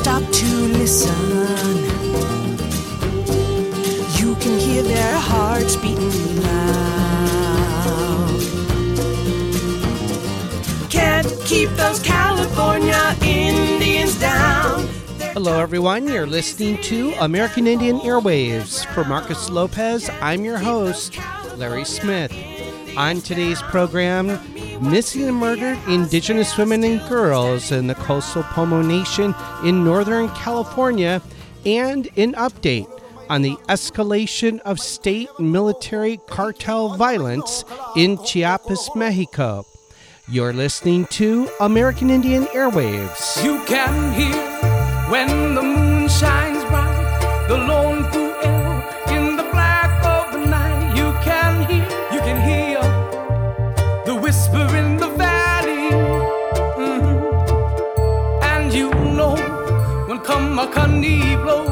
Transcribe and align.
stop 0.00 0.22
to 0.32 0.46
listen, 0.78 1.76
you 4.16 4.34
can 4.36 4.58
hear 4.58 4.82
their 4.82 5.18
hearts 5.18 5.76
beating 5.76 6.42
loud. 6.42 8.40
Can't 10.88 11.26
keep 11.44 11.68
those 11.72 12.00
California 12.00 13.14
Indians 13.20 14.18
down. 14.18 14.88
Hello, 15.34 15.60
everyone. 15.60 16.08
You're 16.08 16.26
listening 16.26 16.80
to 16.84 17.12
American 17.20 17.66
Indian 17.66 17.98
Airwaves. 17.98 18.86
For 18.94 19.04
Marcus 19.04 19.50
Lopez, 19.50 20.08
I'm 20.22 20.46
your 20.46 20.56
host, 20.56 21.18
Larry 21.56 21.84
Smith. 21.84 22.32
On 22.96 23.20
today's 23.20 23.60
program, 23.64 24.40
missing 24.80 25.28
and 25.28 25.36
murdered 25.36 25.78
indigenous 25.88 26.56
women 26.56 26.82
and 26.84 27.00
girls 27.08 27.70
in 27.72 27.86
the 27.86 27.94
coastal 27.94 28.42
Pomo 28.42 28.82
Nation 28.82 29.34
in 29.64 29.84
Northern 29.84 30.28
California, 30.30 31.20
and 31.66 32.08
an 32.16 32.32
update 32.34 32.88
on 33.28 33.42
the 33.42 33.56
escalation 33.68 34.58
of 34.60 34.80
state 34.80 35.28
military 35.38 36.18
cartel 36.28 36.96
violence 36.96 37.64
in 37.96 38.16
Chiapas, 38.24 38.90
Mexico. 38.94 39.64
You're 40.28 40.52
listening 40.52 41.06
to 41.06 41.48
American 41.60 42.08
Indian 42.08 42.44
Airwaves. 42.46 43.42
You 43.44 43.62
can 43.64 44.12
hear 44.14 44.46
when 45.10 45.54
the 45.54 45.62
moon 45.62 46.08
shines 46.08 46.64
bright, 46.64 47.46
the 47.48 47.56
lone 47.56 47.89
when 60.60 60.68
Kamakani 60.68 61.69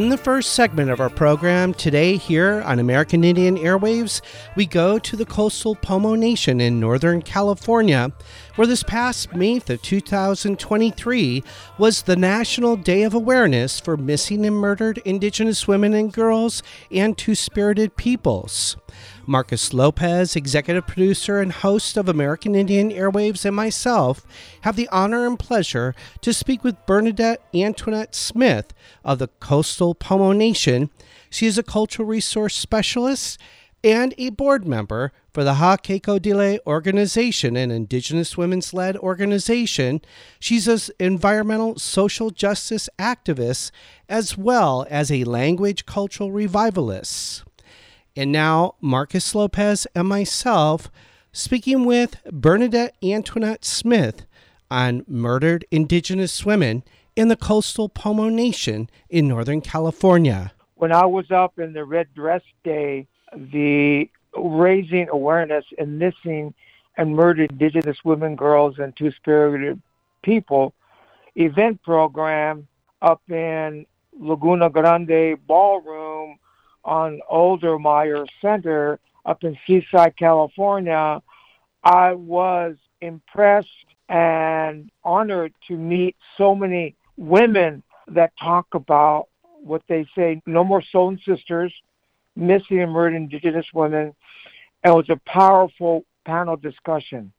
In 0.00 0.08
the 0.08 0.16
first 0.16 0.54
segment 0.54 0.90
of 0.90 0.98
our 0.98 1.10
program 1.10 1.74
today, 1.74 2.16
here 2.16 2.62
on 2.62 2.78
American 2.78 3.22
Indian 3.22 3.58
Airwaves, 3.58 4.22
we 4.56 4.64
go 4.64 4.98
to 4.98 5.14
the 5.14 5.26
coastal 5.26 5.74
Pomo 5.74 6.14
Nation 6.14 6.58
in 6.58 6.80
Northern 6.80 7.20
California, 7.20 8.10
where 8.56 8.66
this 8.66 8.82
past 8.82 9.34
May 9.34 9.58
of 9.58 9.82
2023 9.82 11.44
was 11.76 12.00
the 12.00 12.16
National 12.16 12.76
Day 12.76 13.02
of 13.02 13.12
Awareness 13.12 13.78
for 13.78 13.98
Missing 13.98 14.46
and 14.46 14.56
Murdered 14.56 15.02
Indigenous 15.04 15.68
Women 15.68 15.92
and 15.92 16.10
Girls 16.10 16.62
and 16.90 17.18
Two 17.18 17.34
Spirited 17.34 17.94
Peoples. 17.98 18.78
Marcus 19.30 19.72
Lopez, 19.72 20.34
executive 20.34 20.88
producer 20.88 21.38
and 21.38 21.52
host 21.52 21.96
of 21.96 22.08
American 22.08 22.56
Indian 22.56 22.90
Airwaves, 22.90 23.44
and 23.44 23.54
myself 23.54 24.26
have 24.62 24.74
the 24.74 24.88
honor 24.88 25.24
and 25.24 25.38
pleasure 25.38 25.94
to 26.20 26.34
speak 26.34 26.64
with 26.64 26.84
Bernadette 26.84 27.40
Antoinette 27.54 28.16
Smith 28.16 28.74
of 29.04 29.20
the 29.20 29.28
Coastal 29.28 29.94
Pomo 29.94 30.32
Nation. 30.32 30.90
She 31.30 31.46
is 31.46 31.56
a 31.56 31.62
cultural 31.62 32.08
resource 32.08 32.56
specialist 32.56 33.40
and 33.84 34.14
a 34.18 34.30
board 34.30 34.66
member 34.66 35.12
for 35.32 35.44
the 35.44 35.54
Xa 35.54 35.78
Kako 35.78 36.20
Dile 36.20 36.58
organization, 36.66 37.56
an 37.56 37.70
Indigenous 37.70 38.36
women's 38.36 38.74
led 38.74 38.96
organization. 38.96 40.00
She's 40.40 40.66
an 40.66 40.80
environmental 40.98 41.78
social 41.78 42.30
justice 42.30 42.88
activist 42.98 43.70
as 44.08 44.36
well 44.36 44.88
as 44.90 45.12
a 45.12 45.22
language 45.22 45.86
cultural 45.86 46.32
revivalist. 46.32 47.44
And 48.20 48.32
now, 48.32 48.74
Marcus 48.82 49.34
Lopez 49.34 49.86
and 49.94 50.06
myself 50.06 50.90
speaking 51.32 51.86
with 51.86 52.22
Bernadette 52.30 52.94
Antoinette 53.02 53.64
Smith 53.64 54.26
on 54.70 55.06
murdered 55.08 55.64
Indigenous 55.70 56.44
women 56.44 56.82
in 57.16 57.28
the 57.28 57.36
coastal 57.36 57.88
Pomo 57.88 58.28
Nation 58.28 58.90
in 59.08 59.26
Northern 59.26 59.62
California. 59.62 60.52
when 60.74 60.92
I 60.92 61.06
was 61.06 61.30
up 61.30 61.58
in 61.58 61.72
the 61.72 61.86
Red 61.86 62.08
Dress 62.14 62.42
Day, 62.62 63.06
the 63.32 64.10
raising 64.36 65.08
awareness 65.08 65.64
and 65.78 65.98
missing 65.98 66.52
and 66.98 67.16
murdered 67.16 67.50
Indigenous 67.52 68.04
women, 68.04 68.36
girls, 68.36 68.78
and 68.78 68.94
two 68.94 69.12
spirited 69.12 69.80
people 70.22 70.74
event 71.36 71.82
program 71.82 72.68
up 73.00 73.22
in 73.30 73.86
Laguna 74.12 74.68
Grande 74.68 75.38
Ballroom 75.46 76.38
on 76.84 77.20
Older 77.28 77.78
Oldemeyer 77.78 78.26
Center 78.40 78.98
up 79.24 79.44
in 79.44 79.56
Seaside, 79.66 80.16
California. 80.16 81.22
I 81.84 82.12
was 82.12 82.76
impressed 83.00 83.68
and 84.08 84.90
honored 85.04 85.52
to 85.68 85.76
meet 85.76 86.16
so 86.36 86.54
many 86.54 86.96
women 87.16 87.82
that 88.08 88.32
talk 88.40 88.66
about 88.74 89.28
what 89.62 89.82
they 89.88 90.06
say 90.16 90.42
no 90.46 90.64
more 90.64 90.82
stolen 90.82 91.20
sisters, 91.24 91.72
missing 92.34 92.80
and 92.80 92.92
murdered 92.92 93.16
indigenous 93.16 93.66
women. 93.72 94.14
And 94.82 94.92
it 94.92 94.96
was 94.96 95.10
a 95.10 95.20
powerful 95.26 96.04
panel 96.24 96.56
discussion. 96.56 97.32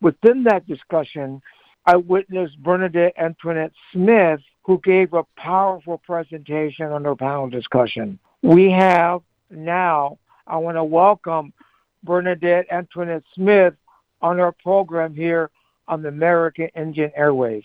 Within 0.00 0.44
that 0.44 0.66
discussion, 0.66 1.42
I 1.86 1.96
witnessed 1.96 2.62
Bernadette 2.62 3.14
Antoinette 3.18 3.72
Smith, 3.92 4.40
who 4.62 4.80
gave 4.82 5.12
a 5.12 5.24
powerful 5.36 5.98
presentation 5.98 6.86
on 6.86 7.04
her 7.04 7.16
panel 7.16 7.50
discussion. 7.50 8.18
We 8.44 8.70
have 8.72 9.22
now, 9.48 10.18
I 10.46 10.58
want 10.58 10.76
to 10.76 10.84
welcome 10.84 11.54
Bernadette 12.02 12.66
Antoinette 12.70 13.22
Smith 13.34 13.72
on 14.20 14.38
our 14.38 14.52
program 14.52 15.14
here 15.14 15.50
on 15.88 16.02
the 16.02 16.08
American 16.08 16.68
Indian 16.76 17.10
Airways. 17.16 17.62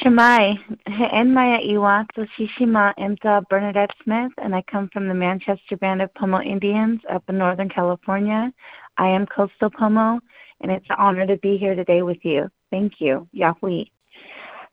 Shemai, 0.00 0.56
he'en 0.86 1.34
maya 1.34 1.58
iwa 1.58 2.06
Shishima 2.16 2.94
Imta 2.96 3.44
Bernadette 3.48 3.90
Smith, 4.04 4.30
and 4.38 4.54
I 4.54 4.62
come 4.70 4.88
from 4.92 5.08
the 5.08 5.14
Manchester 5.14 5.76
Band 5.76 6.00
of 6.00 6.14
Pomo 6.14 6.40
Indians 6.40 7.00
up 7.12 7.24
in 7.28 7.36
Northern 7.36 7.68
California. 7.68 8.52
I 8.98 9.08
am 9.08 9.26
Coastal 9.26 9.70
Pomo, 9.70 10.20
and 10.60 10.70
it's 10.70 10.86
an 10.90 10.96
honor 10.96 11.26
to 11.26 11.38
be 11.38 11.56
here 11.56 11.74
today 11.74 12.02
with 12.02 12.24
you. 12.24 12.48
Thank 12.70 13.00
you, 13.00 13.26
Yahweh. 13.32 13.82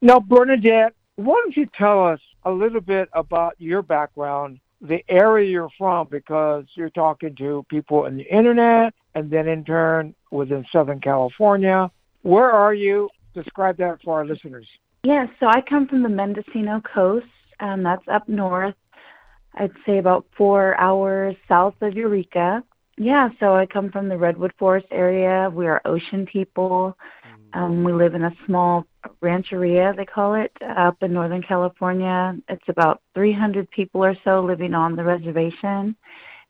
Now, 0.03 0.19
Bernadette, 0.19 0.94
why 1.16 1.34
don't 1.44 1.57
you 1.57 1.66
tell 1.75 2.06
us 2.06 2.19
a 2.44 2.51
little 2.51 2.81
bit 2.81 3.09
about 3.13 3.56
your 3.57 3.81
background, 3.81 4.59
the 4.82 5.04
area 5.10 5.50
you're 5.50 5.70
from, 5.78 6.08
because 6.10 6.66
you're 6.76 6.90
talking 6.90 7.36
to 7.36 7.66
people 7.70 8.06
on 8.06 8.18
the 8.18 8.24
internet 8.24 8.94
and 9.16 9.32
then 9.32 9.48
in 9.48 9.64
turn 9.64 10.14
within 10.32 10.66
Southern 10.72 11.00
California. 11.00 11.90
Where 12.22 12.52
are 12.52 12.74
you? 12.74 13.10
Describe 13.34 13.78
that 13.78 14.02
for 14.04 14.20
our 14.20 14.26
listeners. 14.26 14.68
Yeah, 15.04 15.28
so 15.40 15.48
I 15.48 15.62
come 15.62 15.88
from 15.88 16.04
the 16.04 16.10
Mendocino 16.10 16.82
coast, 16.82 17.28
and 17.60 17.86
that's 17.86 18.08
up 18.08 18.28
north. 18.28 18.76
I'd 19.56 19.72
say 19.86 19.98
about 19.98 20.26
four 20.38 20.80
hours 20.80 21.36
south 21.48 21.76
of 21.82 21.96
Eureka. 21.96 22.64
Yeah, 22.98 23.30
so 23.40 23.56
I 23.56 23.66
come 23.68 23.92
from 23.92 24.09
the 24.09 24.18
Redwood 24.18 24.54
Forest 24.58 24.88
area. 24.92 25.50
We 25.52 25.68
are 25.68 25.82
ocean 25.86 26.26
people. 26.26 26.98
Um, 27.53 27.84
we 27.84 27.94
live 27.94 28.13
in 28.13 28.24
a 28.24 28.35
small 28.46 28.85
rancheria, 29.22 29.94
they 29.96 30.06
call 30.06 30.35
it, 30.35 30.52
up 30.78 31.02
in 31.02 31.13
Northern 31.13 31.41
California. 31.41 32.35
It's 32.50 32.68
about 32.68 33.02
300 33.16 33.69
people 33.72 34.03
or 34.03 34.16
so 34.24 34.41
living 34.41 34.74
on 34.74 34.96
the 34.96 35.03
reservation. 35.03 35.96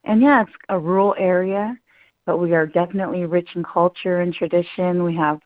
And 0.04 0.22
yeah, 0.22 0.42
it's 0.44 0.52
a 0.70 0.80
rural 0.80 1.16
area, 1.18 1.78
but 2.26 2.38
we 2.38 2.54
are 2.54 2.66
definitely 2.66 3.26
rich 3.26 3.50
in 3.56 3.64
culture 3.64 4.22
and 4.22 4.34
tradition. 4.34 5.04
We 5.04 5.16
have 5.16 5.40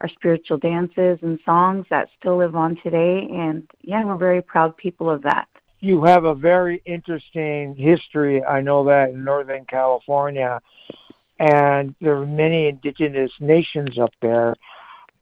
our 0.00 0.08
spiritual 0.08 0.58
dances 0.58 1.18
and 1.22 1.38
songs 1.44 1.86
that 1.90 2.08
still 2.18 2.38
live 2.38 2.54
on 2.54 2.76
today. 2.82 3.28
And 3.30 3.68
yeah, 3.82 4.04
we're 4.04 4.16
very 4.16 4.42
proud 4.42 4.76
people 4.76 5.08
of 5.08 5.22
that. 5.22 5.48
You 5.80 6.04
have 6.04 6.24
a 6.24 6.34
very 6.34 6.80
interesting 6.84 7.74
history. 7.76 8.42
I 8.44 8.60
know 8.60 8.84
that 8.84 9.10
in 9.10 9.24
Northern 9.24 9.64
California, 9.64 10.60
and 11.40 11.94
there 12.00 12.16
are 12.16 12.26
many 12.26 12.68
indigenous 12.68 13.32
nations 13.40 13.98
up 13.98 14.12
there. 14.20 14.54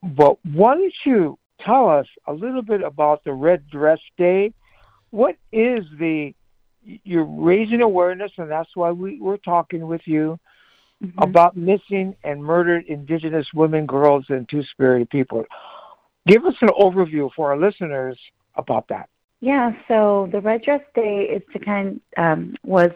But 0.02 0.38
why 0.44 0.74
don't 0.74 0.94
you 1.04 1.38
tell 1.60 1.88
us 1.88 2.06
a 2.26 2.32
little 2.32 2.62
bit 2.62 2.82
about 2.82 3.24
the 3.24 3.32
Red 3.32 3.68
Dress 3.70 4.00
Day? 4.16 4.52
What 5.10 5.36
is 5.52 5.84
the 5.98 6.34
you're 6.82 7.24
raising 7.24 7.82
awareness, 7.82 8.32
and 8.38 8.50
that's 8.50 8.70
why 8.74 8.90
we, 8.90 9.20
we're 9.20 9.36
talking 9.36 9.86
with 9.86 10.00
you 10.06 10.38
Mhm. 11.02 11.12
about 11.22 11.56
missing 11.56 12.14
and 12.24 12.44
murdered 12.44 12.84
indigenous 12.86 13.46
women, 13.54 13.86
girls, 13.86 14.26
and 14.28 14.48
two 14.48 14.62
spirited 14.62 15.08
people. 15.08 15.44
Give 16.26 16.44
us 16.44 16.54
an 16.60 16.68
overview 16.68 17.30
for 17.32 17.50
our 17.50 17.56
listeners 17.56 18.18
about 18.56 18.86
that. 18.88 19.08
Yeah, 19.40 19.72
so 19.88 20.28
the 20.30 20.40
Red 20.42 20.62
Dress 20.62 20.82
Day 20.94 21.22
is 21.22 21.42
to 21.54 21.58
kind 21.58 22.00
um, 22.18 22.54
was 22.64 22.90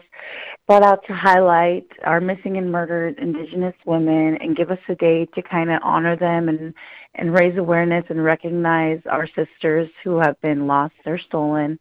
brought 0.67 0.83
out 0.83 1.05
to 1.05 1.13
highlight 1.13 1.87
our 2.03 2.19
missing 2.19 2.57
and 2.57 2.71
murdered 2.71 3.19
Indigenous 3.19 3.75
women 3.85 4.37
and 4.41 4.55
give 4.55 4.71
us 4.71 4.79
a 4.89 4.95
day 4.95 5.25
to 5.35 5.41
kind 5.41 5.69
of 5.69 5.79
honor 5.83 6.15
them 6.15 6.49
and 6.49 6.73
and 7.15 7.33
raise 7.33 7.57
awareness 7.57 8.03
and 8.09 8.23
recognize 8.23 8.99
our 9.09 9.27
sisters 9.27 9.89
who 10.03 10.19
have 10.19 10.39
been 10.41 10.67
lost 10.67 10.95
or 11.05 11.17
stolen. 11.17 11.79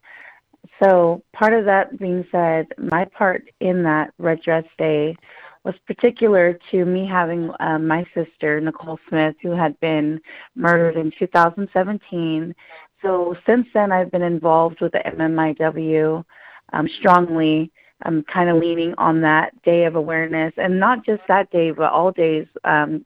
So, 0.82 1.22
part 1.32 1.52
of 1.52 1.64
that 1.66 1.98
being 1.98 2.26
said, 2.30 2.66
my 2.78 3.04
part 3.04 3.50
in 3.60 3.82
that 3.84 4.12
Red 4.18 4.42
Dress 4.42 4.64
Day 4.78 5.16
was 5.64 5.74
particular 5.86 6.58
to 6.70 6.84
me 6.84 7.06
having 7.06 7.50
um, 7.60 7.86
my 7.86 8.04
sister, 8.14 8.60
Nicole 8.60 8.98
Smith, 9.08 9.34
who 9.42 9.50
had 9.50 9.78
been 9.80 10.20
murdered 10.54 10.96
in 10.96 11.12
2017. 11.18 12.54
So, 13.02 13.34
since 13.46 13.66
then, 13.74 13.92
I've 13.92 14.10
been 14.10 14.22
involved 14.22 14.80
with 14.80 14.92
the 14.92 15.02
MMIW 15.06 16.24
um, 16.72 16.88
strongly. 16.98 17.70
I'm 18.02 18.22
kind 18.24 18.50
of 18.50 18.56
leaning 18.56 18.94
on 18.98 19.20
that 19.22 19.60
day 19.62 19.84
of 19.84 19.96
awareness, 19.96 20.52
and 20.56 20.78
not 20.78 21.04
just 21.04 21.22
that 21.28 21.50
day, 21.50 21.70
but 21.70 21.92
all 21.92 22.12
days. 22.12 22.46
Um, 22.64 23.04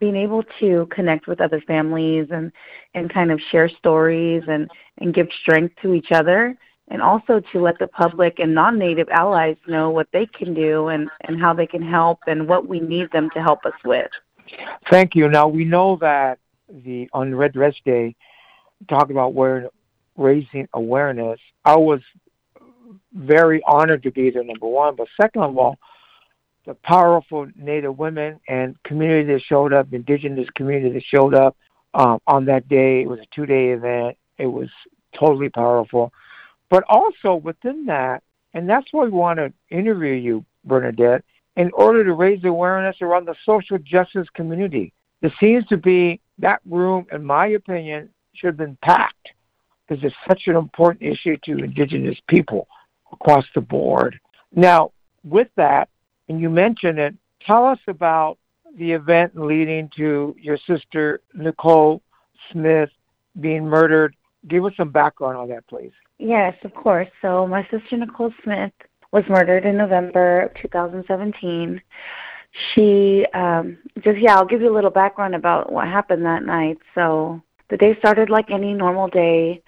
being 0.00 0.16
able 0.16 0.42
to 0.58 0.88
connect 0.90 1.28
with 1.28 1.40
other 1.40 1.60
families 1.60 2.26
and 2.30 2.50
and 2.94 3.12
kind 3.12 3.30
of 3.30 3.38
share 3.52 3.68
stories 3.68 4.42
and 4.48 4.68
and 4.98 5.14
give 5.14 5.28
strength 5.42 5.76
to 5.82 5.92
each 5.92 6.10
other 6.10 6.56
and 6.88 7.00
also 7.00 7.40
to 7.52 7.60
let 7.60 7.78
the 7.78 7.86
public 7.86 8.40
and 8.40 8.54
non-native 8.54 9.08
allies 9.10 9.56
know 9.68 9.90
what 9.90 10.08
they 10.12 10.26
can 10.26 10.52
do 10.54 10.88
and 10.88 11.08
and 11.28 11.38
how 11.38 11.52
they 11.52 11.66
can 11.66 11.82
help 11.82 12.18
and 12.26 12.48
what 12.48 12.66
we 12.66 12.80
need 12.80 13.12
them 13.12 13.28
to 13.34 13.42
help 13.42 13.64
us 13.66 13.74
with 13.84 14.10
Thank 14.90 15.14
you. 15.14 15.28
Now 15.28 15.48
we 15.48 15.64
know 15.64 15.96
that 16.00 16.38
the 16.68 17.08
on 17.12 17.34
Red 17.34 17.52
Dress 17.52 17.74
Day, 17.84 18.16
talk 18.88 19.10
about 19.10 19.34
where 19.34 19.70
raising 20.16 20.68
awareness. 20.72 21.40
I 21.64 21.76
was 21.76 22.00
very 23.14 23.62
honored 23.66 24.02
to 24.02 24.10
be 24.10 24.30
there. 24.30 24.44
Number 24.44 24.66
one, 24.66 24.96
but 24.96 25.08
second 25.20 25.42
of 25.42 25.56
all, 25.56 25.78
the 26.66 26.74
powerful 26.74 27.46
Native 27.56 27.98
women 27.98 28.40
and 28.48 28.80
community 28.84 29.32
that 29.32 29.42
showed 29.42 29.72
up, 29.72 29.92
Indigenous 29.92 30.48
community 30.54 30.94
that 30.94 31.04
showed 31.04 31.34
up 31.34 31.56
um, 31.94 32.20
on 32.26 32.44
that 32.46 32.68
day. 32.68 33.02
It 33.02 33.08
was 33.08 33.20
a 33.20 33.34
two-day 33.34 33.70
event. 33.70 34.16
It 34.38 34.46
was 34.46 34.68
totally 35.18 35.48
powerful. 35.48 36.12
But 36.70 36.84
also 36.88 37.36
within 37.36 37.86
that, 37.86 38.22
and 38.54 38.68
that's 38.68 38.86
why 38.92 39.04
we 39.04 39.10
want 39.10 39.38
to 39.38 39.52
interview 39.70 40.14
you, 40.14 40.44
Bernadette, 40.64 41.24
in 41.56 41.70
order 41.74 42.02
to 42.04 42.12
raise 42.14 42.42
awareness 42.44 42.96
around 43.00 43.26
the 43.26 43.34
social 43.44 43.78
justice 43.78 44.28
community. 44.34 44.92
There 45.20 45.32
seems 45.38 45.66
to 45.66 45.76
be 45.76 46.20
that 46.38 46.60
room, 46.68 47.06
in 47.12 47.24
my 47.24 47.48
opinion, 47.48 48.10
should 48.34 48.48
have 48.48 48.56
been 48.56 48.78
packed 48.82 49.30
because 49.86 50.02
it's 50.02 50.16
such 50.26 50.42
an 50.46 50.56
important 50.56 51.02
issue 51.02 51.36
to 51.44 51.58
Indigenous 51.58 52.18
people 52.26 52.66
across 53.20 53.44
the 53.54 53.60
board. 53.60 54.18
Now, 54.54 54.92
with 55.24 55.48
that, 55.56 55.88
and 56.28 56.40
you 56.40 56.50
mentioned 56.50 56.98
it, 56.98 57.14
tell 57.46 57.64
us 57.64 57.78
about 57.86 58.38
the 58.76 58.92
event 58.92 59.38
leading 59.38 59.90
to 59.96 60.34
your 60.38 60.58
sister 60.66 61.20
Nicole 61.34 62.02
Smith 62.50 62.90
being 63.40 63.64
murdered. 63.64 64.14
Give 64.48 64.64
us 64.64 64.72
some 64.76 64.90
background 64.90 65.36
on 65.36 65.48
that, 65.48 65.66
please. 65.66 65.92
Yes, 66.18 66.54
of 66.64 66.74
course. 66.74 67.08
So 67.22 67.46
my 67.46 67.62
sister 67.70 67.96
Nicole 67.96 68.32
Smith 68.42 68.72
was 69.12 69.24
murdered 69.28 69.64
in 69.64 69.76
November 69.76 70.42
of 70.42 70.54
2017. 70.60 71.80
She 72.74 73.26
um 73.34 73.78
just 74.00 74.18
yeah, 74.18 74.36
I'll 74.36 74.46
give 74.46 74.60
you 74.60 74.70
a 74.70 74.74
little 74.74 74.90
background 74.90 75.34
about 75.34 75.72
what 75.72 75.88
happened 75.88 76.24
that 76.24 76.44
night. 76.44 76.78
So 76.94 77.42
the 77.68 77.76
day 77.76 77.96
started 77.98 78.30
like 78.30 78.50
any 78.50 78.74
normal 78.74 79.08
day. 79.08 79.62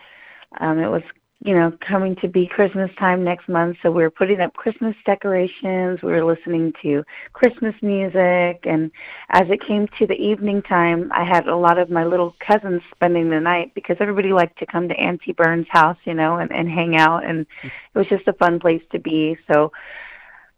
Um 0.61 0.79
it 0.79 0.89
was, 0.89 1.03
you 1.45 1.55
know, 1.55 1.73
coming 1.87 2.17
to 2.17 2.29
be 2.29 2.47
Christmas 2.47 2.91
time 2.99 3.23
next 3.23 3.49
month, 3.49 3.77
so 3.83 3.91
we 3.91 4.03
were 4.03 4.11
putting 4.11 4.41
up 4.41 4.55
Christmas 4.55 4.97
decorations, 5.05 6.01
we 6.03 6.11
were 6.11 6.25
listening 6.25 6.73
to 6.83 7.05
Christmas 7.35 7.75
music. 7.83 8.65
And 8.65 8.91
as 9.31 9.45
it 9.51 9.61
came 9.61 9.87
to 9.99 10.07
the 10.07 10.15
evening 10.15 10.63
time, 10.63 11.13
I 11.15 11.25
had 11.25 11.47
a 11.47 11.57
lot 11.57 11.79
of 11.79 11.91
my 11.91 12.05
little 12.05 12.35
cousins 12.41 12.83
spending 12.95 13.29
the 13.31 13.39
night 13.39 13.73
because 13.75 13.97
everybody 14.01 14.33
liked 14.33 14.59
to 14.61 14.67
come 14.67 14.89
to 14.89 14.95
Auntie 14.95 15.33
Burns' 15.33 15.67
house, 15.69 15.99
you 16.05 16.15
know, 16.15 16.37
and, 16.37 16.51
and 16.51 16.71
hang 16.71 16.97
out. 16.97 17.25
And 17.25 17.47
it 17.63 17.99
was 17.99 18.09
just 18.09 18.27
a 18.29 18.33
fun 18.33 18.59
place 18.59 18.83
to 18.93 18.99
be. 18.99 19.37
So 19.47 19.73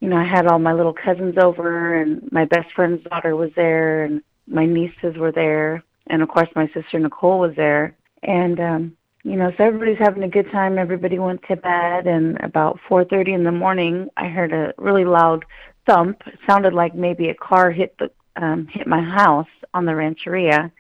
you 0.01 0.09
know, 0.09 0.17
I 0.17 0.25
had 0.25 0.47
all 0.47 0.59
my 0.59 0.73
little 0.73 0.95
cousins 0.95 1.37
over 1.39 2.01
and 2.01 2.31
my 2.31 2.45
best 2.45 2.73
friend's 2.75 3.03
daughter 3.05 3.35
was 3.35 3.51
there 3.57 4.05
and 4.05 4.23
my 4.47 4.65
nieces 4.65 5.17
were 5.17 5.33
there. 5.33 5.83
And 6.07 6.23
of 6.23 6.29
course 6.29 6.49
my 6.55 6.69
sister 6.69 6.99
Nicole 6.99 7.41
was 7.41 7.55
there. 7.57 7.97
And 8.23 8.61
um, 8.61 8.97
you 9.25 9.37
know, 9.37 9.53
so 9.57 9.65
everybody's 9.65 9.99
having 9.99 10.23
a 10.23 10.29
good 10.29 10.51
time. 10.51 10.79
Everybody 10.79 11.19
went 11.19 11.43
to 11.49 11.57
bed 11.57 12.07
and 12.07 12.39
about 12.41 12.79
four 12.89 13.05
thirty 13.05 13.33
in 13.33 13.45
the 13.45 13.53
morning 13.53 14.09
I 14.17 14.29
heard 14.29 14.53
a 14.53 14.73
really 14.79 15.05
loud 15.05 15.45
thump. 15.87 16.23
It 16.27 16.39
sounded 16.47 16.73
like 16.73 16.95
maybe 16.95 17.29
a 17.29 17.35
car 17.35 17.71
hit 17.71 17.97
the 17.99 18.11
um 18.37 18.67
hit 18.67 18.87
my 18.87 19.03
house 19.03 19.49
on 19.75 19.85
the 19.85 19.95
rancheria. 19.95 20.71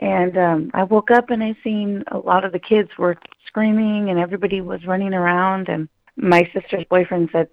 And 0.00 0.36
um 0.36 0.70
I 0.74 0.84
woke 0.84 1.10
up 1.10 1.30
and 1.30 1.42
I 1.42 1.56
seen 1.64 2.04
a 2.08 2.18
lot 2.18 2.44
of 2.44 2.52
the 2.52 2.58
kids 2.58 2.90
were 2.98 3.16
screaming 3.46 4.10
and 4.10 4.18
everybody 4.18 4.60
was 4.60 4.86
running 4.86 5.14
around 5.14 5.68
and 5.68 5.88
my 6.16 6.48
sister's 6.52 6.84
boyfriend 6.88 7.30
said 7.32 7.48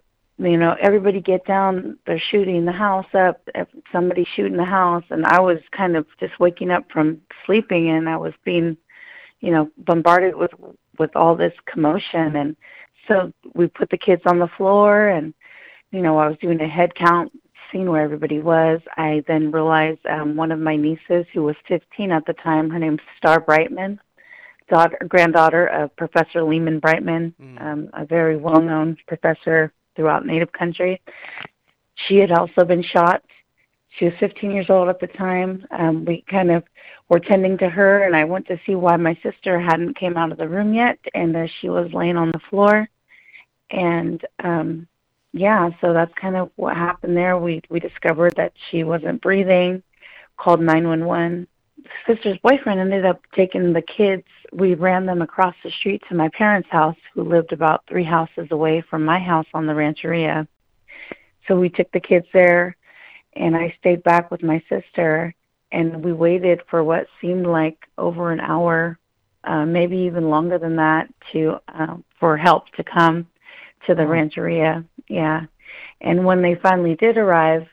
you 0.49 0.57
know, 0.57 0.75
everybody 0.81 1.21
get 1.21 1.45
down, 1.45 1.97
they're 2.05 2.19
shooting 2.31 2.65
the 2.65 2.71
house 2.71 3.05
up, 3.13 3.47
somebody's 3.91 4.27
shooting 4.35 4.57
the 4.57 4.65
house, 4.65 5.03
and 5.09 5.25
I 5.25 5.39
was 5.39 5.59
kind 5.71 5.95
of 5.95 6.05
just 6.19 6.39
waking 6.39 6.71
up 6.71 6.91
from 6.91 7.21
sleeping, 7.45 7.89
and 7.89 8.09
I 8.09 8.17
was 8.17 8.33
being, 8.43 8.77
you 9.41 9.51
know, 9.51 9.69
bombarded 9.79 10.35
with 10.35 10.51
with 10.97 11.15
all 11.15 11.35
this 11.35 11.53
commotion, 11.65 12.35
and 12.35 12.55
so 13.07 13.31
we 13.53 13.67
put 13.67 13.89
the 13.89 13.97
kids 13.97 14.21
on 14.25 14.39
the 14.39 14.49
floor, 14.57 15.09
and 15.09 15.33
you 15.91 16.01
know, 16.01 16.17
I 16.17 16.27
was 16.27 16.37
doing 16.39 16.61
a 16.61 16.67
head 16.67 16.95
count, 16.95 17.31
seeing 17.71 17.89
where 17.89 18.03
everybody 18.03 18.39
was. 18.39 18.79
I 18.97 19.23
then 19.27 19.51
realized 19.51 20.05
um, 20.05 20.35
one 20.35 20.51
of 20.51 20.59
my 20.59 20.75
nieces, 20.75 21.25
who 21.33 21.43
was 21.43 21.55
15 21.67 22.11
at 22.11 22.25
the 22.25 22.33
time, 22.33 22.69
her 22.69 22.79
name's 22.79 23.01
Star 23.17 23.39
Brightman, 23.39 23.99
daughter, 24.69 24.97
granddaughter 25.07 25.67
of 25.67 25.95
Professor 25.95 26.43
Lehman 26.43 26.79
Brightman, 26.79 27.33
Mm. 27.41 27.61
um, 27.61 27.89
a 27.93 28.05
very 28.05 28.37
well-known 28.37 28.97
professor 29.07 29.73
throughout 29.95 30.25
Native 30.25 30.51
country. 30.51 31.01
She 32.07 32.17
had 32.17 32.31
also 32.31 32.63
been 32.63 32.83
shot. 32.83 33.23
She 33.97 34.05
was 34.05 34.13
15 34.19 34.51
years 34.51 34.69
old 34.69 34.89
at 34.89 34.99
the 34.99 35.07
time. 35.07 35.65
Um, 35.71 36.05
we 36.05 36.23
kind 36.29 36.51
of 36.51 36.63
were 37.09 37.19
tending 37.19 37.57
to 37.57 37.69
her, 37.69 38.03
and 38.03 38.15
I 38.15 38.23
went 38.23 38.47
to 38.47 38.59
see 38.65 38.75
why 38.75 38.95
my 38.95 39.17
sister 39.21 39.59
hadn't 39.59 39.97
came 39.97 40.15
out 40.15 40.31
of 40.31 40.37
the 40.37 40.47
room 40.47 40.73
yet, 40.73 40.97
and 41.13 41.35
uh, 41.35 41.47
she 41.59 41.69
was 41.69 41.91
laying 41.93 42.17
on 42.17 42.31
the 42.31 42.39
floor. 42.49 42.89
And 43.69 44.25
um, 44.43 44.87
yeah, 45.33 45.69
so 45.81 45.93
that's 45.93 46.13
kind 46.19 46.35
of 46.35 46.51
what 46.55 46.75
happened 46.75 47.15
there. 47.15 47.37
We 47.37 47.61
we 47.69 47.79
discovered 47.79 48.33
that 48.37 48.53
she 48.69 48.83
wasn't 48.83 49.21
breathing. 49.21 49.83
Called 50.37 50.61
911. 50.61 51.47
Sister's 52.07 52.37
boyfriend 52.43 52.79
ended 52.79 53.05
up 53.05 53.21
taking 53.35 53.73
the 53.73 53.81
kids. 53.81 54.23
We 54.51 54.75
ran 54.75 55.05
them 55.05 55.21
across 55.21 55.55
the 55.63 55.71
street 55.71 56.01
to 56.09 56.15
my 56.15 56.29
parents' 56.29 56.69
house, 56.71 56.97
who 57.13 57.23
lived 57.23 57.53
about 57.53 57.83
three 57.87 58.03
houses 58.03 58.47
away 58.51 58.81
from 58.89 59.05
my 59.05 59.19
house 59.19 59.45
on 59.53 59.65
the 59.65 59.75
rancheria. 59.75 60.47
So 61.47 61.59
we 61.59 61.69
took 61.69 61.91
the 61.91 61.99
kids 61.99 62.25
there, 62.33 62.75
and 63.33 63.55
I 63.55 63.75
stayed 63.79 64.03
back 64.03 64.31
with 64.31 64.43
my 64.43 64.61
sister, 64.69 65.33
and 65.71 66.03
we 66.03 66.13
waited 66.13 66.61
for 66.69 66.83
what 66.83 67.07
seemed 67.19 67.45
like 67.45 67.77
over 67.97 68.31
an 68.31 68.39
hour, 68.39 68.97
uh, 69.43 69.65
maybe 69.65 69.97
even 69.97 70.29
longer 70.29 70.57
than 70.57 70.75
that, 70.77 71.07
to 71.31 71.57
uh, 71.67 71.97
for 72.19 72.37
help 72.37 72.69
to 72.73 72.83
come 72.83 73.27
to 73.87 73.95
the 73.95 74.05
rancheria. 74.05 74.83
Yeah, 75.07 75.45
and 76.01 76.25
when 76.25 76.41
they 76.41 76.55
finally 76.55 76.95
did 76.95 77.17
arrive, 77.17 77.67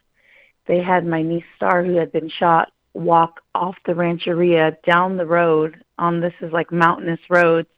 they 0.66 0.82
had 0.82 1.06
my 1.06 1.22
niece 1.22 1.44
Star, 1.56 1.84
who 1.84 1.96
had 1.96 2.12
been 2.12 2.28
shot, 2.28 2.72
walk 2.94 3.40
off 3.54 3.76
the 3.86 3.94
rancheria 3.94 4.76
down 4.86 5.16
the 5.16 5.26
road 5.26 5.82
on 5.98 6.20
this 6.20 6.34
is 6.40 6.52
like 6.52 6.72
mountainous 6.72 7.20
roads 7.28 7.68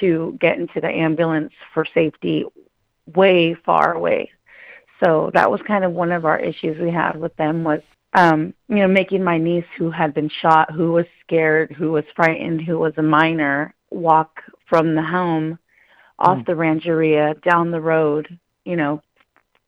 to 0.00 0.36
get 0.40 0.58
into 0.58 0.80
the 0.80 0.88
ambulance 0.88 1.52
for 1.72 1.84
safety 1.94 2.44
way 3.14 3.54
far 3.54 3.92
away. 3.92 4.30
So 5.04 5.30
that 5.34 5.50
was 5.50 5.60
kind 5.66 5.84
of 5.84 5.92
one 5.92 6.12
of 6.12 6.24
our 6.24 6.38
issues 6.38 6.78
we 6.80 6.90
had 6.90 7.16
with 7.16 7.36
them 7.36 7.62
was 7.64 7.80
um, 8.14 8.54
you 8.68 8.76
know, 8.76 8.88
making 8.88 9.24
my 9.24 9.38
niece 9.38 9.64
who 9.76 9.90
had 9.90 10.14
been 10.14 10.30
shot, 10.40 10.70
who 10.70 10.92
was 10.92 11.06
scared, 11.26 11.72
who 11.72 11.90
was 11.90 12.04
frightened, 12.14 12.62
who 12.62 12.78
was 12.78 12.92
a 12.96 13.02
minor, 13.02 13.74
walk 13.90 14.40
from 14.68 14.94
the 14.94 15.02
home 15.02 15.58
off 16.20 16.38
Mm. 16.38 16.46
the 16.46 16.54
rancheria 16.54 17.34
down 17.42 17.72
the 17.72 17.80
road, 17.80 18.38
you 18.64 18.76
know, 18.76 19.02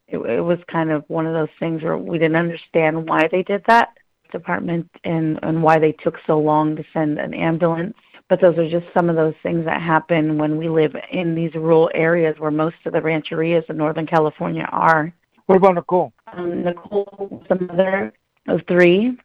it, 0.07 0.19
it 0.19 0.41
was 0.41 0.59
kind 0.71 0.91
of 0.93 1.05
one 1.09 1.27
of 1.27 1.35
those 1.35 1.55
things 1.59 1.83
where 1.83 1.99
we 1.99 2.19
didn't 2.19 2.37
understand 2.37 3.09
why 3.09 3.27
they 3.27 3.43
did 3.43 3.65
that 3.67 3.89
department 4.31 4.89
and 5.05 5.39
and 5.43 5.63
why 5.63 5.79
they 5.79 5.93
took 5.93 6.17
so 6.27 6.39
long 6.39 6.77
to 6.77 6.85
send 6.93 7.19
an 7.19 7.35
ambulance. 7.35 7.97
But 8.29 8.41
those 8.41 8.57
are 8.59 8.69
just 8.69 8.87
some 8.95 9.09
of 9.11 9.17
those 9.17 9.35
things 9.43 9.65
that 9.65 9.81
happen 9.83 10.39
when 10.39 10.57
we 10.57 10.69
live 10.69 10.95
in 11.11 11.35
these 11.35 11.55
rural 11.55 11.91
areas 11.95 12.37
where 12.39 12.51
most 12.51 12.77
of 12.85 12.93
the 12.93 13.01
rancherias 13.01 13.69
in 13.69 13.77
northern 13.77 14.07
california 14.07 14.69
are 14.73 15.13
What 15.47 15.57
about 15.57 15.75
Nicole? 15.75 16.13
um, 16.33 16.65
nicole 16.65 17.09
was 17.19 17.43
the 17.49 17.55
mother 17.67 18.13
of 18.49 18.61
three 18.69 19.17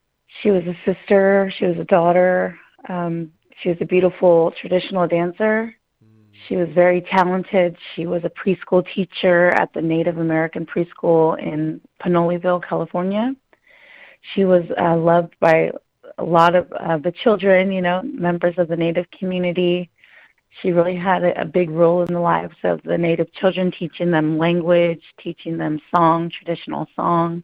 she 0.41 0.51
was 0.51 0.63
a 0.63 0.75
sister 0.85 1.51
she 1.57 1.65
was 1.65 1.77
a 1.77 1.83
daughter 1.85 2.57
um, 2.89 3.31
she 3.61 3.69
was 3.69 3.77
a 3.81 3.85
beautiful 3.85 4.53
traditional 4.59 5.07
dancer 5.07 5.75
She 6.47 6.55
was 6.55 6.69
very 6.73 7.01
talented. 7.01 7.77
She 7.95 8.07
was 8.07 8.23
a 8.23 8.29
preschool 8.29 8.83
teacher 8.95 9.49
at 9.49 9.71
the 9.73 9.81
Native 9.81 10.17
American 10.17 10.65
preschool 10.65 11.37
in 11.39 11.79
Pinoleville, 12.03 12.67
California. 12.67 13.35
She 14.33 14.45
was 14.45 14.63
uh, 14.79 14.97
loved 14.97 15.35
by 15.39 15.71
a 16.17 16.23
lot 16.23 16.55
of 16.55 16.71
uh, 16.73 16.97
the 16.97 17.11
children, 17.11 17.71
you 17.71 17.81
know, 17.81 18.01
members 18.03 18.55
of 18.57 18.69
the 18.69 18.75
Native 18.75 19.05
community. 19.11 19.90
She 20.61 20.71
really 20.71 20.95
had 20.95 21.23
a, 21.23 21.41
a 21.41 21.45
big 21.45 21.69
role 21.69 22.03
in 22.03 22.13
the 22.13 22.19
lives 22.19 22.55
of 22.63 22.81
the 22.83 22.97
Native 22.97 23.31
children, 23.33 23.71
teaching 23.71 24.11
them 24.11 24.37
language, 24.37 25.01
teaching 25.19 25.57
them 25.57 25.79
song, 25.95 26.29
traditional 26.29 26.87
song. 26.95 27.43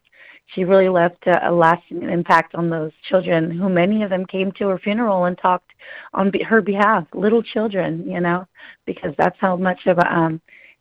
She 0.54 0.64
really 0.64 0.88
left 0.88 1.26
a, 1.26 1.48
a 1.48 1.52
lasting 1.52 2.02
impact 2.02 2.54
on 2.54 2.70
those 2.70 2.92
children, 3.08 3.50
who 3.50 3.68
many 3.68 4.02
of 4.02 4.10
them 4.10 4.24
came 4.26 4.52
to 4.52 4.68
her 4.68 4.78
funeral 4.78 5.24
and 5.24 5.36
talked 5.36 5.72
on 6.14 6.30
be, 6.30 6.42
her 6.42 6.62
behalf, 6.62 7.06
little 7.12 7.42
children, 7.42 8.08
you 8.08 8.20
know, 8.20 8.46
because 8.86 9.14
that's 9.18 9.36
how 9.40 9.56
much 9.56 9.86
of 9.86 9.98
a 9.98 10.14
um, 10.14 10.40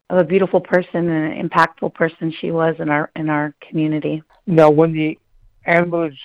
of 0.09 0.19
a 0.19 0.23
beautiful 0.23 0.61
person 0.61 1.09
and 1.09 1.33
an 1.33 1.49
impactful 1.49 1.93
person 1.93 2.31
she 2.31 2.51
was 2.51 2.75
in 2.79 2.89
our 2.89 3.11
in 3.15 3.29
our 3.29 3.53
community. 3.67 4.23
Now, 4.45 4.69
when 4.69 4.93
the 4.93 5.19
ambulance 5.65 6.15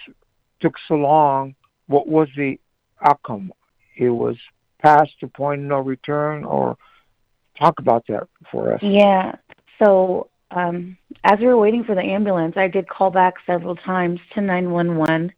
took 0.61 0.75
so 0.87 0.95
long, 0.95 1.55
what 1.89 2.07
was 2.07 2.29
the 2.37 2.61
outcome? 3.05 3.53
It 3.97 4.11
was 4.11 4.37
past 4.83 5.13
the 5.21 5.29
point 5.29 5.63
of 5.63 5.67
no 5.67 5.79
return, 5.79 6.45
or 6.45 6.77
talk 7.59 7.79
about 7.79 8.05
that 8.09 8.29
for 8.51 8.75
us. 8.75 8.83
Yeah. 8.83 9.37
So 9.79 10.29
um, 10.51 10.97
as 11.25 11.39
we 11.39 11.47
were 11.47 11.57
waiting 11.57 11.85
for 11.85 11.95
the 11.95 12.03
ambulance, 12.03 12.57
I 12.57 12.69
did 12.69 12.89
call 12.89 13.11
back 13.11 13.35
several 13.47 13.77
times 13.77 14.21
to 14.35 14.41
911, 14.41 15.33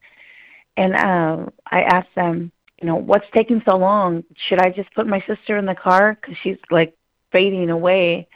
and 0.77 0.95
uh, 0.95 1.47
I 1.71 1.83
asked 1.83 2.15
them, 2.15 2.51
you 2.81 2.89
know, 2.89 2.97
what's 2.97 3.27
taking 3.33 3.63
so 3.67 3.77
long? 3.77 4.25
Should 4.49 4.61
I 4.61 4.71
just 4.71 4.93
put 4.95 5.07
my 5.07 5.23
sister 5.27 5.57
in 5.57 5.67
the 5.67 5.75
car 5.75 6.19
because 6.21 6.37
she's 6.43 6.59
like 6.71 6.97
fading 7.33 7.71
away? 7.71 8.29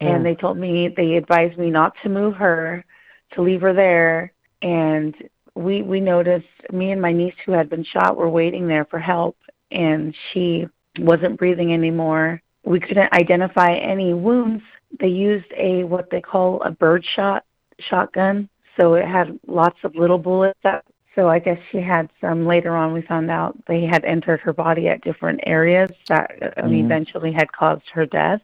Mm. 0.00 0.16
And 0.16 0.26
they 0.26 0.34
told 0.34 0.58
me 0.58 0.88
they 0.88 1.16
advised 1.16 1.58
me 1.58 1.70
not 1.70 1.94
to 2.02 2.08
move 2.08 2.36
her, 2.36 2.84
to 3.32 3.42
leave 3.42 3.62
her 3.62 3.72
there, 3.72 4.32
and 4.62 5.14
we 5.54 5.82
we 5.82 6.00
noticed 6.00 6.46
me 6.72 6.92
and 6.92 7.00
my 7.00 7.12
niece 7.12 7.34
who 7.44 7.52
had 7.52 7.70
been 7.70 7.84
shot 7.84 8.16
were 8.16 8.30
waiting 8.30 8.68
there 8.68 8.84
for 8.84 8.98
help, 8.98 9.36
and 9.70 10.14
she 10.32 10.66
wasn't 10.98 11.38
breathing 11.38 11.72
anymore. 11.72 12.42
We 12.64 12.80
couldn't 12.80 13.12
identify 13.12 13.72
any 13.74 14.14
wounds 14.14 14.62
they 14.98 15.08
used 15.08 15.52
a 15.56 15.84
what 15.84 16.10
they 16.10 16.20
call 16.20 16.62
a 16.62 16.70
bird 16.70 17.04
shot 17.04 17.44
shotgun. 17.78 18.48
So 18.78 18.94
it 18.94 19.06
had 19.06 19.38
lots 19.46 19.78
of 19.84 19.94
little 19.94 20.18
bullets. 20.18 20.58
That, 20.62 20.84
so 21.14 21.28
I 21.28 21.38
guess 21.38 21.58
she 21.70 21.78
had 21.78 22.08
some. 22.20 22.46
Later 22.46 22.76
on, 22.76 22.92
we 22.92 23.02
found 23.02 23.30
out 23.30 23.56
they 23.66 23.84
had 23.84 24.04
entered 24.04 24.40
her 24.40 24.52
body 24.52 24.88
at 24.88 25.02
different 25.02 25.40
areas 25.46 25.90
that 26.08 26.56
Mhm. 26.56 26.84
eventually 26.84 27.32
had 27.32 27.52
caused 27.52 27.88
her 27.90 28.06
death. 28.06 28.40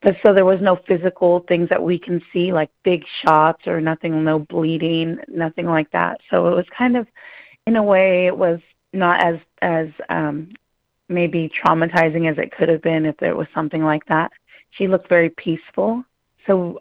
But 0.00 0.16
so 0.24 0.32
there 0.32 0.44
was 0.44 0.60
no 0.60 0.76
physical 0.76 1.40
things 1.40 1.68
that 1.70 1.82
we 1.82 1.98
can 1.98 2.22
see, 2.32 2.52
like 2.52 2.70
big 2.84 3.04
shots 3.22 3.66
or 3.66 3.80
nothing, 3.80 4.22
no 4.22 4.38
bleeding, 4.38 5.18
nothing 5.26 5.66
like 5.66 5.90
that. 5.90 6.20
So 6.30 6.46
it 6.48 6.54
was 6.54 6.66
kind 6.70 6.96
of, 6.96 7.08
in 7.66 7.74
a 7.74 7.82
way, 7.82 8.26
it 8.26 8.36
was 8.36 8.60
not 8.92 9.20
as 9.20 9.38
as 9.62 9.88
um, 10.08 10.50
maybe 11.08 11.50
traumatizing 11.64 12.30
as 12.30 12.38
it 12.38 12.52
could 12.52 12.68
have 12.68 12.82
been 12.82 13.06
if 13.06 13.20
it 13.22 13.36
was 13.36 13.46
something 13.54 13.82
like 13.82 14.04
that 14.06 14.30
she 14.70 14.88
looked 14.88 15.08
very 15.08 15.30
peaceful. 15.30 16.04
So, 16.46 16.80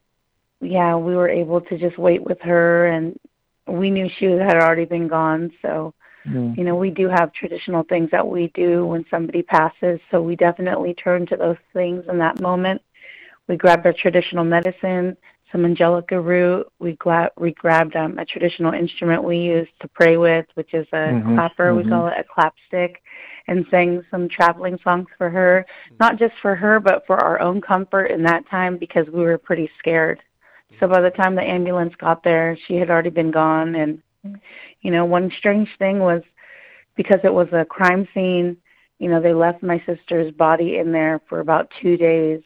yeah, 0.61 0.95
we 0.95 1.15
were 1.15 1.29
able 1.29 1.61
to 1.61 1.77
just 1.77 1.97
wait 1.97 2.23
with 2.23 2.39
her, 2.41 2.87
and 2.87 3.19
we 3.67 3.89
knew 3.89 4.09
she 4.17 4.25
had 4.25 4.57
already 4.57 4.85
been 4.85 5.07
gone. 5.07 5.51
So, 5.61 5.93
Mm. 6.25 6.57
you 6.57 6.65
know, 6.65 6.75
we 6.75 6.89
do 6.89 7.07
have 7.07 7.31
traditional 7.31 7.83
things 7.83 8.11
that 8.11 8.27
we 8.27 8.47
do 8.47 8.85
when 8.85 9.05
somebody 9.09 9.43
passes. 9.43 9.99
So, 10.11 10.21
we 10.21 10.35
definitely 10.35 10.93
turn 10.93 11.25
to 11.27 11.37
those 11.37 11.57
things 11.73 12.05
in 12.09 12.17
that 12.17 12.41
moment. 12.41 12.81
We 13.47 13.55
grabbed 13.55 13.85
our 13.85 13.93
traditional 13.93 14.43
medicine, 14.43 15.15
some 15.51 15.65
angelica 15.65 16.19
root. 16.19 16.67
We, 16.79 16.93
gla- 16.93 17.31
we 17.37 17.53
grabbed 17.53 17.95
um, 17.95 18.17
a 18.19 18.25
traditional 18.25 18.73
instrument 18.73 19.23
we 19.23 19.37
use 19.37 19.67
to 19.81 19.87
pray 19.87 20.17
with, 20.17 20.45
which 20.55 20.73
is 20.73 20.87
a 20.93 21.13
Mhm, 21.13 21.35
clapper. 21.35 21.73
mhm. 21.73 21.77
We 21.83 21.89
call 21.89 22.07
it 22.07 22.13
a 22.17 22.23
clapstick 22.23 22.95
and 23.47 23.65
sang 23.71 24.03
some 24.11 24.27
traveling 24.27 24.77
songs 24.83 25.07
for 25.17 25.29
her, 25.29 25.65
not 25.99 26.17
just 26.17 26.33
for 26.41 26.55
her, 26.55 26.79
but 26.79 27.05
for 27.05 27.17
our 27.17 27.39
own 27.39 27.61
comfort 27.61 28.07
in 28.07 28.23
that 28.23 28.47
time 28.49 28.77
because 28.77 29.07
we 29.07 29.21
were 29.21 29.37
pretty 29.37 29.69
scared. 29.79 30.21
So 30.79 30.87
by 30.87 31.01
the 31.01 31.09
time 31.11 31.35
the 31.35 31.41
ambulance 31.41 31.95
got 31.95 32.23
there, 32.23 32.57
she 32.67 32.75
had 32.75 32.89
already 32.89 33.09
been 33.09 33.31
gone. 33.31 33.75
And, 33.75 34.01
you 34.81 34.91
know, 34.91 35.05
one 35.05 35.31
strange 35.37 35.69
thing 35.79 35.99
was 35.99 36.21
because 36.95 37.19
it 37.23 37.33
was 37.33 37.47
a 37.53 37.65
crime 37.65 38.07
scene, 38.13 38.57
you 38.99 39.09
know, 39.09 39.21
they 39.21 39.33
left 39.33 39.63
my 39.63 39.81
sister's 39.85 40.31
body 40.33 40.77
in 40.77 40.91
there 40.91 41.21
for 41.29 41.39
about 41.39 41.71
two 41.81 41.95
days 41.97 42.41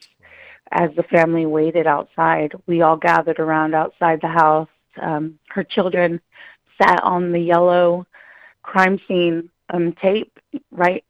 as 0.72 0.90
the 0.96 1.02
family 1.04 1.46
waited 1.46 1.86
outside. 1.86 2.52
We 2.66 2.82
all 2.82 2.96
gathered 2.96 3.38
around 3.38 3.74
outside 3.74 4.20
the 4.20 4.28
house. 4.28 4.68
Um, 5.00 5.38
her 5.48 5.64
children 5.64 6.20
sat 6.80 7.02
on 7.02 7.32
the 7.32 7.40
yellow 7.40 8.06
crime 8.62 8.98
scene 9.06 9.50
um, 9.70 9.92
tape 10.00 10.38
right 10.70 11.04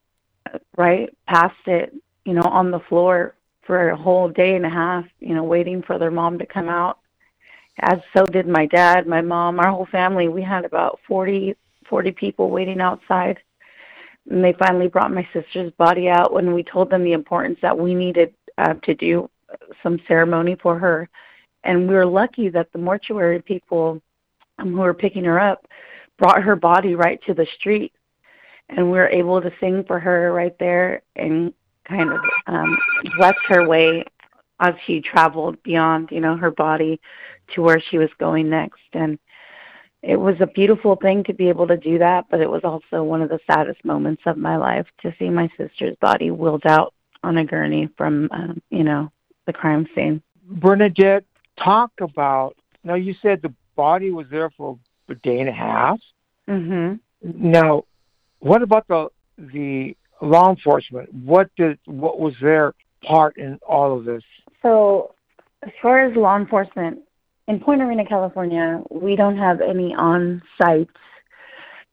right 0.77 1.17
past 1.27 1.57
it, 1.67 1.95
you 2.25 2.35
know, 2.35 2.43
on 2.43 2.71
the 2.71 2.81
floor 2.81 3.35
for 3.67 3.91
a 3.91 3.97
whole 3.97 4.29
day 4.29 4.57
and 4.57 4.67
a 4.67 4.71
half, 4.71 5.05
you 5.21 5.35
know, 5.35 5.45
waiting 5.45 5.83
for 5.83 5.99
their 5.99 6.11
mom 6.11 6.39
to 6.39 6.47
come 6.47 6.69
out. 6.69 6.99
As 7.81 8.01
so 8.15 8.27
did 8.27 8.47
my 8.47 8.67
dad, 8.67 9.07
my 9.07 9.21
mom, 9.21 9.61
our 9.61 9.71
whole 9.71 9.87
family. 9.87 10.29
We 10.29 10.43
had 10.43 10.65
about 10.65 10.99
40, 11.07 11.55
40 11.89 12.11
people 12.13 12.51
waiting 12.51 12.81
outside. 12.81 13.39
And 14.31 14.45
they 14.45 14.53
finally 14.53 14.89
brought 14.89 15.13
my 15.13 15.27
sister's 15.33 15.73
body 15.73 16.09
out 16.09 16.33
when 16.33 16.53
we 16.53 16.63
told 16.63 16.91
them 16.91 17.05
the 17.05 17.13
importance 17.13 17.59
that 17.63 17.79
we 17.79 17.95
needed 17.95 18.35
uh, 18.59 18.75
to 18.83 18.95
do 18.95 19.31
some 19.83 19.99
ceremony 20.09 20.57
for 20.61 20.79
her. 20.79 21.09
And 21.65 21.89
we 21.89 21.95
were 21.95 22.07
lucky 22.07 22.49
that 22.51 22.73
the 22.73 22.79
mortuary 22.79 23.41
people 23.41 24.03
um, 24.59 24.73
who 24.73 24.81
were 24.81 24.95
picking 24.95 25.25
her 25.25 25.39
up 25.39 25.67
brought 26.19 26.43
her 26.43 26.57
body 26.57 26.95
right 26.95 27.21
to 27.27 27.35
the 27.35 27.47
street 27.59 27.93
and 28.77 28.87
we 28.87 28.99
were 28.99 29.09
able 29.09 29.41
to 29.41 29.53
sing 29.61 29.85
for 29.85 29.99
her 29.99 30.33
right 30.33 30.59
there 30.59 31.03
and 31.17 31.53
kind 31.85 32.11
of 32.11 32.21
um, 32.47 32.79
bless 33.17 33.35
her 33.49 33.67
way 33.67 34.05
as 34.61 34.75
she 34.87 35.01
traveled 35.01 35.61
beyond, 35.63 36.09
you 36.11 36.21
know, 36.21 36.37
her 36.37 36.51
body 36.51 37.01
to 37.55 37.63
where 37.63 37.81
she 37.81 37.99
was 37.99 38.11
going 38.19 38.49
next. 38.49 38.81
And 38.93 39.19
it 40.03 40.17
was 40.17 40.37
a 40.41 40.47
beautiful 40.47 40.97
thing 40.97 41.25
to 41.25 41.35
be 41.35 41.49
able 41.49 41.67
to 41.67 41.77
do 41.77 41.99
that, 41.99 42.27
but 42.31 42.41
it 42.41 42.51
was 42.51 42.63
also 42.65 43.03
one 43.03 43.23
of 43.23 43.29
the 43.29 43.41
saddest 43.47 43.85
moments 43.85 44.23
of 44.27 44.37
my 44.37 44.57
life 44.57 44.87
to 45.03 45.15
see 45.19 45.29
my 45.29 45.49
sister's 45.57 45.97
body 46.01 46.31
wheeled 46.31 46.67
out 46.67 46.95
on 47.23 47.39
a 47.39 47.45
gurney 47.45 47.89
from, 47.97 48.29
um, 48.33 48.63
you 48.71 48.85
know, 48.85 49.11
the 49.47 49.53
crime 49.53 49.87
scene. 49.95 50.23
Bernadette, 50.45 51.25
talk 51.63 51.93
about. 52.01 52.57
Now 52.85 52.95
you 52.95 53.15
said 53.23 53.43
the 53.43 53.53
body 53.77 54.11
was 54.11 54.27
there 54.31 54.51
for 54.51 54.79
a 55.09 55.15
day 55.17 55.41
and 55.41 55.49
a 55.49 55.53
half. 55.53 56.01
Mm-hmm. 56.49 57.51
Now, 57.51 57.85
what 58.41 58.63
about 58.63 58.89
the 58.89 59.09
the 59.39 59.97
law 60.21 60.51
enforcement? 60.51 61.13
What 61.13 61.51
did 61.57 61.79
what 61.87 62.19
was 62.19 62.35
their 62.41 62.75
part 63.05 63.37
in 63.37 63.59
all 63.67 63.97
of 63.97 64.05
this? 64.05 64.23
So, 64.63 65.15
as 65.63 65.73
far 65.81 66.01
as 66.01 66.17
law 66.17 66.37
enforcement, 66.37 67.01
in 67.49 67.61
Point 67.61 67.83
Arena, 67.83 68.05
California, 68.05 68.83
we 68.91 69.17
don't 69.17 69.37
have 69.37 69.61
any 69.61 69.95
on 69.95 70.43
site 70.61 70.89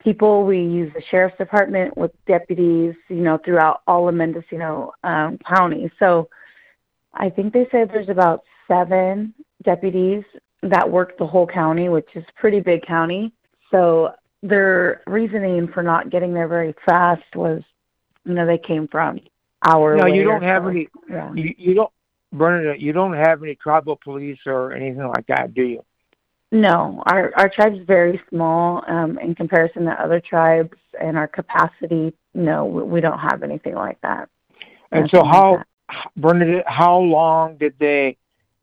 people. 0.04 0.46
We 0.46 0.60
use 0.60 0.92
the 0.94 1.02
sheriff's 1.10 1.38
department 1.38 1.98
with 1.98 2.12
deputies, 2.26 2.96
you 3.10 3.18
know, 3.18 3.40
throughout 3.44 3.82
all 3.88 4.08
of 4.08 4.16
Mendocino 4.16 4.94
um, 5.04 5.38
County. 5.48 5.92
So, 6.00 6.30
I 7.14 7.30
think 7.30 7.54
they 7.54 7.68
said 7.72 7.90
there's 7.90 8.10
about 8.10 8.44
seven 8.68 9.34
deputies 9.64 10.24
that 10.62 10.90
work 10.90 11.18
the 11.18 11.28
whole 11.28 11.48
county, 11.48 11.90
which 11.90 12.10
is 12.16 12.24
pretty 12.36 12.60
big 12.60 12.86
county. 12.86 13.32
So, 13.72 14.14
their 14.42 15.02
reasoning 15.06 15.68
for 15.68 15.84
not 15.84 16.10
getting 16.10 16.34
there 16.34 16.48
very 16.48 16.74
fast 16.86 17.36
was, 17.36 17.62
you 18.26 18.34
know, 18.34 18.46
they 18.46 18.58
came 18.58 18.88
from 18.88 19.20
our. 19.68 19.96
No, 19.96 20.06
you 20.06 20.24
don't 20.24 20.44
have 20.44 20.64
so. 20.64 20.70
any. 20.70 20.88
Yeah. 21.10 21.34
You, 21.34 21.54
you 21.58 21.74
don't, 21.74 21.92
Bernadette. 22.32 22.80
You 22.80 22.94
don't 22.94 23.14
have 23.14 23.44
any 23.44 23.56
tribal 23.56 24.00
police 24.02 24.40
or 24.46 24.72
anything 24.74 25.08
like 25.08 25.28
that, 25.28 25.54
do 25.54 25.64
you? 25.64 25.84
No, 26.52 27.04
our 27.06 27.32
our 27.36 27.50
tribe's 27.50 27.86
very 27.86 28.20
small 28.30 28.84
um, 28.88 29.20
in 29.20 29.36
comparison 29.36 29.86
to 29.86 29.92
other 29.92 30.20
tribes, 30.20 30.78
and 31.00 31.18
our 31.18 31.28
capacity. 31.28 32.14
No, 32.34 32.66
we, 32.66 32.84
we 32.84 33.02
don't 33.02 33.20
have 33.20 33.44
anything 33.44 33.76
like 33.76 34.02
that. 34.02 34.30
And 34.92 35.04
Nothing 35.04 35.20
so, 35.20 35.26
how. 35.26 35.64
Bernadette? 36.18 36.66
How 36.68 36.98
long 36.98 37.58
did 37.58 37.74
they 37.80 38.18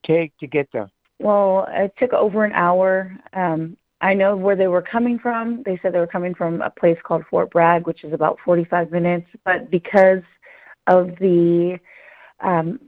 take 0.05 0.37
to 0.39 0.47
get 0.47 0.69
there? 0.73 0.91
Well, 1.19 1.67
it 1.71 1.95
took 1.99 2.13
over 2.13 2.45
an 2.45 2.53
hour. 2.53 3.17
Um, 3.33 3.77
I 4.01 4.15
know 4.15 4.37
where 4.37 4.57
they 4.57 4.69
were 4.69 4.83
coming 4.83 5.19
from. 5.19 5.63
They 5.65 5.79
said 5.81 5.95
they 5.95 5.99
were 5.99 6.07
coming 6.07 6.35
from 6.35 6.61
a 6.61 6.71
place 6.71 6.99
called 7.03 7.25
Fort 7.31 7.51
Bragg, 7.51 7.87
which 7.87 8.05
is 8.05 8.13
about 8.13 8.39
45 8.45 8.91
minutes. 8.91 9.27
But 9.45 9.71
because 9.71 10.23
of 10.87 11.13
the 11.19 11.79
um, 12.41 12.79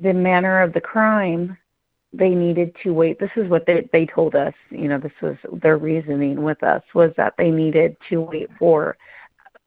the 0.00 0.12
manner 0.12 0.60
of 0.60 0.72
the 0.72 0.80
crime, 0.80 1.56
they 2.12 2.30
needed 2.30 2.76
to 2.82 2.92
wait. 2.92 3.18
This 3.18 3.30
is 3.36 3.48
what 3.48 3.66
they 3.66 3.88
they 3.92 4.06
told 4.06 4.34
us. 4.34 4.54
You 4.70 4.88
know, 4.88 4.98
this 4.98 5.12
was 5.22 5.36
their 5.62 5.78
reasoning 5.78 6.42
with 6.42 6.62
us 6.62 6.82
was 6.94 7.12
that 7.16 7.34
they 7.38 7.50
needed 7.50 7.96
to 8.10 8.20
wait 8.20 8.50
for 8.58 8.96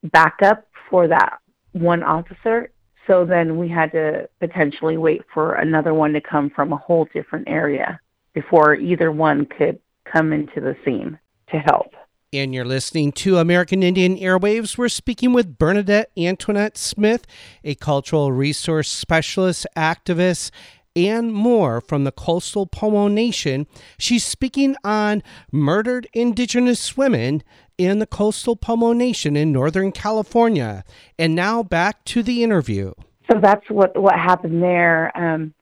backup 0.03 0.67
for 0.89 1.07
that 1.07 1.39
one 1.71 2.03
officer. 2.03 2.69
So 3.07 3.25
then 3.25 3.57
we 3.57 3.67
had 3.67 3.91
to 3.91 4.29
potentially 4.39 4.97
wait 4.97 5.21
for 5.33 5.55
another 5.55 5.93
one 5.93 6.13
to 6.13 6.21
come 6.21 6.49
from 6.49 6.71
a 6.71 6.77
whole 6.77 7.07
different 7.13 7.47
area 7.47 7.99
before 8.33 8.75
either 8.75 9.11
one 9.11 9.45
could 9.45 9.79
come 10.05 10.31
into 10.31 10.61
the 10.61 10.75
scene 10.85 11.19
to 11.51 11.57
help. 11.59 11.93
And 12.31 12.53
you're 12.53 12.65
listening 12.65 13.11
to 13.13 13.37
American 13.37 13.83
Indian 13.83 14.17
Airwaves. 14.17 14.77
We're 14.77 14.89
speaking 14.89 15.33
with 15.33 15.59
Bernadette 15.59 16.09
Antoinette 16.17 16.77
Smith, 16.77 17.27
a 17.63 17.75
cultural 17.75 18.31
resource 18.31 18.89
specialist, 18.89 19.67
activist, 19.77 20.49
and 20.95 21.33
more 21.33 21.81
from 21.81 22.03
the 22.03 22.11
coastal 22.11 22.65
Pomo 22.65 23.07
Nation. 23.07 23.67
She's 23.97 24.23
speaking 24.23 24.75
on 24.83 25.21
murdered 25.51 26.07
indigenous 26.13 26.97
women 26.97 27.43
in 27.77 27.99
the 27.99 28.07
coastal 28.07 28.55
Pomo 28.55 28.93
Nation 28.93 29.35
in 29.35 29.51
Northern 29.51 29.91
California. 29.91 30.83
And 31.17 31.35
now 31.35 31.63
back 31.63 32.03
to 32.05 32.23
the 32.23 32.43
interview. 32.43 32.93
So 33.31 33.39
that's 33.39 33.69
what 33.69 33.99
what 33.99 34.15
happened 34.15 34.61
there. 34.61 35.15
Um, 35.17 35.53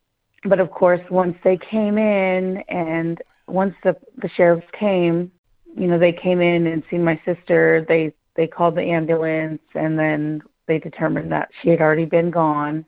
but 0.44 0.60
of 0.60 0.72
course, 0.72 1.02
once 1.10 1.38
they 1.44 1.58
came 1.58 1.98
in, 1.98 2.64
and 2.68 3.22
once 3.48 3.76
the 3.84 3.96
the 4.18 4.30
sheriffs 4.30 4.68
came, 4.78 5.32
you 5.78 5.88
know, 5.88 6.00
they 6.00 6.14
came 6.14 6.42
in 6.42 6.68
and 6.68 6.84
seen 6.90 7.04
my 7.04 7.22
sister. 7.26 7.86
They 7.88 8.14
they 8.36 8.48
called 8.48 8.76
the 8.76 8.84
ambulance, 8.84 9.62
and 9.76 9.98
then 9.98 10.42
they 10.68 10.80
determined 10.80 11.32
that 11.32 11.50
she 11.62 11.70
had 11.70 11.82
already 11.82 12.06
been 12.06 12.32
gone, 12.32 12.86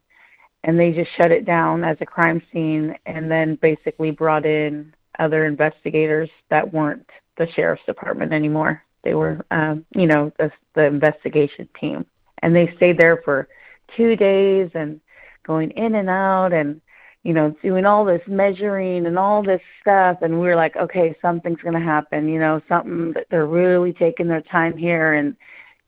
and 0.63 0.79
they 0.79 0.91
just 0.91 1.11
shut 1.17 1.31
it 1.31 1.45
down 1.45 1.83
as 1.83 1.97
a 2.01 2.05
crime 2.05 2.41
scene, 2.51 2.95
and 3.05 3.29
then 3.29 3.55
basically 3.61 4.11
brought 4.11 4.45
in 4.45 4.93
other 5.19 5.45
investigators 5.45 6.29
that 6.49 6.73
weren't 6.73 7.07
the 7.37 7.47
sheriff's 7.55 7.85
department 7.85 8.33
anymore. 8.33 8.81
They 9.03 9.13
were, 9.13 9.45
um, 9.51 9.85
you 9.95 10.07
know, 10.07 10.31
the 10.37 10.51
the 10.75 10.85
investigation 10.85 11.67
team, 11.79 12.05
and 12.41 12.55
they 12.55 12.73
stayed 12.75 12.97
there 12.97 13.21
for 13.23 13.47
two 13.95 14.15
days 14.15 14.71
and 14.73 14.99
going 15.45 15.71
in 15.71 15.95
and 15.95 16.09
out 16.09 16.53
and 16.53 16.81
you 17.23 17.33
know 17.33 17.55
doing 17.61 17.85
all 17.85 18.05
this 18.05 18.21
measuring 18.27 19.05
and 19.05 19.19
all 19.19 19.43
this 19.43 19.61
stuff. 19.81 20.19
And 20.21 20.39
we 20.39 20.47
were 20.47 20.55
like 20.55 20.75
okay 20.75 21.15
something's 21.21 21.61
going 21.61 21.73
to 21.73 21.79
happen 21.79 22.27
you 22.27 22.39
know 22.39 22.61
something 22.67 23.13
they're 23.29 23.45
really 23.45 23.93
taking 23.93 24.27
their 24.27 24.41
time 24.41 24.77
here 24.77 25.13
and 25.13 25.35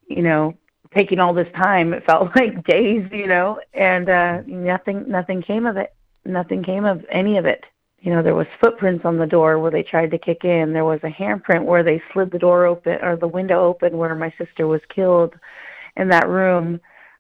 you 0.08 0.22
know 0.22 0.54
taking 0.94 1.20
all 1.20 1.34
this 1.34 1.52
time 1.56 1.94
it 1.94 2.06
felt 2.06 2.30
like 2.36 2.66
days 2.66 3.08
you 3.12 3.28
know 3.28 3.60
and 3.74 4.10
uh 4.10 4.42
nothing 4.46 5.08
nothing 5.08 5.42
came 5.42 5.66
of 5.66 5.78
it. 5.78 5.94
Nothing 6.28 6.64
came 6.64 6.86
of 6.86 7.06
any 7.10 7.38
of 7.38 7.46
it 7.46 7.66
you 8.06 8.12
know 8.12 8.22
there 8.24 8.36
was 8.36 8.48
footprints 8.62 9.04
on 9.04 9.18
the 9.18 9.26
door 9.26 9.60
where 9.60 9.72
they 9.72 9.84
tried 9.84 10.12
to 10.12 10.18
kick 10.18 10.46
in 10.46 10.72
there 10.72 10.86
was 10.86 11.00
a 11.04 11.08
handprint 11.08 11.66
where 11.66 11.84
they 11.84 12.02
slid 12.14 12.32
the 12.32 12.40
door 12.40 12.66
open 12.66 12.98
or 13.02 13.18
the 13.18 13.28
window 13.28 13.64
open 13.66 13.98
where 13.98 14.16
my 14.16 14.34
sister 14.38 14.68
was 14.68 14.82
killed 14.94 15.34
in 15.98 16.08
that 16.10 16.28
room 16.28 16.80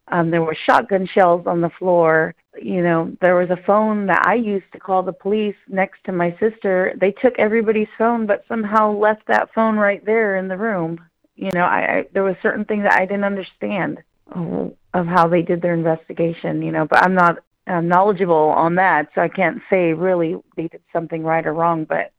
um, 0.09 0.29
there 0.29 0.43
were 0.43 0.55
shotgun 0.65 1.07
shells 1.07 1.47
on 1.47 1.61
the 1.61 1.69
floor. 1.79 2.35
You 2.61 2.83
know, 2.83 3.15
there 3.21 3.35
was 3.35 3.49
a 3.49 3.63
phone 3.65 4.05
that 4.07 4.23
I 4.25 4.35
used 4.35 4.71
to 4.73 4.79
call 4.79 5.03
the 5.03 5.13
police 5.13 5.55
next 5.67 6.03
to 6.05 6.11
my 6.11 6.35
sister. 6.39 6.93
They 6.99 7.11
took 7.11 7.37
everybody's 7.39 7.87
phone, 7.97 8.27
but 8.27 8.45
somehow 8.47 8.91
left 8.91 9.27
that 9.27 9.53
phone 9.53 9.77
right 9.77 10.05
there 10.05 10.37
in 10.37 10.47
the 10.47 10.57
room. 10.57 11.03
You 11.35 11.51
know, 11.51 11.63
I, 11.63 11.79
I 11.79 12.05
there 12.13 12.23
was 12.23 12.35
certain 12.41 12.65
things 12.65 12.83
that 12.83 12.99
I 12.99 13.05
didn't 13.05 13.23
understand 13.23 13.99
of, 14.31 14.73
of 14.93 15.07
how 15.07 15.27
they 15.27 15.41
did 15.41 15.61
their 15.61 15.73
investigation. 15.73 16.61
You 16.61 16.71
know, 16.71 16.85
but 16.85 17.03
I'm 17.03 17.15
not 17.15 17.39
uh, 17.67 17.81
knowledgeable 17.81 18.35
on 18.35 18.75
that, 18.75 19.09
so 19.15 19.21
I 19.21 19.27
can't 19.27 19.61
say 19.69 19.93
really 19.93 20.35
they 20.55 20.67
did 20.67 20.81
something 20.93 21.23
right 21.23 21.45
or 21.45 21.53
wrong. 21.53 21.85
But 21.85 22.11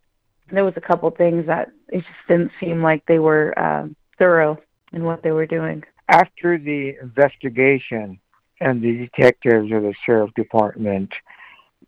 there 0.51 0.65
was 0.65 0.75
a 0.77 0.81
couple 0.81 1.11
things 1.11 1.47
that 1.47 1.71
it 1.89 1.99
just 1.99 2.29
didn't 2.29 2.53
seem 2.61 2.83
like 2.83 3.05
they 3.07 3.19
were 3.19 3.57
uh, 3.59 3.89
thorough 4.19 4.59
in 4.93 5.05
what 5.05 5.23
they 5.23 5.33
were 5.33 5.47
doing 5.47 5.83
after 6.09 6.59
the 6.59 6.95
investigation 7.01 8.19
and 8.61 8.83
the 8.83 9.09
detectives 9.09 9.73
of 9.73 9.83
the 9.83 9.95
sheriff 10.05 10.33
department 10.35 11.13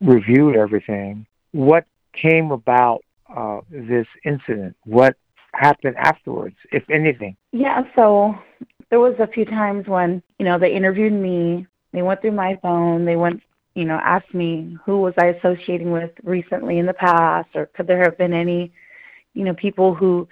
reviewed 0.00 0.56
everything, 0.56 1.26
what 1.52 1.84
came 2.12 2.50
about 2.50 3.02
uh, 3.34 3.60
this 3.70 4.06
incident? 4.24 4.76
What 4.84 5.16
happened 5.54 5.96
afterwards, 5.96 6.56
if 6.72 6.88
anything? 6.90 7.36
Yeah, 7.52 7.82
so 7.96 8.34
there 8.90 9.00
was 9.00 9.14
a 9.18 9.26
few 9.26 9.44
times 9.44 9.86
when 9.86 10.22
you 10.38 10.44
know 10.44 10.58
they 10.58 10.72
interviewed 10.72 11.12
me. 11.12 11.66
They 11.92 12.02
went 12.02 12.20
through 12.20 12.32
my 12.32 12.58
phone. 12.62 13.04
They 13.04 13.16
went, 13.16 13.42
you 13.74 13.84
know, 13.84 13.98
asked 14.02 14.34
me 14.34 14.76
who 14.84 15.00
was 15.00 15.14
I 15.18 15.26
associating 15.26 15.90
with 15.90 16.10
recently 16.22 16.78
in 16.78 16.86
the 16.86 16.94
past, 16.94 17.48
or 17.54 17.66
could 17.66 17.86
there 17.86 18.02
have 18.02 18.18
been 18.18 18.32
any, 18.32 18.72
you 19.34 19.44
know, 19.44 19.54
people 19.54 19.94
who 19.94 20.28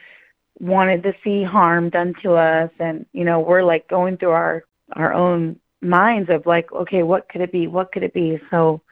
wanted 0.59 1.03
to 1.03 1.15
see 1.23 1.43
harm 1.43 1.91
done 1.91 2.15
to 2.23 2.35
us? 2.35 2.71
And 2.79 3.07
you 3.13 3.25
know 3.25 3.41
we're 3.41 3.63
like 3.63 3.89
going 3.89 4.17
through 4.17 4.31
our 4.31 4.65
our 4.93 5.13
own 5.13 5.59
minds 5.83 6.31
of 6.31 6.47
like 6.47 6.73
okay 6.73 7.03
what 7.03 7.29
could 7.29 7.41
it 7.41 7.53
be? 7.53 7.67
What 7.67 7.93
could 7.93 8.03
it 8.03 8.15
be? 8.15 8.41
So 8.51 8.83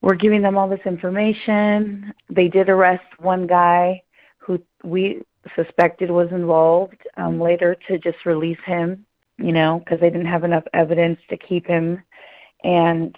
we're 0.00 0.14
giving 0.14 0.42
them 0.42 0.56
all 0.56 0.68
this 0.68 0.86
information. 0.86 2.14
They 2.30 2.48
did 2.48 2.68
arrest 2.68 3.04
one 3.18 3.46
guy 3.46 4.02
who 4.38 4.62
we 4.84 5.22
suspected 5.56 6.10
was 6.10 6.30
involved 6.30 6.98
um, 7.16 7.40
later 7.40 7.76
to 7.88 7.98
just 7.98 8.26
release 8.26 8.58
him 8.64 9.06
you 9.38 9.52
know 9.52 9.78
because 9.78 10.00
they 10.00 10.10
didn't 10.10 10.26
have 10.26 10.44
enough 10.44 10.64
evidence 10.74 11.18
to 11.30 11.36
keep 11.36 11.66
him 11.66 12.02
and 12.64 13.16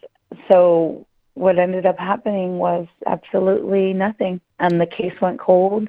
so 0.49 1.07
what 1.35 1.59
ended 1.59 1.87
up 1.87 1.99
happening 1.99 2.59
was 2.59 2.87
absolutely 3.07 3.93
nothing. 3.93 4.41
And 4.59 4.81
the 4.81 4.87
case 4.87 5.15
went 5.21 5.41
cold. 5.41 5.89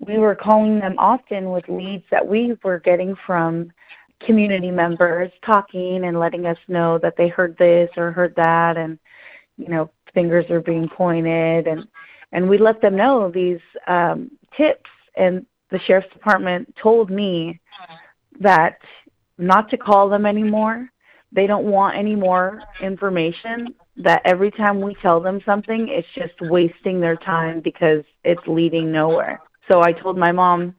We 0.00 0.18
were 0.18 0.34
calling 0.34 0.78
them 0.78 0.94
often 0.98 1.50
with 1.50 1.68
leads 1.68 2.04
that 2.10 2.26
we 2.26 2.56
were 2.62 2.78
getting 2.78 3.16
from 3.26 3.72
community 4.20 4.70
members 4.70 5.30
talking 5.44 6.04
and 6.04 6.18
letting 6.18 6.44
us 6.44 6.58
know 6.66 6.98
that 6.98 7.16
they 7.16 7.28
heard 7.28 7.56
this 7.56 7.88
or 7.96 8.12
heard 8.12 8.34
that. 8.36 8.76
And 8.76 8.98
you 9.56 9.68
know 9.68 9.90
fingers 10.14 10.48
are 10.50 10.60
being 10.60 10.88
pointed. 10.88 11.66
And 11.66 11.86
and 12.32 12.48
we 12.48 12.58
let 12.58 12.80
them 12.80 12.96
know 12.96 13.30
these 13.30 13.60
um 13.86 14.30
tips. 14.56 14.90
And 15.16 15.46
the 15.70 15.80
sheriff's 15.80 16.12
department 16.12 16.74
told 16.76 17.10
me 17.10 17.60
that 18.40 18.78
not 19.38 19.70
to 19.70 19.76
call 19.76 20.08
them 20.08 20.26
anymore 20.26 20.90
they 21.32 21.46
don't 21.46 21.64
want 21.64 21.96
any 21.96 22.14
more 22.14 22.62
information 22.80 23.74
that 23.96 24.22
every 24.24 24.50
time 24.50 24.80
we 24.80 24.94
tell 24.96 25.20
them 25.20 25.40
something 25.44 25.88
it's 25.88 26.08
just 26.14 26.40
wasting 26.40 27.00
their 27.00 27.16
time 27.16 27.60
because 27.60 28.04
it's 28.24 28.46
leading 28.46 28.92
nowhere 28.92 29.40
so 29.68 29.82
I 29.82 29.92
told 29.92 30.16
my 30.16 30.32
mom 30.32 30.74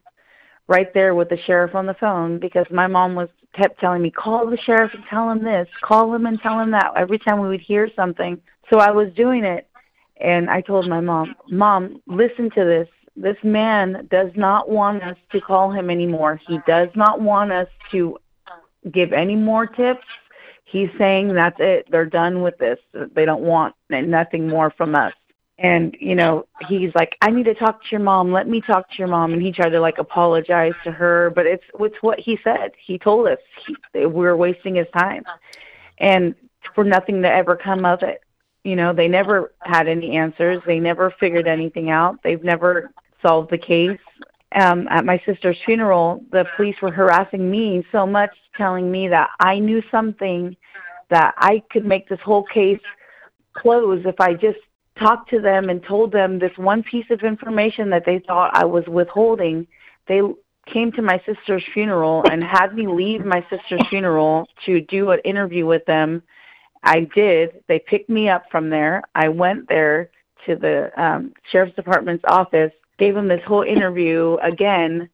right 0.67 0.93
there 0.93 1.15
with 1.15 1.29
the 1.29 1.37
sheriff 1.45 1.75
on 1.75 1.85
the 1.85 1.93
phone 1.95 2.39
because 2.39 2.65
my 2.71 2.87
mom 2.87 3.15
was 3.15 3.29
kept 3.53 3.79
telling 3.79 4.01
me, 4.01 4.11
call 4.11 4.49
the 4.49 4.57
sheriff 4.57 4.91
and 4.93 5.03
tell 5.09 5.29
him 5.29 5.43
this, 5.43 5.67
call 5.81 6.13
him 6.13 6.25
and 6.25 6.39
tell 6.41 6.59
him 6.59 6.71
that 6.71 6.93
every 6.95 7.19
time 7.19 7.39
we 7.39 7.49
would 7.49 7.61
hear 7.61 7.89
something. 7.95 8.39
So 8.69 8.79
I 8.79 8.91
was 8.91 9.11
doing 9.13 9.43
it 9.43 9.67
and 10.21 10.49
I 10.49 10.61
told 10.61 10.87
my 10.87 11.01
mom, 11.01 11.35
Mom, 11.49 12.01
listen 12.05 12.49
to 12.51 12.63
this. 12.63 12.87
This 13.15 13.37
man 13.43 14.07
does 14.11 14.31
not 14.35 14.69
want 14.69 15.03
us 15.03 15.17
to 15.31 15.41
call 15.41 15.71
him 15.71 15.89
anymore. 15.89 16.39
He 16.47 16.59
does 16.67 16.89
not 16.95 17.19
want 17.19 17.51
us 17.51 17.67
to 17.91 18.17
give 18.91 19.11
any 19.11 19.35
more 19.35 19.65
tips. 19.65 20.05
He's 20.69 20.89
saying 20.99 21.33
that's 21.33 21.59
it. 21.59 21.87
They're 21.89 22.05
done 22.05 22.43
with 22.43 22.57
this. 22.59 22.77
They 22.93 23.25
don't 23.25 23.41
want 23.41 23.73
nothing 23.89 24.47
more 24.47 24.69
from 24.69 24.95
us. 24.95 25.13
And 25.57 25.97
you 25.99 26.15
know 26.15 26.47
he's 26.69 26.95
like 26.95 27.17
i 27.21 27.29
need 27.29 27.43
to 27.43 27.53
talk 27.53 27.81
to 27.81 27.87
your 27.91 27.99
mom. 27.99 28.31
Let 28.31 28.47
me 28.47 28.61
talk 28.61 28.89
to 28.91 28.97
your 28.97 29.07
mom. 29.07 29.33
And 29.33 29.41
he 29.41 29.51
tried 29.51 29.69
to 29.69 29.81
like 29.81 29.97
apologize 29.97 30.73
to 30.83 30.91
her 30.91 31.31
but 31.31 31.45
it's 31.45 31.63
it's 31.79 32.01
what 32.01 32.19
he 32.19 32.39
said. 32.43 32.71
He 32.81 32.97
told 32.97 33.27
us 33.27 33.39
he, 33.65 33.75
we 33.93 34.05
were 34.05 34.37
wasting 34.37 34.75
his 34.75 34.87
time. 34.93 35.23
And 35.97 36.35
for 36.75 36.83
nothing 36.83 37.21
to 37.23 37.31
ever 37.31 37.55
come 37.55 37.83
of 37.83 38.03
it. 38.03 38.21
You 38.63 38.75
know 38.75 38.93
they 38.93 39.07
never 39.07 39.51
had 39.61 39.87
any 39.87 40.17
answers. 40.17 40.61
They 40.65 40.79
never 40.79 41.13
figured 41.19 41.47
anything 41.47 41.89
out. 41.89 42.21
They've 42.23 42.43
never 42.43 42.91
solved 43.21 43.49
the 43.49 43.57
case 43.57 43.99
um 44.55 44.87
at 44.89 45.05
my 45.05 45.21
sister's 45.25 45.57
funeral 45.65 46.23
the 46.31 46.45
police 46.55 46.75
were 46.81 46.91
harassing 46.91 47.49
me 47.49 47.85
so 47.91 48.05
much 48.05 48.31
telling 48.57 48.91
me 48.91 49.07
that 49.07 49.29
i 49.39 49.59
knew 49.59 49.81
something 49.91 50.55
that 51.09 51.33
i 51.37 51.61
could 51.71 51.85
make 51.85 52.07
this 52.09 52.19
whole 52.21 52.43
case 52.43 52.79
close 53.53 54.01
if 54.05 54.19
i 54.19 54.33
just 54.33 54.59
talked 54.99 55.29
to 55.29 55.39
them 55.39 55.69
and 55.69 55.83
told 55.83 56.11
them 56.11 56.37
this 56.37 56.51
one 56.57 56.83
piece 56.83 57.05
of 57.09 57.21
information 57.21 57.89
that 57.89 58.05
they 58.05 58.19
thought 58.19 58.55
I 58.55 58.65
was 58.65 58.85
withholding, 58.87 59.65
they 60.07 60.21
came 60.65 60.91
to 60.93 61.01
my 61.01 61.21
sister's 61.25 61.63
funeral 61.73 62.23
and 62.29 62.43
had 62.43 62.75
me 62.75 62.87
leave 62.87 63.25
my 63.25 63.45
sister's 63.49 63.87
funeral 63.89 64.47
to 64.65 64.81
do 64.81 65.11
an 65.11 65.19
interview 65.23 65.65
with 65.65 65.85
them. 65.85 66.21
I 66.83 67.07
did. 67.15 67.63
They 67.67 67.79
picked 67.79 68.09
me 68.09 68.29
up 68.29 68.43
from 68.51 68.69
there. 68.69 69.03
I 69.15 69.29
went 69.29 69.67
there 69.67 70.11
to 70.45 70.55
the 70.55 70.91
um, 71.01 71.33
sheriff's 71.51 71.75
department's 71.75 72.23
office, 72.27 72.71
gave 72.99 73.15
them 73.15 73.27
this 73.27 73.43
whole 73.45 73.63
interview 73.63 74.37
again, 74.43 75.09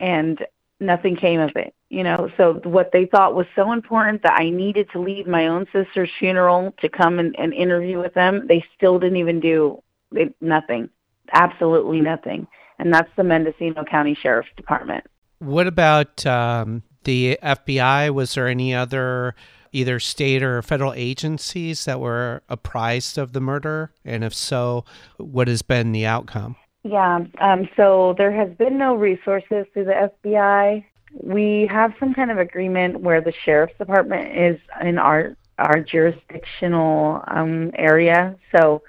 and 0.00 0.44
nothing 0.80 1.16
came 1.16 1.40
of 1.40 1.50
it 1.56 1.74
you 1.88 2.02
know 2.02 2.30
so 2.36 2.54
what 2.64 2.90
they 2.92 3.06
thought 3.06 3.34
was 3.34 3.46
so 3.56 3.72
important 3.72 4.22
that 4.22 4.38
i 4.38 4.48
needed 4.48 4.88
to 4.92 5.00
leave 5.00 5.26
my 5.26 5.46
own 5.46 5.66
sister's 5.72 6.10
funeral 6.18 6.72
to 6.80 6.88
come 6.88 7.18
and, 7.18 7.34
and 7.38 7.52
interview 7.52 7.98
with 7.98 8.14
them 8.14 8.46
they 8.46 8.64
still 8.76 8.98
didn't 8.98 9.16
even 9.16 9.40
do 9.40 9.82
they, 10.12 10.32
nothing 10.40 10.88
absolutely 11.32 12.00
nothing 12.00 12.46
and 12.78 12.92
that's 12.92 13.10
the 13.16 13.24
mendocino 13.24 13.84
county 13.84 14.14
sheriff's 14.14 14.48
department 14.56 15.04
what 15.40 15.66
about 15.66 16.24
um, 16.26 16.82
the 17.04 17.38
fbi 17.42 18.12
was 18.12 18.34
there 18.34 18.46
any 18.46 18.74
other 18.74 19.34
either 19.72 20.00
state 20.00 20.42
or 20.42 20.62
federal 20.62 20.92
agencies 20.94 21.84
that 21.84 22.00
were 22.00 22.42
apprised 22.48 23.18
of 23.18 23.34
the 23.34 23.40
murder? 23.40 23.92
And 24.02 24.24
if 24.24 24.34
so, 24.34 24.84
what 25.18 25.46
has 25.46 25.60
been 25.60 25.92
the 25.92 26.06
outcome? 26.06 26.56
Yeah, 26.84 27.20
um, 27.40 27.68
so 27.76 28.14
there 28.16 28.32
has 28.32 28.56
been 28.56 28.78
no 28.78 28.94
resources 28.94 29.66
through 29.72 29.86
the 29.86 30.10
FBI. 30.24 30.84
We 31.12 31.68
have 31.70 31.92
some 31.98 32.14
kind 32.14 32.30
of 32.30 32.38
agreement 32.38 33.00
where 33.00 33.20
the 33.20 33.32
sheriff's 33.44 33.76
department 33.78 34.36
is 34.36 34.60
in 34.82 34.98
our 34.98 35.36
our 35.58 35.80
jurisdictional 35.80 37.20
um, 37.26 37.72
area, 37.74 38.36
so 38.54 38.80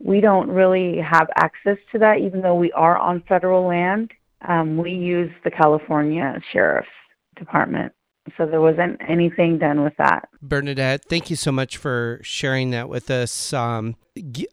we 0.00 0.20
don't 0.20 0.48
really 0.50 0.98
have 0.98 1.28
access 1.36 1.78
to 1.92 1.98
that, 2.00 2.18
even 2.18 2.40
though 2.42 2.56
we 2.56 2.72
are 2.72 2.98
on 2.98 3.22
federal 3.28 3.68
land. 3.68 4.10
Um, 4.48 4.76
we 4.76 4.90
use 4.90 5.30
the 5.44 5.50
California 5.50 6.40
Sheriff's 6.52 6.88
Department. 7.36 7.92
So 8.36 8.46
there 8.46 8.60
wasn't 8.60 9.00
anything 9.08 9.58
done 9.58 9.82
with 9.82 9.94
that. 9.98 10.28
Bernadette, 10.40 11.04
thank 11.06 11.28
you 11.28 11.36
so 11.36 11.50
much 11.50 11.76
for 11.76 12.20
sharing 12.22 12.70
that 12.70 12.88
with 12.88 13.10
us. 13.10 13.52
Um, 13.52 13.96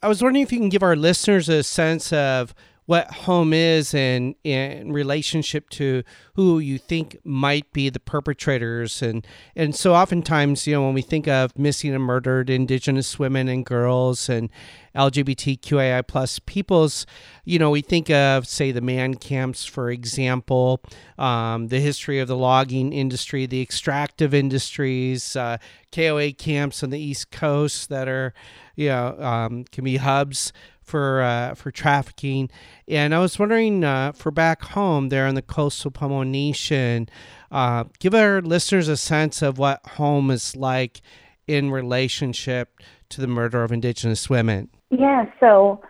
I 0.02 0.08
was 0.08 0.24
wondering 0.24 0.44
if 0.44 0.52
you 0.52 0.58
can 0.58 0.70
give 0.70 0.84
our 0.84 0.96
listeners 0.96 1.50
a 1.50 1.64
sense 1.64 2.12
of 2.12 2.56
what 2.90 3.12
home 3.12 3.54
is 3.54 3.94
and 3.94 4.34
in 4.44 4.92
relationship 4.92 5.70
to 5.70 6.02
who 6.34 6.58
you 6.58 6.80
think 6.80 7.16
might 7.24 7.72
be 7.72 7.88
the 7.88 8.00
perpetrators. 8.00 9.04
And 9.04 9.28
and 9.56 9.76
so 9.76 9.94
oftentimes 9.94 10.66
you 10.66 10.74
know 10.74 10.86
when 10.86 10.96
we 10.96 11.04
think 11.04 11.28
of 11.28 11.56
missing 11.56 11.94
and 11.94 12.04
murdered 12.04 12.50
indigenous 12.50 13.20
women 13.20 13.48
and 13.48 13.64
girls 13.64 14.28
and 14.28 14.50
lgbtqia 14.96 16.08
plus 16.08 16.40
peoples 16.40 17.06
you 17.46 17.60
know 17.60 17.70
we 17.70 17.82
think 17.82 18.10
of 18.10 18.48
say 18.48 18.72
the 18.72 18.82
man 18.82 19.14
camps 19.14 19.64
for 19.64 19.92
example 19.92 20.82
um, 21.20 21.68
the 21.68 21.80
history 21.80 22.20
of 22.20 22.28
the 22.28 22.36
logging 22.36 22.92
industry 22.92 23.46
the 23.46 23.62
extractive 23.62 24.34
industries 24.34 25.36
uh, 25.36 25.58
koa 25.94 26.32
camps 26.32 26.82
on 26.82 26.90
the 26.90 27.00
east 27.00 27.30
coast 27.30 27.90
that 27.90 28.08
are 28.08 28.34
you 28.76 28.90
know 28.90 29.16
um, 29.20 29.64
can 29.66 29.84
be 29.84 29.98
hubs 29.98 30.52
for 30.90 31.22
uh, 31.22 31.54
for 31.54 31.72
trafficking. 31.72 32.50
And 32.88 33.14
I 33.14 33.20
was 33.20 33.38
wondering 33.38 33.84
uh, 33.84 34.12
for 34.14 34.32
back 34.32 34.64
home 34.64 35.10
there 35.10 35.28
in 35.28 35.36
the 35.36 35.42
coastal 35.42 35.92
Pomo 35.92 36.24
Nation, 36.24 37.08
uh, 37.52 37.86
give 38.00 38.16
our 38.16 38.42
listeners 38.42 38.88
a 38.88 38.98
sense 38.98 39.42
of 39.42 39.58
what 39.58 39.86
home 39.86 40.32
is 40.32 40.56
like 40.56 41.02
in 41.48 41.72
relationship 41.72 42.80
to 43.10 43.22
the 43.22 43.28
murder 43.28 43.64
of 43.64 43.72
Indigenous 43.72 44.30
women. 44.30 44.70
Yeah. 44.90 45.26
So, 45.40 45.82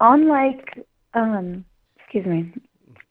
unlike 0.00 0.86
um, 1.14 1.64
excuse 1.98 2.26
me, 2.26 2.52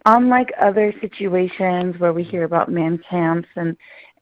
unlike 0.06 0.52
other 0.60 0.94
situations 1.02 2.00
where 2.00 2.14
we 2.14 2.24
hear 2.24 2.44
about 2.44 2.70
man 2.70 3.00
camps 3.10 3.50
and 3.56 3.78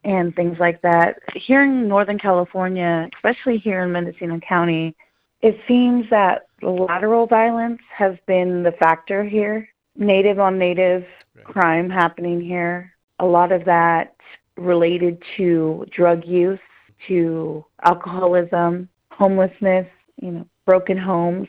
and 0.06 0.36
things 0.36 0.58
like 0.60 0.82
that, 0.82 1.20
here 1.34 1.64
in 1.64 1.88
Northern 1.88 2.20
California, 2.20 3.10
especially 3.16 3.58
here 3.58 3.82
in 3.84 3.94
Mendocino 3.94 4.38
County, 4.40 4.96
it 5.42 5.58
seems 5.68 6.10
that 6.10 6.48
lateral 6.64 7.28
violence 7.28 7.82
has 7.96 8.16
been 8.26 8.64
the 8.64 8.72
factor 8.74 9.24
here. 9.24 9.70
Native 9.96 10.40
on 10.40 10.58
native 10.58 11.06
right. 11.36 11.46
crime 11.46 11.90
happening 11.90 12.42
here. 12.42 12.94
A 13.20 13.26
lot 13.26 13.52
of 13.52 13.66
that 13.66 14.16
related 14.58 15.22
to 15.38 15.86
drug 15.92 16.26
use, 16.26 16.60
to 17.08 17.66
alcoholism, 17.84 18.90
homelessness, 19.12 19.88
you 20.22 20.32
know, 20.32 20.48
broken 20.66 20.98
homes. 20.98 21.48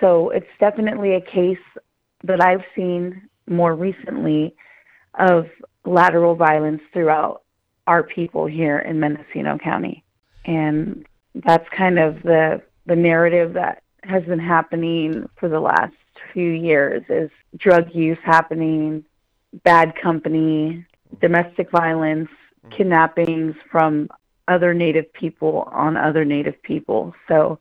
So 0.00 0.30
it's 0.30 0.46
definitely 0.60 1.14
a 1.14 1.20
case 1.20 1.58
that 2.24 2.42
I've 2.42 2.64
seen 2.74 3.28
more 3.48 3.74
recently 3.74 4.54
of 5.18 5.46
lateral 5.84 6.34
violence 6.34 6.82
throughout 6.92 7.42
our 7.86 8.02
people 8.02 8.46
here 8.46 8.78
in 8.78 8.98
Mendocino 8.98 9.58
County. 9.58 10.02
And 10.44 11.06
that's 11.34 11.68
kind 11.76 11.98
of 11.98 12.22
the 12.22 12.62
the 12.86 12.96
narrative 12.96 13.54
that 13.54 13.82
has 14.04 14.24
been 14.24 14.38
happening 14.38 15.28
for 15.36 15.48
the 15.48 15.60
last 15.60 15.94
few 16.32 16.50
years 16.50 17.02
is 17.08 17.30
drug 17.56 17.94
use 17.94 18.18
happening, 18.22 19.04
bad 19.62 19.94
company, 19.96 20.84
domestic 21.20 21.70
violence, 21.70 22.28
mm-hmm. 22.28 22.76
kidnappings 22.76 23.54
from 23.70 24.08
other 24.48 24.74
native 24.74 25.12
people 25.12 25.68
on 25.72 25.96
other 25.96 26.24
native 26.24 26.60
people. 26.62 27.14
So 27.28 27.58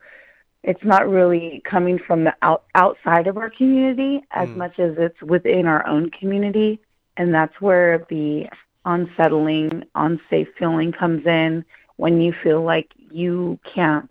it's 0.64 0.84
not 0.84 1.10
really 1.10 1.62
coming 1.66 2.00
from 2.00 2.24
the 2.24 2.36
out, 2.42 2.64
outside 2.76 3.28
of 3.28 3.38
our 3.38 3.50
community 3.50 4.22
as 4.32 4.50
mm. 4.50 4.58
much 4.58 4.80
as 4.80 4.96
it's 4.98 5.22
within 5.22 5.66
our 5.66 5.86
own 5.88 6.10
community. 6.10 6.80
And 7.18 7.34
that's 7.34 7.60
where 7.62 8.06
the 8.10 8.48
unsettling, 8.86 9.84
unsafe 9.96 10.48
feeling 10.58 10.92
comes 10.92 11.26
in 11.26 11.64
when 11.98 12.22
you 12.22 12.34
feel 12.44 12.64
like 12.64 12.92
you 13.12 13.60
can't 13.74 14.10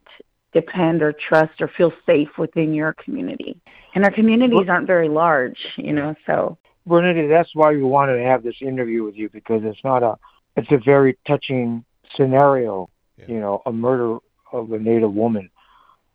depend 0.52 1.02
or 1.02 1.12
trust 1.12 1.60
or 1.60 1.68
feel 1.68 1.92
safe 2.06 2.28
within 2.38 2.74
your 2.74 2.92
community. 2.94 3.60
And 3.94 4.04
our 4.04 4.10
communities 4.10 4.68
aren't 4.68 4.86
very 4.86 5.08
large, 5.08 5.58
you 5.76 5.92
know, 5.92 6.14
so. 6.26 6.58
Bernadette, 6.86 7.28
that's 7.28 7.54
why 7.54 7.70
we 7.70 7.82
wanted 7.82 8.16
to 8.16 8.24
have 8.24 8.42
this 8.42 8.56
interview 8.60 9.04
with 9.04 9.14
you 9.14 9.28
because 9.28 9.62
it's 9.64 9.82
not 9.84 10.02
a, 10.02 10.16
it's 10.56 10.70
a 10.72 10.78
very 10.78 11.16
touching 11.26 11.84
scenario, 12.16 12.88
yeah. 13.16 13.24
you 13.28 13.40
know, 13.40 13.62
a 13.66 13.72
murder 13.72 14.18
of 14.52 14.72
a 14.72 14.78
Native 14.78 15.12
woman, 15.12 15.50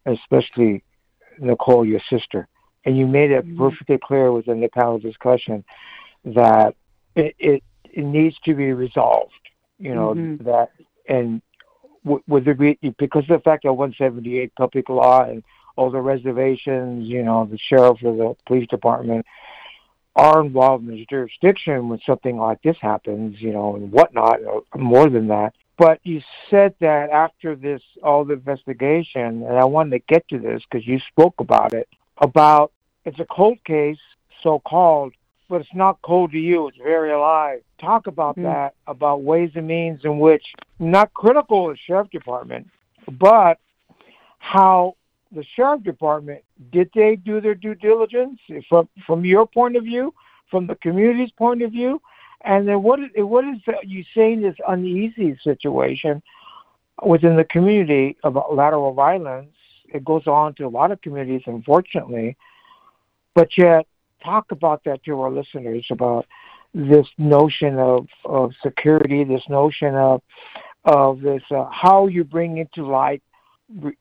especially 0.06 0.84
Nicole, 1.40 1.86
your 1.86 2.02
sister. 2.10 2.48
And 2.86 2.98
you 2.98 3.08
made 3.08 3.32
it 3.32 3.46
mm-hmm. 3.46 3.58
perfectly 3.58 3.98
clear 4.02 4.32
within 4.32 4.62
the 4.62 4.70
panel 4.70 5.00
discussion 5.00 5.64
that 6.26 6.76
it, 7.16 7.36
it, 7.40 7.64
it 7.84 8.04
needs 8.04 8.36
to 8.46 8.54
be 8.54 8.74
resolved, 8.74 9.32
you 9.80 9.94
know, 9.94 10.14
mm-hmm. 10.14 10.44
that, 10.46 10.72
and 11.08 11.42
would 12.28 12.46
there 12.46 12.54
be 12.54 12.78
because 12.98 13.24
of 13.24 13.40
the 13.40 13.44
fact 13.44 13.64
that 13.64 13.74
178 13.74 14.56
public 14.56 14.90
law 14.90 15.24
and 15.24 15.44
all 15.76 15.92
the 15.92 16.02
reservations, 16.02 17.08
you 17.08 17.24
know, 17.24 17.48
the 17.50 17.58
sheriff 17.58 17.98
or 18.04 18.16
the 18.16 18.36
police 18.46 18.68
department 18.68 19.26
are 20.16 20.44
involved 20.44 20.88
in 20.88 20.96
the 20.96 21.06
jurisdiction 21.08 21.90
when 21.90 22.00
something 22.06 22.38
like 22.38 22.62
this 22.64 22.78
happens, 22.82 23.40
you 23.40 23.52
know, 23.52 23.76
and 23.76 23.92
whatnot, 23.92 24.40
or 24.44 24.64
more 24.76 25.10
than 25.10 25.28
that. 25.28 25.54
But 25.78 26.00
you 26.04 26.22
said 26.50 26.74
that 26.80 27.12
after 27.12 27.56
this, 27.56 27.82
all 28.02 28.26
the 28.26 28.34
investigation, 28.34 29.44
and 29.44 29.58
I 29.58 29.66
wanted 29.66 29.92
to 29.92 30.00
get 30.14 30.28
to 30.30 30.40
this 30.40 30.64
because 30.70 30.88
you 30.88 31.00
spoke 31.12 31.36
about 31.38 31.74
it, 31.74 31.88
about 32.18 32.72
it's 33.06 33.20
a 33.20 33.26
cold 33.26 33.64
case, 33.64 34.00
so 34.42 34.60
called, 34.60 35.14
but 35.50 35.62
it's 35.62 35.76
not 35.76 36.02
cold 36.02 36.32
to 36.32 36.40
you. 36.40 36.68
It's 36.68 36.78
very 36.78 37.12
alive. 37.12 37.62
Talk 37.80 38.08
about 38.08 38.34
mm-hmm. 38.34 38.46
that, 38.46 38.74
about 38.88 39.22
ways 39.22 39.52
and 39.54 39.68
means 39.68 40.02
in 40.04 40.18
which, 40.18 40.44
not 40.80 41.14
critical 41.14 41.70
of 41.70 41.76
the 41.76 41.80
sheriff 41.86 42.10
department, 42.10 42.68
but 43.20 43.58
how 44.40 44.96
the 45.32 45.44
sheriff 45.56 45.84
department 45.84 46.44
did 46.72 46.90
they 46.96 47.16
do 47.16 47.42
their 47.42 47.56
due 47.56 47.76
diligence 47.76 48.40
from 48.70 48.88
from 49.06 49.26
your 49.26 49.46
point 49.46 49.76
of 49.76 49.84
view, 49.84 50.14
from 50.50 50.68
the 50.68 50.76
community's 50.76 51.32
point 51.32 51.62
of 51.62 51.72
view, 51.72 52.02
and 52.42 52.68
then 52.68 52.82
what 52.84 53.00
is 53.00 53.10
what 53.16 53.44
is 53.46 53.58
you 53.84 54.04
saying 54.16 54.42
this 54.42 54.56
uneasy 54.68 55.38
situation 55.44 56.22
within 57.04 57.36
the 57.36 57.44
community 57.44 58.18
about 58.24 58.56
lateral 58.56 58.94
violence? 58.94 59.50
It 59.94 60.04
goes 60.06 60.28
on 60.28 60.54
to 60.56 60.66
a 60.66 60.70
lot 60.70 60.92
of 60.92 61.02
communities, 61.02 61.44
unfortunately, 61.46 62.38
but 63.34 63.58
yet 63.58 63.88
talk 64.24 64.52
about 64.52 64.84
that 64.86 65.04
to 65.04 65.20
our 65.22 65.32
listeners 65.32 65.86
about 65.90 66.26
this 66.74 67.08
notion 67.18 67.80
of, 67.80 68.08
of 68.26 68.52
security, 68.62 69.24
this 69.24 69.44
notion 69.50 69.96
of 69.96 70.22
of 70.88 71.22
this 71.22 71.44
uh, 71.52 71.66
how 71.72 72.08
you 72.08 72.24
bring 72.24 72.58
into 72.58 72.88
light, 72.88 73.22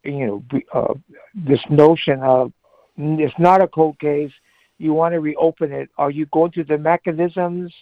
you 0.05 0.27
know, 0.27 0.45
uh, 0.73 0.95
this 1.35 1.61
notion 1.69 2.21
of 2.23 2.53
it's 2.97 3.35
not 3.39 3.61
a 3.63 3.69
cold 3.69 3.99
case. 3.99 4.33
You 4.79 4.93
want 4.93 5.13
to 5.15 5.21
reopen 5.21 5.73
it. 5.73 5.91
Are 5.99 6.11
you 6.11 6.27
going 6.27 6.53
through 6.53 6.65
the 6.65 6.79
mechanisms 6.79 7.73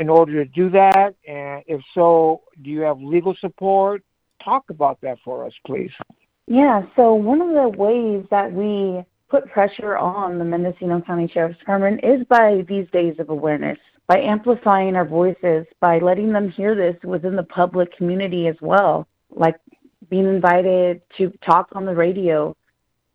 in 0.00 0.08
order 0.08 0.44
to 0.44 0.50
do 0.50 0.68
that? 0.70 1.14
And 1.26 1.62
if 1.66 1.80
so, 1.94 2.42
do 2.62 2.70
you 2.70 2.80
have 2.80 3.00
legal 3.00 3.36
support? 3.40 4.02
Talk 4.42 4.68
about 4.68 5.00
that 5.02 5.18
for 5.24 5.46
us, 5.46 5.52
please. 5.66 5.92
Yeah. 6.46 6.82
So 6.96 7.14
one 7.14 7.40
of 7.40 7.54
the 7.54 7.68
ways 7.78 8.26
that 8.30 8.52
we 8.52 9.04
put 9.30 9.50
pressure 9.50 9.96
on 9.96 10.38
the 10.38 10.44
Mendocino 10.44 11.00
County 11.00 11.30
Sheriff's 11.32 11.58
Department 11.58 12.00
is 12.02 12.26
by 12.28 12.64
these 12.68 12.86
days 12.92 13.14
of 13.18 13.30
awareness, 13.30 13.78
by 14.06 14.18
amplifying 14.18 14.96
our 14.96 15.04
voices, 15.04 15.66
by 15.80 15.98
letting 15.98 16.32
them 16.32 16.50
hear 16.50 16.74
this 16.74 16.96
within 17.04 17.36
the 17.36 17.42
public 17.42 17.96
community 17.96 18.48
as 18.48 18.56
well, 18.60 19.06
like 19.30 19.56
being 20.10 20.26
invited 20.26 21.00
to 21.16 21.32
talk 21.44 21.68
on 21.72 21.86
the 21.86 21.94
radio. 21.94 22.54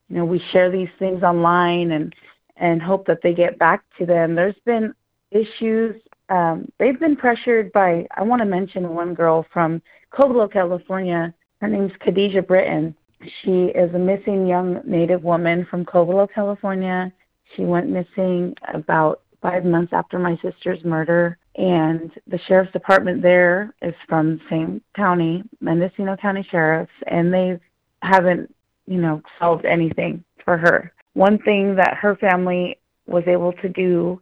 You 0.09 0.17
know, 0.17 0.25
we 0.25 0.41
share 0.51 0.71
these 0.71 0.89
things 0.97 1.23
online 1.23 1.91
and 1.91 2.13
and 2.57 2.81
hope 2.81 3.07
that 3.07 3.19
they 3.23 3.33
get 3.33 3.57
back 3.57 3.83
to 3.97 4.05
them. 4.05 4.35
There's 4.35 4.55
been 4.65 4.93
issues. 5.31 5.95
Um, 6.29 6.69
they've 6.77 6.99
been 6.99 7.15
pressured 7.15 7.71
by. 7.71 8.07
I 8.17 8.23
want 8.23 8.41
to 8.41 8.45
mention 8.45 8.93
one 8.93 9.13
girl 9.13 9.45
from 9.53 9.81
Covelo, 10.11 10.51
California. 10.51 11.33
Her 11.61 11.67
name's 11.67 11.91
Khadijah 11.99 12.43
Britton. 12.43 12.95
She 13.41 13.65
is 13.65 13.93
a 13.93 13.99
missing 13.99 14.47
young 14.47 14.81
Native 14.85 15.23
woman 15.23 15.67
from 15.69 15.85
Covelo, 15.85 16.27
California. 16.33 17.11
She 17.55 17.63
went 17.63 17.89
missing 17.89 18.55
about 18.73 19.21
five 19.41 19.65
months 19.65 19.93
after 19.93 20.19
my 20.19 20.37
sister's 20.41 20.83
murder. 20.83 21.37
and 21.55 22.11
the 22.27 22.39
sheriff's 22.47 22.71
department 22.71 23.21
there 23.21 23.73
is 23.81 23.93
from 24.07 24.37
the 24.37 24.41
same 24.49 24.81
county, 24.95 25.43
Mendocino 25.59 26.15
County 26.15 26.47
Sheriffs, 26.49 26.91
and 27.07 27.33
they 27.33 27.59
haven't, 28.01 28.53
you 28.87 28.97
know, 28.97 29.21
solved 29.39 29.65
anything 29.65 30.23
for 30.45 30.57
her. 30.57 30.93
One 31.13 31.37
thing 31.39 31.75
that 31.75 31.97
her 31.97 32.15
family 32.15 32.77
was 33.07 33.23
able 33.27 33.51
to 33.53 33.67
do, 33.67 34.21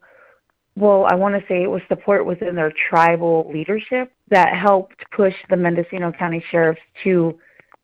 well, 0.76 1.06
I 1.10 1.16
want 1.16 1.36
to 1.36 1.48
say 1.48 1.62
it 1.62 1.70
was 1.70 1.82
support 1.88 2.26
within 2.26 2.56
their 2.56 2.74
tribal 2.90 3.50
leadership 3.54 4.12
that 4.30 4.56
helped 4.56 5.04
push 5.12 5.36
the 5.50 5.58
Mendocino 5.58 6.12
County 6.12 6.44
Sheriffs 6.50 6.82
to 7.04 7.38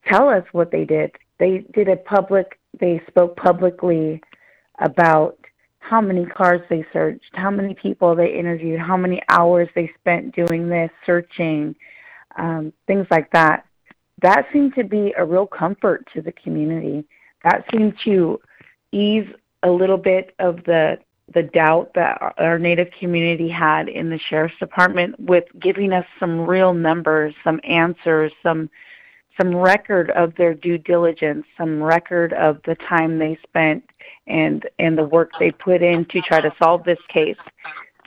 tell 0.07 0.29
us 0.29 0.43
what 0.51 0.71
they 0.71 0.85
did. 0.85 1.11
They 1.37 1.65
did 1.73 1.89
a 1.89 1.97
public, 1.97 2.59
they 2.79 3.01
spoke 3.07 3.35
publicly 3.35 4.21
about 4.79 5.37
how 5.83 5.99
many 5.99 6.25
cars 6.25 6.61
they 6.69 6.85
searched, 6.93 7.29
how 7.33 7.51
many 7.51 7.73
people 7.73 8.15
they 8.15 8.33
interviewed, 8.33 8.79
how 8.79 8.95
many 8.95 9.21
hours 9.29 9.67
they 9.75 9.91
spent 9.99 10.33
doing 10.33 10.69
this, 10.69 10.89
searching, 11.05 11.75
um, 12.37 12.71
things 12.87 13.05
like 13.11 13.29
that. 13.31 13.65
That 14.21 14.47
seemed 14.53 14.75
to 14.75 14.85
be 14.85 15.13
a 15.17 15.25
real 15.25 15.45
comfort 15.45 16.07
to 16.13 16.21
the 16.21 16.31
community. 16.31 17.03
That 17.43 17.65
seemed 17.71 17.95
to 18.05 18.39
ease 18.93 19.27
a 19.63 19.69
little 19.69 19.97
bit 19.97 20.33
of 20.39 20.63
the 20.63 20.99
the 21.33 21.43
doubt 21.43 21.91
that 21.95 22.33
our 22.37 22.59
native 22.59 22.89
community 22.99 23.49
had 23.49 23.87
in 23.87 24.09
the 24.09 24.19
sheriff's 24.19 24.57
department 24.59 25.17
with 25.19 25.45
giving 25.59 25.93
us 25.93 26.05
some 26.19 26.41
real 26.41 26.73
numbers, 26.73 27.33
some 27.43 27.59
answers, 27.63 28.31
some 28.43 28.69
some 29.37 29.55
record 29.55 30.11
of 30.11 30.35
their 30.35 30.53
due 30.53 30.77
diligence, 30.77 31.45
some 31.57 31.81
record 31.81 32.33
of 32.33 32.59
the 32.65 32.75
time 32.87 33.17
they 33.17 33.37
spent 33.47 33.83
and 34.27 34.67
and 34.79 34.97
the 34.97 35.03
work 35.03 35.31
they 35.39 35.51
put 35.51 35.81
in 35.81 36.05
to 36.05 36.21
try 36.21 36.39
to 36.41 36.53
solve 36.61 36.83
this 36.83 36.99
case. 37.09 37.37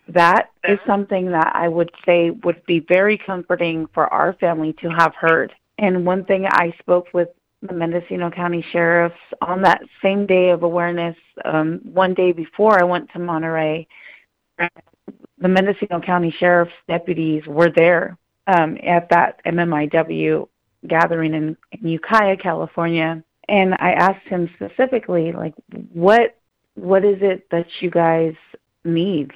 That 0.09 0.51
is 0.69 0.79
something 0.87 1.31
that 1.33 1.51
I 1.55 1.69
would 1.69 1.91
say 2.05 2.31
would 2.31 2.65
be 2.67 2.81
very 2.81 3.19
comforting 3.19 3.89
for 3.93 4.13
our 4.13 4.35
family 4.35 4.73
to 4.81 4.89
have 4.89 5.15
heard. 5.15 5.53
And 5.79 6.07
one 6.07 6.25
thing 6.25 6.47
I 6.47 6.73
spoke 6.79 7.09
with 7.13 7.29
the 7.63 7.75
Mendocino 7.75 8.31
County 8.31 8.65
sheriffs 8.71 9.17
on 9.41 9.63
that 9.63 9.83
same 10.03 10.27
day 10.27 10.51
of 10.51 10.63
awareness, 10.63 11.17
um, 11.45 11.81
one 11.83 12.15
day 12.15 12.33
before 12.33 12.79
I 12.79 12.85
went 12.85 13.11
to 13.13 13.19
Monterey, 13.19 13.89
the 14.59 15.49
Mendocino 15.49 16.01
County 16.01 16.35
sheriff's 16.39 16.73
deputies 16.89 17.43
were 17.47 17.71
there 17.75 18.17
um, 18.47 18.79
at 18.87 19.09
that 19.11 19.41
MMIW 19.45 20.49
gathering 20.89 21.35
in, 21.35 21.57
in 21.73 21.89
Ukiah, 21.89 22.37
California, 22.37 23.23
and 23.49 23.75
I 23.75 23.93
asked 23.93 24.27
him 24.27 24.51
specifically, 24.55 25.33
like, 25.33 25.55
what 25.93 26.37
what 26.75 27.05
is 27.05 27.19
it 27.21 27.49
that 27.51 27.67
you 27.81 27.91
guys 27.91 28.35
need? 28.85 29.33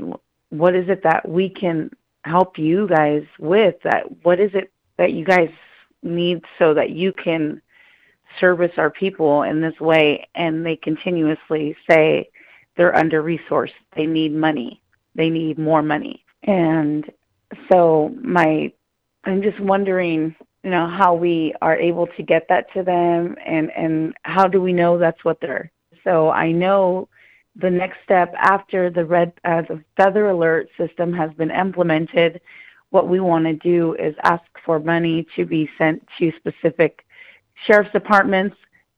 What 0.50 0.74
is 0.74 0.88
it 0.88 1.02
that 1.04 1.28
we 1.28 1.48
can 1.48 1.90
help 2.24 2.58
you 2.58 2.86
guys 2.88 3.22
with? 3.38 3.76
That 3.84 4.24
what 4.24 4.40
is 4.40 4.50
it 4.54 4.72
that 4.98 5.12
you 5.12 5.24
guys 5.24 5.50
need 6.02 6.44
so 6.58 6.74
that 6.74 6.90
you 6.90 7.12
can 7.12 7.62
service 8.38 8.72
our 8.76 8.90
people 8.90 9.42
in 9.42 9.60
this 9.60 9.78
way? 9.80 10.28
And 10.34 10.66
they 10.66 10.76
continuously 10.76 11.76
say 11.88 12.30
they're 12.76 12.96
under 12.96 13.22
resourced. 13.22 13.72
They 13.96 14.06
need 14.06 14.34
money. 14.34 14.82
They 15.14 15.30
need 15.30 15.58
more 15.58 15.82
money. 15.82 16.24
And 16.42 17.10
so 17.70 18.14
my 18.22 18.72
I'm 19.24 19.42
just 19.42 19.60
wondering 19.60 20.34
you 20.62 20.70
know 20.70 20.86
how 20.86 21.14
we 21.14 21.54
are 21.62 21.76
able 21.76 22.06
to 22.06 22.22
get 22.22 22.46
that 22.48 22.72
to 22.74 22.82
them 22.82 23.36
and 23.44 23.70
and 23.72 24.14
how 24.22 24.46
do 24.46 24.60
we 24.60 24.72
know 24.72 24.98
that's 24.98 25.24
what 25.24 25.40
they're 25.40 25.70
so 26.04 26.30
i 26.30 26.50
know 26.50 27.08
the 27.56 27.70
next 27.70 27.98
step 28.04 28.32
after 28.36 28.90
the 28.90 29.04
red 29.04 29.32
uh, 29.44 29.62
the 29.62 29.82
feather 29.96 30.28
alert 30.28 30.68
system 30.76 31.12
has 31.12 31.32
been 31.34 31.50
implemented 31.50 32.40
what 32.90 33.08
we 33.08 33.20
want 33.20 33.44
to 33.44 33.54
do 33.54 33.94
is 33.94 34.14
ask 34.24 34.44
for 34.64 34.78
money 34.78 35.26
to 35.36 35.46
be 35.46 35.70
sent 35.78 36.06
to 36.18 36.32
specific 36.38 37.04
sheriff's 37.66 37.92
departments 37.92 38.56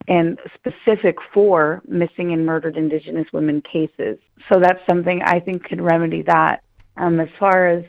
and 0.08 0.38
specific 0.54 1.16
for 1.32 1.82
missing 1.86 2.32
and 2.32 2.44
murdered 2.44 2.76
indigenous 2.76 3.26
women 3.32 3.60
cases. 3.60 4.18
So 4.50 4.58
that's 4.58 4.84
something 4.88 5.22
i 5.22 5.38
think 5.38 5.64
could 5.64 5.80
remedy 5.80 6.22
that. 6.22 6.62
Um, 6.96 7.20
as 7.20 7.28
far 7.38 7.68
as 7.68 7.84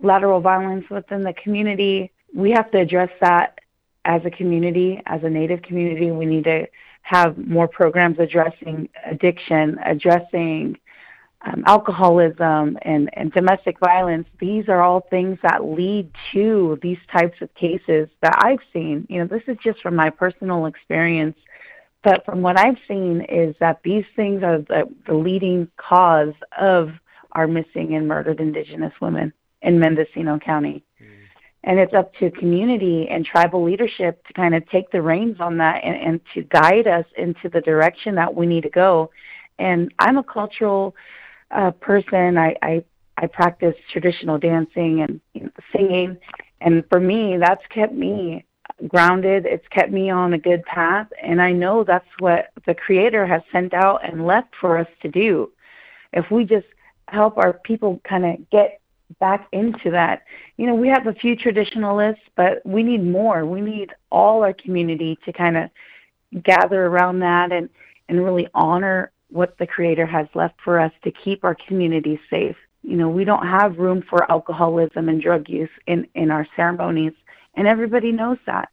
lateral 0.00 0.40
violence 0.40 0.88
within 0.90 1.22
the 1.22 1.32
community 1.34 2.12
we 2.34 2.50
have 2.52 2.70
to 2.72 2.78
address 2.78 3.10
that 3.20 3.58
as 4.04 4.24
a 4.24 4.30
community, 4.30 5.02
as 5.06 5.22
a 5.24 5.30
Native 5.30 5.62
community. 5.62 6.10
We 6.10 6.26
need 6.26 6.44
to 6.44 6.66
have 7.02 7.36
more 7.36 7.68
programs 7.68 8.18
addressing 8.18 8.88
addiction, 9.04 9.78
addressing 9.84 10.78
um, 11.44 11.62
alcoholism, 11.66 12.78
and, 12.82 13.10
and 13.12 13.32
domestic 13.32 13.78
violence. 13.78 14.26
These 14.40 14.68
are 14.68 14.80
all 14.80 15.06
things 15.10 15.38
that 15.42 15.64
lead 15.64 16.10
to 16.32 16.78
these 16.82 16.98
types 17.12 17.40
of 17.40 17.54
cases 17.54 18.08
that 18.22 18.34
I've 18.44 18.60
seen. 18.72 19.06
You 19.08 19.20
know, 19.20 19.26
this 19.26 19.42
is 19.46 19.56
just 19.62 19.80
from 19.80 19.94
my 19.94 20.10
personal 20.10 20.66
experience. 20.66 21.36
But 22.02 22.24
from 22.24 22.42
what 22.42 22.58
I've 22.58 22.78
seen 22.88 23.26
is 23.28 23.54
that 23.60 23.80
these 23.84 24.04
things 24.14 24.42
are 24.42 24.58
the, 24.58 24.88
the 25.06 25.14
leading 25.14 25.68
cause 25.76 26.34
of 26.58 26.90
our 27.32 27.46
missing 27.46 27.94
and 27.94 28.08
murdered 28.08 28.40
Indigenous 28.40 28.92
women 29.00 29.32
in 29.62 29.78
Mendocino 29.78 30.38
County 30.38 30.85
and 31.66 31.80
it's 31.80 31.92
up 31.92 32.14
to 32.14 32.30
community 32.30 33.08
and 33.10 33.26
tribal 33.26 33.64
leadership 33.64 34.24
to 34.26 34.32
kind 34.32 34.54
of 34.54 34.66
take 34.70 34.90
the 34.92 35.02
reins 35.02 35.38
on 35.40 35.58
that 35.58 35.82
and, 35.82 35.96
and 35.96 36.20
to 36.32 36.42
guide 36.42 36.86
us 36.86 37.04
into 37.18 37.48
the 37.48 37.60
direction 37.60 38.14
that 38.14 38.34
we 38.34 38.46
need 38.46 38.62
to 38.62 38.70
go. 38.70 39.10
And 39.58 39.92
I'm 39.98 40.16
a 40.16 40.22
cultural 40.22 40.94
uh, 41.50 41.72
person. 41.72 42.38
I, 42.38 42.56
I 42.62 42.84
I 43.18 43.26
practice 43.26 43.74
traditional 43.90 44.38
dancing 44.38 45.00
and 45.00 45.20
you 45.32 45.44
know, 45.44 45.50
singing, 45.74 46.18
and 46.60 46.84
for 46.88 47.00
me, 47.00 47.36
that's 47.38 47.64
kept 47.70 47.94
me 47.94 48.44
grounded. 48.88 49.46
It's 49.46 49.66
kept 49.68 49.90
me 49.90 50.10
on 50.10 50.34
a 50.34 50.38
good 50.38 50.62
path, 50.64 51.08
and 51.22 51.40
I 51.40 51.52
know 51.52 51.82
that's 51.82 52.08
what 52.18 52.50
the 52.66 52.74
Creator 52.74 53.26
has 53.26 53.42
sent 53.50 53.74
out 53.74 54.04
and 54.04 54.26
left 54.26 54.54
for 54.60 54.76
us 54.78 54.88
to 55.02 55.08
do. 55.08 55.50
If 56.12 56.30
we 56.30 56.44
just 56.44 56.66
help 57.08 57.38
our 57.38 57.54
people 57.54 58.00
kind 58.06 58.26
of 58.26 58.50
get 58.50 58.80
back 59.20 59.48
into 59.52 59.90
that. 59.90 60.24
You 60.56 60.66
know, 60.66 60.74
we 60.74 60.88
have 60.88 61.06
a 61.06 61.14
few 61.14 61.36
traditionalists, 61.36 62.22
but 62.36 62.64
we 62.64 62.82
need 62.82 63.04
more. 63.04 63.46
We 63.46 63.60
need 63.60 63.92
all 64.10 64.42
our 64.42 64.52
community 64.52 65.18
to 65.24 65.32
kind 65.32 65.56
of 65.56 65.70
gather 66.42 66.86
around 66.86 67.20
that 67.20 67.52
and 67.52 67.68
and 68.08 68.24
really 68.24 68.46
honor 68.54 69.10
what 69.30 69.58
the 69.58 69.66
creator 69.66 70.06
has 70.06 70.28
left 70.34 70.54
for 70.62 70.78
us 70.78 70.92
to 71.02 71.10
keep 71.10 71.44
our 71.44 71.56
community 71.66 72.20
safe. 72.30 72.56
You 72.82 72.96
know, 72.96 73.08
we 73.08 73.24
don't 73.24 73.46
have 73.46 73.78
room 73.78 74.02
for 74.08 74.30
alcoholism 74.30 75.08
and 75.08 75.20
drug 75.20 75.48
use 75.48 75.70
in 75.86 76.06
in 76.14 76.30
our 76.30 76.46
ceremonies, 76.56 77.14
and 77.54 77.66
everybody 77.66 78.12
knows 78.12 78.38
that. 78.46 78.70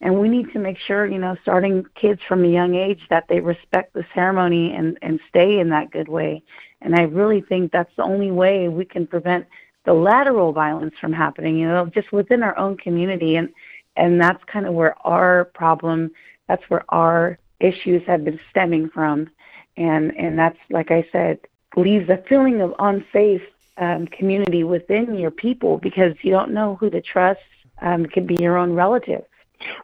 And 0.00 0.20
we 0.20 0.28
need 0.28 0.52
to 0.52 0.58
make 0.58 0.78
sure, 0.78 1.06
you 1.06 1.18
know, 1.18 1.36
starting 1.42 1.84
kids 1.94 2.20
from 2.26 2.44
a 2.44 2.48
young 2.48 2.74
age 2.74 3.00
that 3.08 3.26
they 3.28 3.38
respect 3.38 3.94
the 3.94 4.04
ceremony 4.14 4.74
and 4.74 4.98
and 5.00 5.20
stay 5.28 5.60
in 5.60 5.68
that 5.70 5.92
good 5.92 6.08
way. 6.08 6.42
And 6.80 6.96
I 6.96 7.02
really 7.02 7.40
think 7.40 7.70
that's 7.70 7.94
the 7.96 8.02
only 8.02 8.32
way 8.32 8.68
we 8.68 8.84
can 8.84 9.06
prevent 9.06 9.46
the 9.84 9.92
lateral 9.92 10.52
violence 10.52 10.94
from 11.00 11.12
happening, 11.12 11.58
you 11.58 11.66
know, 11.66 11.86
just 11.86 12.12
within 12.12 12.42
our 12.42 12.56
own 12.56 12.76
community. 12.76 13.36
And, 13.36 13.48
and 13.96 14.20
that's 14.20 14.42
kind 14.44 14.66
of 14.66 14.74
where 14.74 14.96
our 15.06 15.46
problem, 15.54 16.10
that's 16.48 16.62
where 16.68 16.84
our 16.88 17.38
issues 17.60 18.02
have 18.06 18.24
been 18.24 18.40
stemming 18.50 18.90
from. 18.90 19.28
And, 19.76 20.16
and 20.16 20.38
that's, 20.38 20.58
like 20.70 20.90
I 20.90 21.06
said, 21.10 21.40
leaves 21.76 22.08
a 22.08 22.22
feeling 22.28 22.60
of 22.60 22.74
unsafe 22.78 23.42
um, 23.78 24.06
community 24.06 24.64
within 24.64 25.18
your 25.18 25.30
people 25.30 25.78
because 25.78 26.14
you 26.22 26.30
don't 26.30 26.52
know 26.52 26.76
who 26.76 26.90
to 26.90 27.00
trust. 27.00 27.40
Um, 27.80 28.04
it 28.04 28.12
could 28.12 28.26
be 28.26 28.36
your 28.38 28.58
own 28.58 28.74
relative. 28.74 29.24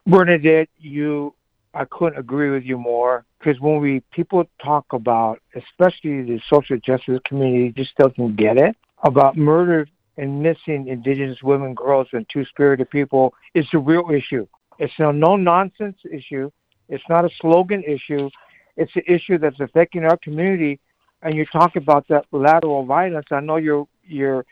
Bernadette, 0.06 0.68
you, 0.78 1.34
I 1.74 1.84
couldn't 1.86 2.18
agree 2.18 2.50
with 2.50 2.64
you 2.64 2.76
more 2.76 3.24
because 3.38 3.60
when 3.60 3.80
we 3.80 4.00
people 4.12 4.44
talk 4.62 4.92
about, 4.92 5.40
especially 5.54 6.22
the 6.22 6.40
social 6.48 6.76
justice 6.78 7.18
community, 7.24 7.72
just 7.72 7.96
doesn't 7.96 8.36
get 8.36 8.58
it 8.58 8.76
about 9.02 9.36
murdered 9.36 9.90
and 10.16 10.42
missing 10.42 10.88
indigenous 10.88 11.42
women, 11.42 11.74
girls, 11.74 12.08
and 12.12 12.26
two-spirited 12.28 12.90
people 12.90 13.34
is 13.54 13.66
a 13.72 13.78
real 13.78 14.10
issue. 14.12 14.46
It's 14.78 14.92
a 14.98 15.12
no-nonsense 15.12 15.98
issue. 16.10 16.50
It's 16.88 17.04
not 17.08 17.24
a 17.24 17.30
slogan 17.40 17.82
issue. 17.84 18.30
It's 18.76 18.94
an 18.96 19.02
issue 19.06 19.38
that's 19.38 19.60
affecting 19.60 20.04
our 20.04 20.16
community. 20.16 20.80
And 21.22 21.34
you 21.34 21.44
talk 21.46 21.76
about 21.76 22.06
that 22.08 22.26
lateral 22.32 22.84
violence. 22.84 23.26
I 23.30 23.40
know 23.40 23.56
you're 23.56 23.86
you're 24.04 24.46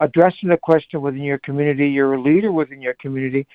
addressing 0.00 0.48
the 0.48 0.56
question 0.56 1.00
within 1.00 1.22
your 1.22 1.38
community. 1.38 1.88
You're 1.88 2.14
a 2.14 2.20
leader 2.20 2.52
within 2.52 2.80
your 2.80 2.94
community. 2.94 3.46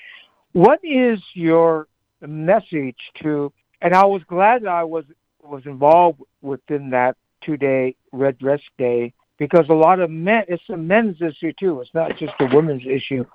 What 0.53 0.79
is 0.83 1.19
your 1.33 1.87
message 2.21 2.97
to? 3.21 3.51
And 3.81 3.93
I 3.93 4.05
was 4.05 4.21
glad 4.27 4.65
I 4.65 4.83
was 4.83 5.05
was 5.43 5.65
involved 5.65 6.21
within 6.41 6.91
that 6.91 7.17
two-day 7.41 7.95
Red 8.11 8.37
Dress 8.37 8.61
Day 8.77 9.13
because 9.41 9.65
a 9.69 9.73
lot 9.73 9.99
of 9.99 10.11
men, 10.11 10.43
it's 10.47 10.69
a 10.69 10.77
men's 10.77 11.19
issue 11.19 11.51
too. 11.59 11.81
It's 11.81 11.95
not 11.95 12.15
just 12.15 12.33
a 12.39 12.55
women's 12.55 12.85
issue. 12.85 13.25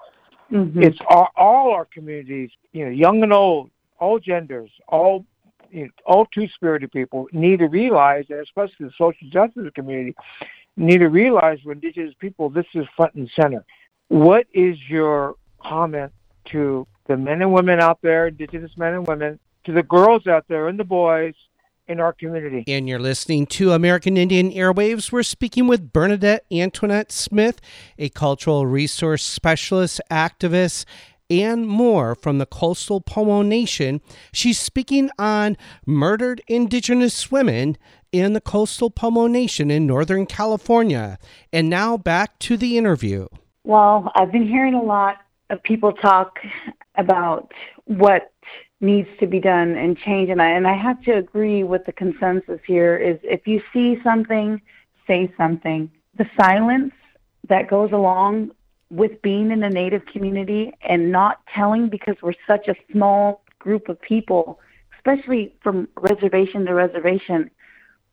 Mm-hmm. 0.53 0.81
It's 0.81 0.99
all, 1.11 1.31
all 1.35 1.73
our 1.73 1.85
communities, 1.85 2.51
you 2.73 2.85
know, 2.85 2.92
young 2.92 3.25
and 3.25 3.33
old, 3.33 3.71
all 3.99 4.21
genders, 4.21 4.71
all 4.87 5.27
you 5.69 5.87
know, 5.87 5.90
all 6.05 6.25
two-spirited 6.27 6.92
people 6.92 7.27
need 7.33 7.59
to 7.59 7.66
realize, 7.66 8.27
and 8.31 8.38
especially 8.38 8.87
the 8.87 8.92
social 8.97 9.29
justice 9.31 9.69
community, 9.75 10.14
need 10.77 10.99
to 10.99 11.09
realize 11.09 11.59
for 11.64 11.73
indigenous 11.73 12.14
people 12.21 12.51
this 12.51 12.66
is 12.75 12.87
front 12.95 13.14
and 13.14 13.29
center. 13.35 13.64
What 14.07 14.47
is 14.55 14.79
your 14.88 15.35
comment 15.59 16.12
to 16.53 16.87
the 17.09 17.16
men 17.16 17.42
and 17.42 17.53
women 17.53 17.81
out 17.81 17.99
there, 18.01 18.29
indigenous 18.29 18.71
men 18.77 18.95
and 18.95 19.09
women, 19.09 19.40
to 19.64 19.73
the 19.73 19.83
girls 19.83 20.29
out 20.29 20.45
there 20.47 20.69
and 20.69 20.79
the 20.79 20.85
boys 20.85 21.35
in 21.88 22.01
our 22.01 22.12
community? 22.12 22.64
And 22.66 22.88
you're 22.88 22.99
listening 22.99 23.46
to 23.46 23.72
American 23.72 24.16
Indian 24.16 24.51
Airwaves. 24.51 25.12
We're 25.12 25.22
speaking 25.22 25.66
with 25.66 25.92
Bernadette 25.92 26.44
Antoinette 26.53 27.12
Smith, 27.12 27.61
a 27.99 28.09
cultural 28.09 28.66
resource 28.66 29.22
specialist, 29.22 30.01
activist, 30.11 30.85
and 31.29 31.66
more 31.66 32.14
from 32.14 32.38
the 32.38 32.46
coastal 32.46 33.01
Pomo 33.01 33.42
Nation. 33.42 34.01
She's 34.33 34.59
speaking 34.59 35.11
on 35.18 35.57
murdered 35.85 36.40
indigenous 36.46 37.31
women 37.31 37.77
in 38.12 38.33
the 38.33 38.40
coastal 38.40 38.90
Pomo 38.90 39.27
Nation 39.27 39.70
in 39.70 39.87
Northern 39.87 40.27
California. 40.27 41.18
And 41.53 41.68
now 41.68 41.96
back 41.96 42.38
to 42.40 42.57
the 42.57 42.79
interview. 42.79 43.27
Well, 43.64 44.12
I've 44.14 44.31
been 44.31 44.46
hearing 44.46 44.75
a 44.75 44.83
lot 44.83 45.16
of 45.51 45.62
people 45.62 45.92
talk 45.92 46.38
about 46.96 47.53
what 47.85 48.33
needs 48.81 49.09
to 49.21 49.27
be 49.27 49.41
done 49.41 49.75
and 49.75 49.97
change 49.97 50.29
and 50.29 50.43
I 50.43 50.51
and 50.51 50.67
I 50.67 50.75
have 50.75 51.01
to 51.05 51.12
agree 51.12 51.65
with 51.65 51.87
the 51.87 51.93
consensus 51.93 52.61
here 52.67 52.97
is 52.97 53.19
if 53.23 53.47
you 53.47 53.62
see 53.73 53.99
something, 54.03 54.61
say 55.07 55.33
something. 55.37 55.91
The 56.19 56.29
silence 56.39 56.93
that 57.49 57.69
goes 57.69 57.93
along 57.93 58.51
with 58.91 59.21
being 59.23 59.51
in 59.51 59.62
a 59.62 59.71
native 59.71 60.05
community 60.07 60.73
and 60.83 61.11
not 61.11 61.41
telling 61.53 61.89
because 61.89 62.17
we're 62.23 62.35
such 62.47 62.69
a 62.69 62.75
small 62.93 63.43
group 63.59 63.89
of 63.89 64.01
people, 64.01 64.61
especially 64.97 65.55
from 65.62 65.89
reservation 65.97 66.65
to 66.67 66.75
reservation, 66.75 67.51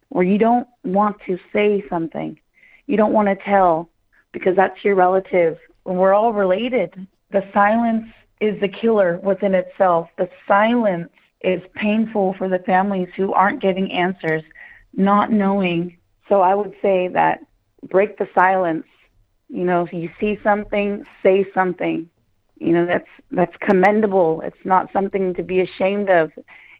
where 0.09 0.23
you 0.25 0.37
don't 0.37 0.67
want 0.83 1.17
to 1.27 1.37
say 1.51 1.83
something. 1.89 2.39
You 2.87 2.97
don't 2.97 3.13
want 3.13 3.27
to 3.27 3.35
tell 3.35 3.89
because 4.31 4.55
that's 4.55 4.83
your 4.83 4.95
relative. 4.95 5.57
We're 5.85 6.13
all 6.13 6.33
related. 6.33 7.07
The 7.31 7.43
silence 7.53 8.07
is 8.43 8.59
the 8.59 8.67
killer 8.67 9.19
within 9.23 9.53
itself. 9.55 10.09
The 10.17 10.29
silence 10.47 11.09
is 11.41 11.61
painful 11.75 12.35
for 12.37 12.49
the 12.49 12.59
families 12.59 13.09
who 13.15 13.33
aren't 13.33 13.61
getting 13.61 13.91
answers, 13.91 14.43
not 14.93 15.31
knowing. 15.31 15.97
So 16.27 16.41
I 16.41 16.53
would 16.53 16.73
say 16.81 17.07
that 17.09 17.39
break 17.89 18.17
the 18.17 18.27
silence. 18.35 18.85
You 19.49 19.63
know, 19.63 19.83
if 19.85 19.93
you 19.93 20.09
see 20.19 20.37
something, 20.43 21.05
say 21.21 21.45
something. 21.53 22.09
You 22.59 22.73
know, 22.73 22.85
that's 22.85 23.09
that's 23.31 23.55
commendable. 23.61 24.41
It's 24.43 24.65
not 24.65 24.91
something 24.91 25.33
to 25.35 25.43
be 25.43 25.61
ashamed 25.61 26.09
of. 26.09 26.31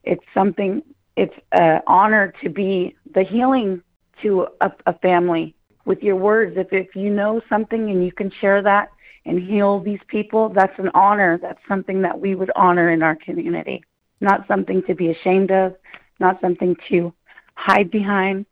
It's 0.03 0.25
something 0.33 0.81
it's 1.15 1.35
an 1.51 1.81
honor 1.87 2.33
to 2.43 2.49
be 2.49 2.95
the 3.13 3.23
healing 3.23 3.81
to 4.21 4.47
a, 4.61 4.71
a 4.85 4.93
family 4.99 5.55
with 5.85 6.01
your 6.01 6.15
words. 6.15 6.57
If 6.57 6.73
if 6.73 6.95
you 6.95 7.09
know 7.09 7.41
something 7.49 7.89
and 7.89 8.03
you 8.05 8.11
can 8.11 8.31
share 8.41 8.61
that, 8.63 8.89
and 9.25 9.41
heal 9.41 9.79
these 9.79 9.99
people, 10.07 10.49
that's 10.49 10.77
an 10.79 10.89
honor. 10.93 11.39
That's 11.41 11.59
something 11.67 12.01
that 12.01 12.19
we 12.19 12.35
would 12.35 12.51
honor 12.55 12.91
in 12.91 13.01
our 13.01 13.15
community. 13.15 13.83
Not 14.21 14.47
something 14.47 14.83
to 14.83 14.95
be 14.95 15.11
ashamed 15.11 15.51
of, 15.51 15.75
not 16.19 16.39
something 16.41 16.75
to 16.89 17.13
hide 17.55 17.89
behind. 17.91 18.45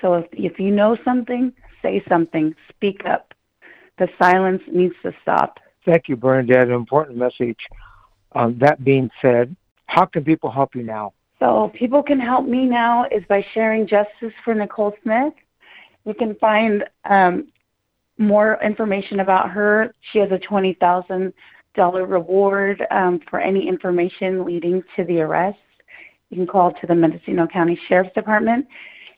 So 0.00 0.14
if, 0.14 0.26
if 0.32 0.58
you 0.58 0.70
know 0.70 0.96
something, 1.04 1.52
say 1.82 2.02
something, 2.08 2.54
speak 2.68 3.04
up. 3.06 3.34
The 3.98 4.08
silence 4.18 4.62
needs 4.72 4.94
to 5.02 5.12
stop. 5.22 5.60
Thank 5.84 6.08
you, 6.08 6.16
Bernadette. 6.16 6.68
An 6.68 6.74
important 6.74 7.16
message. 7.18 7.58
Um, 8.32 8.58
that 8.58 8.82
being 8.82 9.10
said, 9.22 9.54
how 9.86 10.06
can 10.06 10.24
people 10.24 10.50
help 10.50 10.74
you 10.74 10.82
now? 10.82 11.12
So 11.38 11.70
people 11.74 12.02
can 12.02 12.18
help 12.18 12.46
me 12.46 12.64
now 12.64 13.04
is 13.04 13.22
by 13.28 13.44
sharing 13.52 13.86
justice 13.86 14.32
for 14.44 14.54
Nicole 14.54 14.94
Smith. 15.02 15.34
You 16.04 16.14
can 16.14 16.34
find 16.36 16.84
um, 17.08 17.48
more 18.18 18.58
information 18.62 19.20
about 19.20 19.50
her. 19.50 19.92
She 20.12 20.18
has 20.18 20.30
a 20.30 20.38
twenty 20.38 20.74
thousand 20.74 21.32
dollar 21.74 22.06
reward 22.06 22.84
um, 22.90 23.20
for 23.28 23.40
any 23.40 23.66
information 23.68 24.44
leading 24.44 24.82
to 24.96 25.04
the 25.04 25.20
arrest. 25.20 25.58
You 26.30 26.36
can 26.36 26.46
call 26.46 26.72
to 26.72 26.86
the 26.86 26.94
Mendocino 26.94 27.46
County 27.46 27.78
Sheriff's 27.88 28.14
Department. 28.14 28.66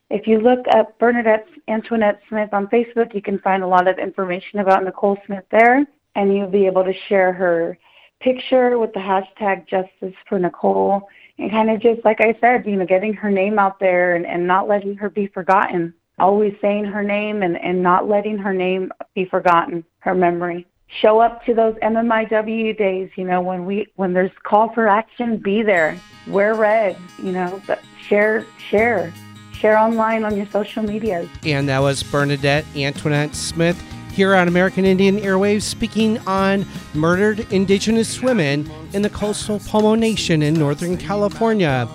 If 0.08 0.26
you 0.26 0.40
look 0.40 0.60
up 0.74 0.98
Bernadette 0.98 1.46
Antoinette 1.68 2.20
Smith 2.28 2.50
on 2.52 2.68
Facebook, 2.68 3.14
you 3.14 3.22
can 3.22 3.38
find 3.40 3.62
a 3.62 3.66
lot 3.66 3.88
of 3.88 3.98
information 3.98 4.60
about 4.60 4.84
Nicole 4.84 5.18
Smith 5.26 5.44
there, 5.50 5.86
and 6.14 6.34
you'll 6.34 6.50
be 6.50 6.66
able 6.66 6.84
to 6.84 6.94
share 7.08 7.32
her 7.32 7.76
picture 8.20 8.78
with 8.78 8.92
the 8.92 9.00
hashtag 9.00 9.66
Justice 9.68 10.14
for 10.28 10.38
Nicole, 10.38 11.08
and 11.38 11.50
kind 11.50 11.70
of 11.70 11.80
just 11.80 12.04
like 12.04 12.20
I 12.20 12.34
said, 12.40 12.66
you 12.66 12.76
know, 12.76 12.86
getting 12.86 13.12
her 13.14 13.30
name 13.30 13.58
out 13.58 13.78
there 13.78 14.14
and, 14.14 14.24
and 14.24 14.46
not 14.46 14.68
letting 14.68 14.96
her 14.96 15.10
be 15.10 15.26
forgotten 15.26 15.92
always 16.18 16.54
saying 16.60 16.84
her 16.86 17.02
name 17.02 17.42
and, 17.42 17.56
and 17.56 17.82
not 17.82 18.08
letting 18.08 18.38
her 18.38 18.52
name 18.52 18.92
be 19.14 19.24
forgotten, 19.24 19.84
her 19.98 20.14
memory. 20.14 20.66
Show 21.00 21.20
up 21.20 21.44
to 21.46 21.54
those 21.54 21.74
MMIW 21.76 22.78
days, 22.78 23.10
you 23.16 23.24
know, 23.24 23.40
when 23.40 23.66
we 23.66 23.88
when 23.96 24.12
there's 24.12 24.30
call 24.44 24.72
for 24.72 24.86
action, 24.86 25.36
be 25.36 25.62
there. 25.62 26.00
Wear 26.28 26.54
red, 26.54 26.96
you 27.22 27.32
know, 27.32 27.60
but 27.66 27.80
share 28.08 28.46
share. 28.70 29.12
Share 29.52 29.78
online 29.78 30.22
on 30.24 30.36
your 30.36 30.46
social 30.46 30.82
medias. 30.82 31.28
And 31.44 31.68
that 31.68 31.80
was 31.80 32.02
Bernadette 32.02 32.66
Antoinette 32.76 33.34
Smith 33.34 33.82
here 34.16 34.34
on 34.34 34.48
American 34.48 34.86
Indian 34.86 35.18
Airwaves 35.18 35.62
speaking 35.62 36.18
on 36.20 36.64
murdered 36.94 37.40
indigenous 37.52 38.22
women 38.22 38.70
in 38.94 39.02
the 39.02 39.10
coastal 39.10 39.58
Pomo 39.60 39.94
Nation 39.94 40.42
in 40.42 40.54
Northern 40.54 40.96
California. 40.96 41.86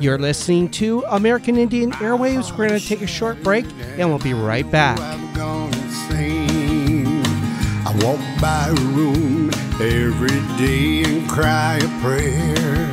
You're 0.00 0.18
listening 0.18 0.68
to 0.70 1.04
American 1.08 1.56
Indian 1.56 1.92
Airwaves. 1.92 2.50
We're 2.50 2.68
going 2.68 2.80
to 2.80 2.86
take 2.86 3.00
a 3.00 3.06
short 3.06 3.42
break 3.42 3.64
and 3.96 4.08
we'll 4.08 4.18
be 4.18 4.34
right 4.34 4.68
back. 4.70 4.98
I 7.86 7.94
walk 8.02 8.18
by 8.40 8.68
a 8.68 8.74
room 8.92 9.50
every 9.80 10.40
day 10.58 11.04
and 11.04 11.28
cry 11.28 11.76
a 11.76 11.88
prayer. 12.02 12.90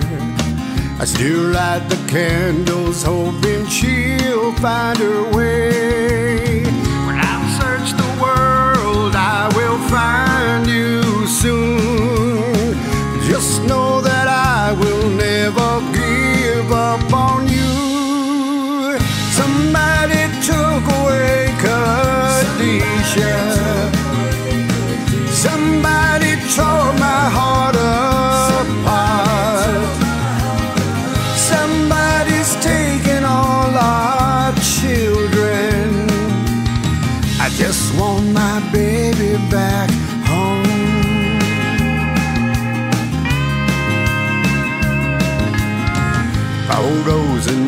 I 1.00 1.06
still 1.06 1.52
light 1.52 1.88
the 1.90 1.98
candles, 2.08 3.04
hoping 3.04 3.66
she'll 3.68 4.54
find 4.54 5.00
her 5.00 5.24
way. 5.36 6.64
When 6.64 7.18
I 7.18 7.58
search 7.60 7.94
the 7.98 8.22
world, 8.22 9.16
I 9.16 9.52
will 9.56 9.80
find 9.90 10.68
you 10.68 11.28
soon. 11.28 11.71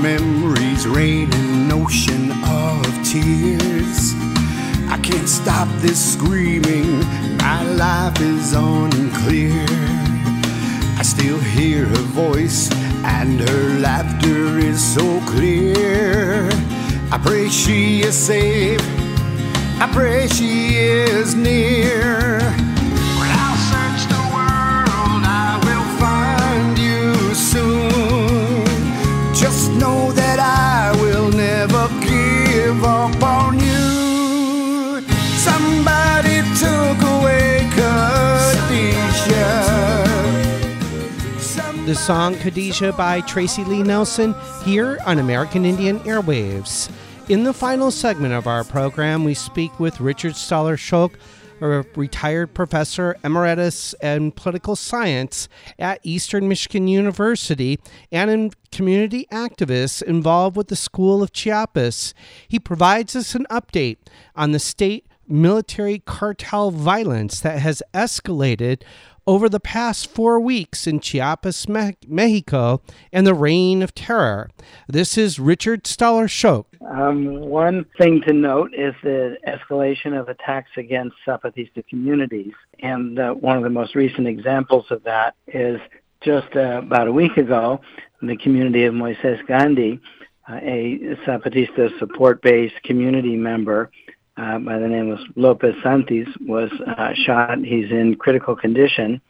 Memories 0.04 0.86
rain 0.86 1.32
an 1.34 1.72
ocean 1.72 2.30
of 2.44 2.84
tears. 3.06 4.13
I 4.89 5.00
can't 5.02 5.30
stop 5.30 5.70
this 5.80 6.13
screaming. 6.13 7.00
My 7.38 7.63
life 7.63 8.20
is 8.20 8.52
unclear. 8.52 9.66
I 11.00 11.04
still 11.04 11.39
hear 11.39 11.86
her 11.86 12.06
voice, 12.12 12.70
and 13.06 13.39
her 13.39 13.80
laughter 13.80 14.60
is 14.60 14.84
so 14.84 15.22
clear. 15.22 16.50
I 17.10 17.18
pray 17.24 17.48
she 17.48 18.02
is 18.02 18.16
safe. 18.16 18.82
I 19.80 19.89
pray 19.94 20.28
she 20.28 20.76
is 20.80 21.34
near. 21.34 22.42
Song 42.06 42.36
Khadijah 42.36 42.91
by 42.97 43.22
Tracy 43.22 43.64
Lee 43.64 43.82
Nelson 43.82 44.36
here 44.66 44.99
on 45.06 45.20
American 45.20 45.64
Indian 45.64 45.99
Airwaves. 45.99 46.91
In 47.30 47.45
the 47.45 47.54
final 47.54 47.91
segment 47.91 48.34
of 48.34 48.45
our 48.45 48.66
program, 48.66 49.24
we 49.24 49.34
speak 49.34 49.80
with 49.80 50.01
Richard 50.01 50.34
Stahler-Sholk, 50.34 51.14
a 51.62 51.86
retired 51.95 52.54
professor 52.54 53.16
emeritus 53.24 53.95
in 54.04 54.34
political 54.34 54.76
science 54.76 55.47
at 55.80 56.01
Eastern 56.04 56.49
Michigan 56.49 56.89
University 56.89 57.80
and 58.12 58.30
a 58.30 58.76
community 58.76 59.26
activist 59.32 60.01
involved 60.01 60.58
with 60.58 60.68
the 60.68 60.76
School 60.76 61.24
of 61.24 61.32
Chiapas. 61.32 62.14
He 62.49 62.60
provides 62.60 63.16
us 63.16 63.34
an 63.34 63.47
update 63.49 63.99
on 64.36 64.51
the 64.51 64.60
state 64.60 65.08
military 65.26 65.99
cartel 65.99 66.70
violence 66.70 67.39
that 67.39 67.60
has 67.60 67.82
escalated 67.93 68.84
over 69.26 69.47
the 69.47 69.59
past 69.59 70.07
four 70.07 70.39
weeks 70.39 70.86
in 70.86 70.99
Chiapas, 70.99 71.67
Mexico, 71.67 72.82
and 73.11 73.26
the 73.26 73.34
reign 73.34 73.82
of 73.82 73.95
terror. 73.95 74.49
This 74.88 75.17
is 75.17 75.39
Richard 75.39 75.84
Stahler-Sholk. 75.84 76.65
Um, 76.82 77.39
one 77.39 77.86
thing 77.97 78.21
to 78.21 78.34
note 78.34 78.74
is 78.74 78.93
the 79.03 79.38
escalation 79.47 80.19
of 80.19 80.30
attacks 80.30 80.71
against 80.78 81.15
Zapatista 81.26 81.88
communities. 81.88 82.53
And 82.80 83.17
uh, 83.17 83.34
one 83.34 83.57
of 83.57 83.63
the 83.63 83.69
most 83.69 83.95
recent 83.95 84.28
examples 84.28 84.86
of 84.89 85.03
that 85.03 85.36
is 85.47 85.80
just 86.21 86.55
uh, 86.55 86.80
about 86.84 87.07
a 87.07 87.11
week 87.11 87.38
ago, 87.38 87.82
the 88.21 88.38
community 88.38 88.86
of 88.86 88.93
Moises 88.93 89.45
Gandhi, 89.47 89.99
uh, 90.49 90.59
a 90.61 91.17
Zapatista 91.26 91.97
support 91.99 92.41
based 92.41 92.82
community 92.84 93.38
member, 93.38 93.91
uh, 94.38 94.59
by 94.59 94.79
the 94.79 94.88
name 94.88 95.11
of 95.11 95.19
Lopez 95.36 95.75
Santis 95.84 96.27
was 96.41 96.71
uh, 96.97 97.13
shot. 97.25 97.59
He's 97.59 97.91
in 97.91 98.15
critical 98.15 98.55
condition. 98.55 99.21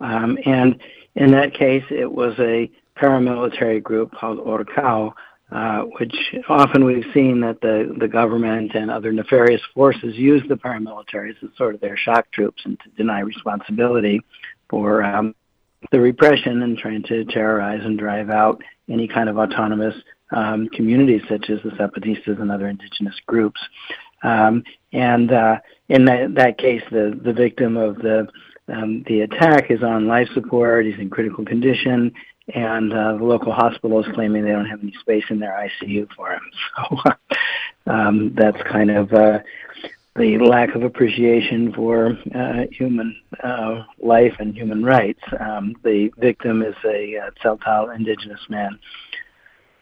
Um, 0.00 0.38
and 0.44 0.80
in 1.14 1.32
that 1.32 1.54
case, 1.54 1.84
it 1.90 2.10
was 2.10 2.34
a 2.38 2.70
paramilitary 2.98 3.82
group 3.82 4.12
called 4.12 4.38
Orcao, 4.38 5.12
uh, 5.52 5.82
which 5.98 6.14
often 6.48 6.84
we've 6.84 7.04
seen 7.14 7.40
that 7.40 7.60
the, 7.60 7.94
the 7.98 8.08
government 8.08 8.74
and 8.74 8.90
other 8.90 9.12
nefarious 9.12 9.60
forces 9.74 10.16
use 10.16 10.42
the 10.48 10.56
paramilitaries 10.56 11.36
as 11.42 11.50
sort 11.56 11.74
of 11.74 11.80
their 11.80 11.96
shock 11.96 12.30
troops 12.32 12.62
and 12.64 12.78
to 12.80 12.88
deny 12.90 13.20
responsibility 13.20 14.20
for 14.68 15.02
um, 15.04 15.34
the 15.92 16.00
repression 16.00 16.62
and 16.62 16.78
trying 16.78 17.02
to 17.04 17.24
terrorize 17.26 17.84
and 17.84 17.98
drive 17.98 18.30
out 18.30 18.60
any 18.88 19.06
kind 19.06 19.28
of 19.28 19.38
autonomous 19.38 19.94
um, 20.32 20.68
communities 20.70 21.22
such 21.28 21.48
as 21.50 21.60
the 21.62 21.70
Zapatistas 21.70 22.40
and 22.40 22.50
other 22.50 22.68
indigenous 22.68 23.14
groups. 23.26 23.60
Um, 24.26 24.64
and 24.92 25.32
uh, 25.32 25.58
in 25.88 26.04
that, 26.06 26.34
that 26.34 26.58
case, 26.58 26.82
the, 26.90 27.18
the 27.22 27.32
victim 27.32 27.76
of 27.76 27.96
the 27.96 28.28
um, 28.68 29.04
the 29.06 29.20
attack 29.20 29.70
is 29.70 29.84
on 29.84 30.08
life 30.08 30.28
support. 30.34 30.86
He's 30.86 30.98
in 30.98 31.08
critical 31.08 31.44
condition, 31.44 32.12
and 32.52 32.92
uh, 32.92 33.16
the 33.16 33.24
local 33.24 33.52
hospital 33.52 34.02
is 34.02 34.12
claiming 34.12 34.44
they 34.44 34.50
don't 34.50 34.66
have 34.66 34.82
any 34.82 34.92
space 35.00 35.22
in 35.30 35.38
their 35.38 35.52
ICU 35.82 36.08
for 36.16 36.32
him. 36.32 36.42
So 37.86 37.92
um, 37.92 38.34
that's 38.34 38.60
kind 38.64 38.90
of 38.90 39.12
uh, 39.12 39.38
the 40.16 40.38
lack 40.38 40.74
of 40.74 40.82
appreciation 40.82 41.72
for 41.72 42.18
uh, 42.34 42.64
human 42.72 43.16
uh, 43.44 43.84
life 44.02 44.34
and 44.40 44.52
human 44.52 44.82
rights. 44.82 45.20
Um, 45.38 45.76
the 45.84 46.10
victim 46.18 46.62
is 46.62 46.74
a 46.84 47.16
uh, 47.16 47.30
Tzeltal 47.40 47.94
indigenous 47.94 48.40
man. 48.48 48.76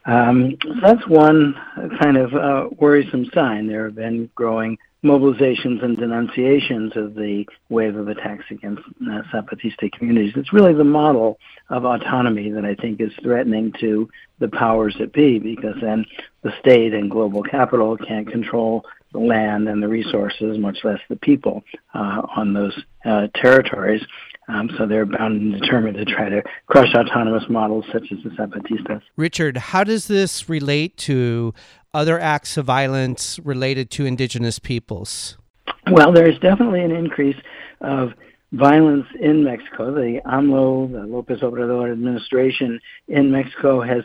Um, 0.06 0.56
so 0.62 0.74
that's 0.82 1.06
one 1.08 1.54
kind 2.00 2.16
of 2.16 2.34
uh, 2.34 2.68
worrisome 2.78 3.30
sign. 3.34 3.66
There 3.66 3.84
have 3.84 3.94
been 3.94 4.30
growing 4.34 4.78
mobilizations 5.04 5.84
and 5.84 5.98
denunciations 5.98 6.96
of 6.96 7.14
the 7.14 7.44
wave 7.68 7.96
of 7.96 8.08
attacks 8.08 8.44
against 8.50 8.82
uh, 9.02 9.22
Zapatista 9.32 9.92
communities. 9.92 10.32
It's 10.34 10.52
really 10.52 10.72
the 10.72 10.84
model 10.84 11.38
of 11.68 11.84
autonomy 11.84 12.50
that 12.50 12.64
I 12.64 12.74
think 12.74 13.00
is 13.00 13.12
threatening 13.22 13.72
to 13.80 14.08
the 14.38 14.48
powers 14.48 14.96
that 14.98 15.12
be 15.12 15.38
because 15.38 15.76
then 15.80 16.06
the 16.42 16.52
state 16.60 16.94
and 16.94 17.10
global 17.10 17.42
capital 17.42 17.96
can't 17.98 18.30
control 18.30 18.84
the 19.12 19.18
land 19.18 19.68
and 19.68 19.82
the 19.82 19.88
resources, 19.88 20.58
much 20.58 20.78
less 20.84 21.00
the 21.08 21.16
people 21.16 21.62
uh, 21.92 22.22
on 22.34 22.52
those 22.54 22.76
uh, 23.04 23.28
territories. 23.34 24.02
Um, 24.48 24.70
so 24.76 24.86
they're 24.86 25.06
bound 25.06 25.40
and 25.40 25.60
determined 25.60 25.96
to 25.96 26.04
try 26.04 26.28
to 26.28 26.42
crush 26.66 26.94
autonomous 26.94 27.44
models 27.48 27.84
such 27.92 28.12
as 28.12 28.18
the 28.22 28.30
Zapatistas. 28.30 29.00
Richard, 29.16 29.56
how 29.56 29.84
does 29.84 30.06
this 30.06 30.48
relate 30.48 30.96
to 30.98 31.54
other 31.94 32.20
acts 32.20 32.56
of 32.56 32.66
violence 32.66 33.38
related 33.42 33.90
to 33.92 34.04
indigenous 34.04 34.58
peoples? 34.58 35.38
Well, 35.90 36.12
there's 36.12 36.38
definitely 36.40 36.82
an 36.82 36.90
increase 36.90 37.36
of 37.80 38.12
violence 38.52 39.06
in 39.20 39.44
Mexico. 39.44 39.94
The 39.94 40.20
AMLO, 40.26 40.92
the 40.92 41.06
Lopez 41.06 41.40
Obrador 41.40 41.90
administration 41.90 42.80
in 43.08 43.30
Mexico 43.30 43.80
has 43.80 44.04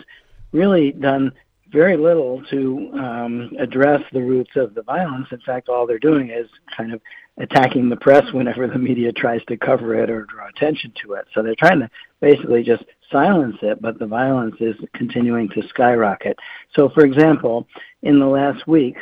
really 0.51 0.91
done 0.91 1.31
very 1.71 1.97
little 1.97 2.43
to 2.49 2.89
um, 2.93 3.51
address 3.59 4.01
the 4.11 4.21
roots 4.21 4.51
of 4.55 4.73
the 4.73 4.81
violence. 4.81 5.27
In 5.31 5.39
fact, 5.41 5.69
all 5.69 5.85
they're 5.85 5.99
doing 5.99 6.29
is 6.29 6.47
kind 6.75 6.93
of 6.93 7.01
attacking 7.39 7.89
the 7.89 7.95
press 7.95 8.23
whenever 8.33 8.67
the 8.67 8.77
media 8.77 9.11
tries 9.11 9.43
to 9.45 9.57
cover 9.57 9.95
it 9.95 10.09
or 10.09 10.25
draw 10.25 10.47
attention 10.49 10.91
to 11.03 11.13
it. 11.13 11.25
So 11.33 11.41
they're 11.41 11.55
trying 11.55 11.79
to 11.79 11.89
basically 12.21 12.63
just 12.63 12.83
silence 13.11 13.55
it, 13.61 13.81
but 13.81 13.97
the 13.97 14.05
violence 14.05 14.55
is 14.59 14.75
continuing 14.93 15.49
to 15.49 15.67
skyrocket. 15.69 16.37
So, 16.75 16.89
for 16.89 17.05
example, 17.05 17.67
in 18.03 18.19
the 18.19 18.25
last 18.25 18.67
week, 18.67 18.97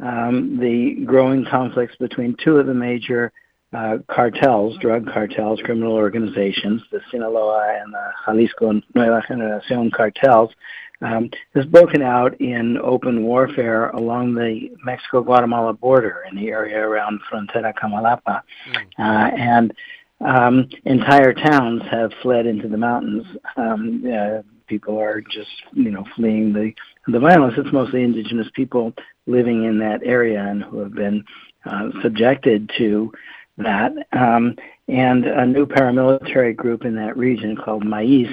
um, 0.00 0.58
the 0.58 1.04
growing 1.04 1.44
conflicts 1.44 1.96
between 1.96 2.36
two 2.42 2.56
of 2.56 2.66
the 2.66 2.74
major 2.74 3.32
uh, 3.72 3.98
cartels, 4.08 4.78
drug 4.78 5.06
cartels, 5.12 5.60
criminal 5.64 5.92
organizations, 5.92 6.82
the 6.92 7.00
Sinaloa 7.10 7.80
and 7.80 7.92
the 7.92 8.10
Jalisco 8.24 8.80
Nueva 8.94 9.22
Generacion 9.28 9.92
cartels, 9.92 10.50
um, 11.00 11.30
has 11.54 11.64
broken 11.66 12.02
out 12.02 12.40
in 12.40 12.78
open 12.78 13.24
warfare 13.24 13.90
along 13.90 14.34
the 14.34 14.70
Mexico-Guatemala 14.84 15.74
border 15.74 16.24
in 16.30 16.36
the 16.36 16.48
area 16.48 16.78
around 16.78 17.20
Frontera 17.30 17.74
Comalapa. 17.74 18.42
mm. 18.70 18.86
uh, 18.98 19.36
and 19.36 19.72
um, 20.20 20.68
entire 20.84 21.32
towns 21.32 21.82
have 21.90 22.12
fled 22.22 22.46
into 22.46 22.68
the 22.68 22.76
mountains. 22.76 23.26
Um, 23.56 24.04
uh, 24.06 24.42
people 24.66 24.98
are 24.98 25.20
just, 25.20 25.50
you 25.72 25.90
know, 25.90 26.04
fleeing 26.16 26.52
the 26.52 26.72
the 27.06 27.18
violence. 27.18 27.54
It's 27.58 27.72
mostly 27.72 28.02
indigenous 28.02 28.48
people 28.54 28.94
living 29.26 29.64
in 29.64 29.78
that 29.80 30.00
area 30.04 30.42
and 30.42 30.62
who 30.62 30.78
have 30.78 30.94
been 30.94 31.24
uh, 31.66 31.90
subjected 32.02 32.70
to 32.78 33.12
that. 33.58 33.92
Um, 34.12 34.56
and 34.88 35.26
a 35.26 35.46
new 35.46 35.66
paramilitary 35.66 36.54
group 36.56 36.84
in 36.84 36.94
that 36.96 37.16
region 37.16 37.56
called 37.56 37.84
Mais 37.84 38.26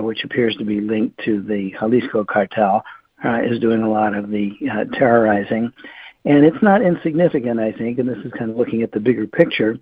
which 0.00 0.24
appears 0.24 0.56
to 0.56 0.64
be 0.64 0.80
linked 0.80 1.18
to 1.24 1.42
the 1.42 1.72
Jalisco 1.78 2.24
cartel, 2.24 2.82
uh, 3.24 3.40
is 3.42 3.58
doing 3.60 3.82
a 3.82 3.90
lot 3.90 4.14
of 4.14 4.30
the 4.30 4.52
uh, 4.70 4.84
terrorizing. 4.96 5.72
And 6.24 6.44
it's 6.44 6.62
not 6.62 6.82
insignificant, 6.82 7.58
I 7.60 7.72
think, 7.72 7.98
and 7.98 8.08
this 8.08 8.18
is 8.24 8.32
kind 8.38 8.50
of 8.50 8.56
looking 8.56 8.82
at 8.82 8.92
the 8.92 9.00
bigger 9.00 9.26
picture, 9.26 9.78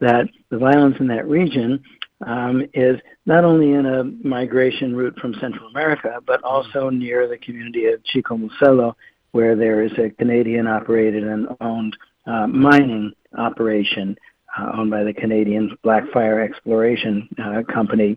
that 0.00 0.28
the 0.50 0.58
violence 0.58 0.96
in 1.00 1.06
that 1.08 1.26
region 1.26 1.82
um, 2.26 2.62
is 2.74 3.00
not 3.24 3.44
only 3.44 3.72
in 3.72 3.86
a 3.86 4.04
migration 4.26 4.94
route 4.94 5.18
from 5.18 5.34
Central 5.40 5.68
America, 5.68 6.18
but 6.26 6.42
also 6.42 6.90
near 6.90 7.28
the 7.28 7.38
community 7.38 7.86
of 7.86 8.00
Chicomuselo, 8.04 8.94
where 9.32 9.56
there 9.56 9.82
is 9.82 9.92
a 9.98 10.10
Canadian 10.10 10.66
operated 10.66 11.24
and 11.24 11.48
owned 11.60 11.96
uh, 12.26 12.46
mining 12.46 13.12
operation 13.36 14.16
uh, 14.58 14.72
owned 14.74 14.90
by 14.90 15.04
the 15.04 15.12
Canadian 15.12 15.76
Blackfire 15.84 16.44
Exploration 16.44 17.28
uh, 17.42 17.62
Company. 17.72 18.16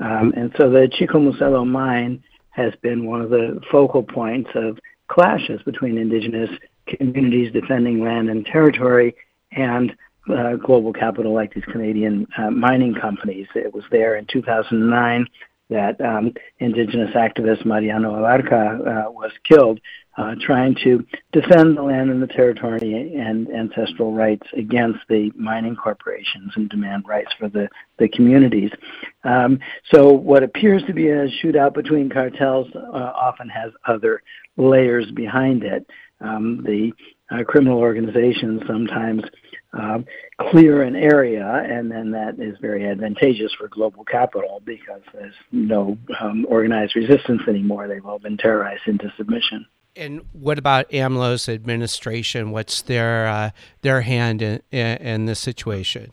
Um, 0.00 0.32
and 0.36 0.52
so 0.56 0.70
the 0.70 0.88
Chicomuselo 0.88 1.66
mine 1.66 2.22
has 2.50 2.72
been 2.82 3.06
one 3.06 3.20
of 3.20 3.30
the 3.30 3.60
focal 3.70 4.02
points 4.02 4.50
of 4.54 4.78
clashes 5.08 5.60
between 5.62 5.98
indigenous 5.98 6.50
communities 6.86 7.52
defending 7.52 8.02
land 8.02 8.30
and 8.30 8.44
territory 8.46 9.14
and 9.52 9.94
uh, 10.30 10.54
global 10.56 10.92
capital 10.92 11.32
like 11.32 11.54
these 11.54 11.64
Canadian 11.64 12.26
uh, 12.38 12.50
mining 12.50 12.94
companies. 12.94 13.46
It 13.54 13.74
was 13.74 13.84
there 13.90 14.16
in 14.16 14.26
2009 14.26 15.26
that 15.70 16.00
um, 16.00 16.32
indigenous 16.58 17.14
activist 17.14 17.64
Mariano 17.64 18.14
Abarca 18.14 19.06
uh, 19.06 19.10
was 19.10 19.30
killed 19.44 19.80
uh, 20.20 20.34
trying 20.38 20.74
to 20.74 21.04
defend 21.32 21.78
the 21.78 21.82
land 21.82 22.10
and 22.10 22.22
the 22.22 22.26
territory 22.26 23.14
and 23.16 23.48
ancestral 23.50 24.12
rights 24.12 24.46
against 24.54 24.98
the 25.08 25.30
mining 25.34 25.74
corporations 25.74 26.52
and 26.56 26.68
demand 26.68 27.02
rights 27.08 27.32
for 27.38 27.48
the, 27.48 27.66
the 27.98 28.08
communities. 28.08 28.70
Um, 29.24 29.58
so 29.94 30.12
what 30.12 30.42
appears 30.42 30.82
to 30.88 30.92
be 30.92 31.08
a 31.08 31.26
shootout 31.42 31.72
between 31.72 32.10
cartels 32.10 32.68
uh, 32.74 33.12
often 33.16 33.48
has 33.48 33.72
other 33.86 34.22
layers 34.58 35.10
behind 35.12 35.62
it. 35.62 35.86
Um, 36.20 36.62
the 36.64 36.92
uh, 37.30 37.42
criminal 37.44 37.78
organizations 37.78 38.60
sometimes 38.66 39.22
uh, 39.72 40.00
clear 40.50 40.82
an 40.82 40.96
area, 40.96 41.46
and 41.46 41.90
then 41.90 42.10
that 42.10 42.38
is 42.38 42.58
very 42.60 42.86
advantageous 42.86 43.52
for 43.58 43.68
global 43.68 44.04
capital 44.04 44.60
because 44.66 45.00
there's 45.14 45.34
no 45.50 45.96
um, 46.20 46.44
organized 46.46 46.94
resistance 46.94 47.40
anymore. 47.48 47.88
They've 47.88 48.04
all 48.04 48.18
been 48.18 48.36
terrorized 48.36 48.86
into 48.86 49.10
submission. 49.16 49.64
And 50.00 50.22
what 50.32 50.58
about 50.58 50.88
AMLO's 50.88 51.46
administration? 51.46 52.52
What's 52.52 52.80
their 52.80 53.28
uh, 53.28 53.50
their 53.82 54.00
hand 54.00 54.40
in, 54.40 54.62
in, 54.70 54.96
in 54.96 55.24
this 55.26 55.38
situation? 55.38 56.12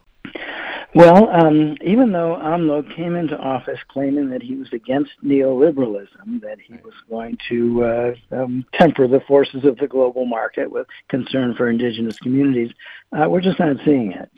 Well, 0.94 1.28
um, 1.30 1.76
even 1.82 2.12
though 2.12 2.36
AMLO 2.36 2.94
came 2.94 3.16
into 3.16 3.36
office 3.38 3.78
claiming 3.88 4.28
that 4.30 4.42
he 4.42 4.56
was 4.56 4.68
against 4.72 5.12
neoliberalism, 5.24 6.40
that 6.42 6.58
he 6.60 6.74
was 6.84 6.92
going 7.08 7.38
to 7.48 7.84
uh, 7.84 8.14
um, 8.32 8.66
temper 8.74 9.08
the 9.08 9.20
forces 9.20 9.64
of 9.64 9.78
the 9.78 9.86
global 9.86 10.26
market 10.26 10.70
with 10.70 10.86
concern 11.08 11.54
for 11.54 11.70
indigenous 11.70 12.18
communities, 12.18 12.70
uh, 13.12 13.28
we're 13.28 13.40
just 13.40 13.58
not 13.58 13.76
seeing 13.86 14.12
it. 14.12 14.30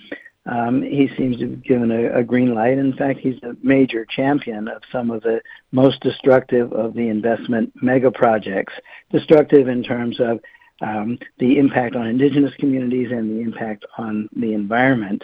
Um, 0.46 0.82
he 0.82 1.08
seems 1.16 1.36
to 1.38 1.50
have 1.50 1.62
given 1.62 1.90
a, 1.90 2.20
a 2.20 2.24
green 2.24 2.54
light. 2.54 2.78
In 2.78 2.94
fact, 2.94 3.20
he's 3.20 3.40
a 3.42 3.54
major 3.62 4.06
champion 4.06 4.68
of 4.68 4.82
some 4.90 5.10
of 5.10 5.22
the 5.22 5.40
most 5.70 6.00
destructive 6.00 6.72
of 6.72 6.94
the 6.94 7.08
investment 7.08 7.72
mega 7.82 8.10
projects, 8.10 8.72
destructive 9.12 9.68
in 9.68 9.82
terms 9.82 10.18
of 10.18 10.40
um, 10.80 11.18
the 11.38 11.58
impact 11.58 11.94
on 11.94 12.06
indigenous 12.06 12.54
communities 12.58 13.10
and 13.10 13.30
the 13.30 13.42
impact 13.42 13.84
on 13.98 14.28
the 14.34 14.54
environment. 14.54 15.22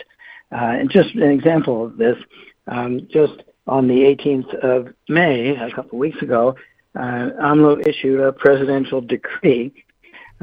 Uh, 0.52 0.76
and 0.78 0.90
just 0.90 1.14
an 1.14 1.30
example 1.30 1.86
of 1.86 1.96
this, 1.96 2.18
um, 2.66 3.08
just 3.10 3.42
on 3.66 3.88
the 3.88 4.00
18th 4.00 4.54
of 4.56 4.94
May, 5.08 5.56
a 5.56 5.70
couple 5.70 5.92
of 5.92 5.98
weeks 5.98 6.20
ago, 6.22 6.54
uh, 6.94 7.30
AMLO 7.40 7.86
issued 7.86 8.20
a 8.20 8.32
presidential 8.32 9.00
decree 9.00 9.72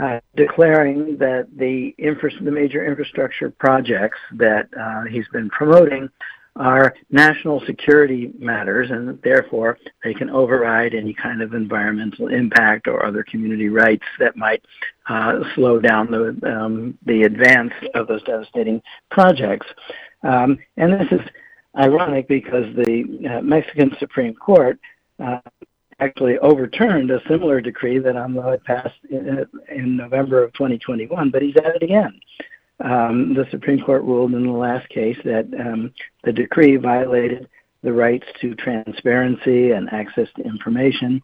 uh, 0.02 0.20
declaring 0.36 1.18
that 1.18 1.48
the, 1.56 1.94
infra- 1.98 2.44
the 2.44 2.52
major 2.52 2.86
infrastructure 2.86 3.50
projects 3.52 4.18
that 4.34 4.68
uh, 4.80 5.04
he's 5.04 5.28
been 5.30 5.50
promoting 5.50 6.10
are 6.56 6.94
national 7.10 7.62
security 7.66 8.32
matters, 8.38 8.92
and 8.92 9.20
therefore 9.24 9.78
they 10.04 10.14
can 10.14 10.30
override 10.30 10.94
any 10.94 11.14
kind 11.14 11.42
of 11.42 11.54
environmental 11.54 12.28
impact 12.28 12.88
or 12.88 13.06
other 13.06 13.24
community 13.24 13.70
rights 13.70 14.04
that 14.20 14.36
might 14.36 14.64
uh, 15.10 15.40
slow 15.56 15.80
down 15.80 16.12
the 16.12 16.38
um, 16.48 16.98
the 17.06 17.24
advance 17.24 17.74
of 17.96 18.08
those 18.08 18.22
devastating 18.24 18.82
projects. 19.10 19.66
Um, 20.22 20.60
and 20.78 20.94
this 20.94 21.12
is 21.12 21.22
ironic 21.78 22.28
because 22.28 22.66
the 22.76 23.38
uh, 23.38 23.42
Mexican 23.42 23.96
Supreme 24.00 24.36
Court 24.36 24.80
uh, 25.24 25.40
actually 26.00 26.38
overturned 26.40 27.12
a 27.12 27.22
similar 27.28 27.62
decree 27.62 28.00
that 28.00 28.16
AMLO 28.16 28.52
had 28.52 28.64
passed 28.64 29.00
in, 29.10 29.46
in 29.70 29.98
November 29.98 30.44
of 30.44 30.54
2021, 30.54 31.30
but 31.30 31.42
he's 31.42 31.56
at 31.58 31.76
it 31.76 31.84
again 31.84 32.20
um, 32.84 33.34
the 33.34 33.46
Supreme 33.52 33.82
Court 33.82 34.04
ruled 34.04 34.34
in 34.34 34.46
the 34.46 34.52
last 34.52 34.88
case 34.90 35.18
that 35.24 35.48
um, 35.60 35.94
the 36.24 36.32
decree 36.32 36.76
violated 36.76 37.48
the 37.82 37.94
rights 37.94 38.26
to 38.42 38.56
transparency 38.56 39.72
and 39.72 39.90
access 39.92 40.28
to 40.36 40.44
information. 40.44 41.22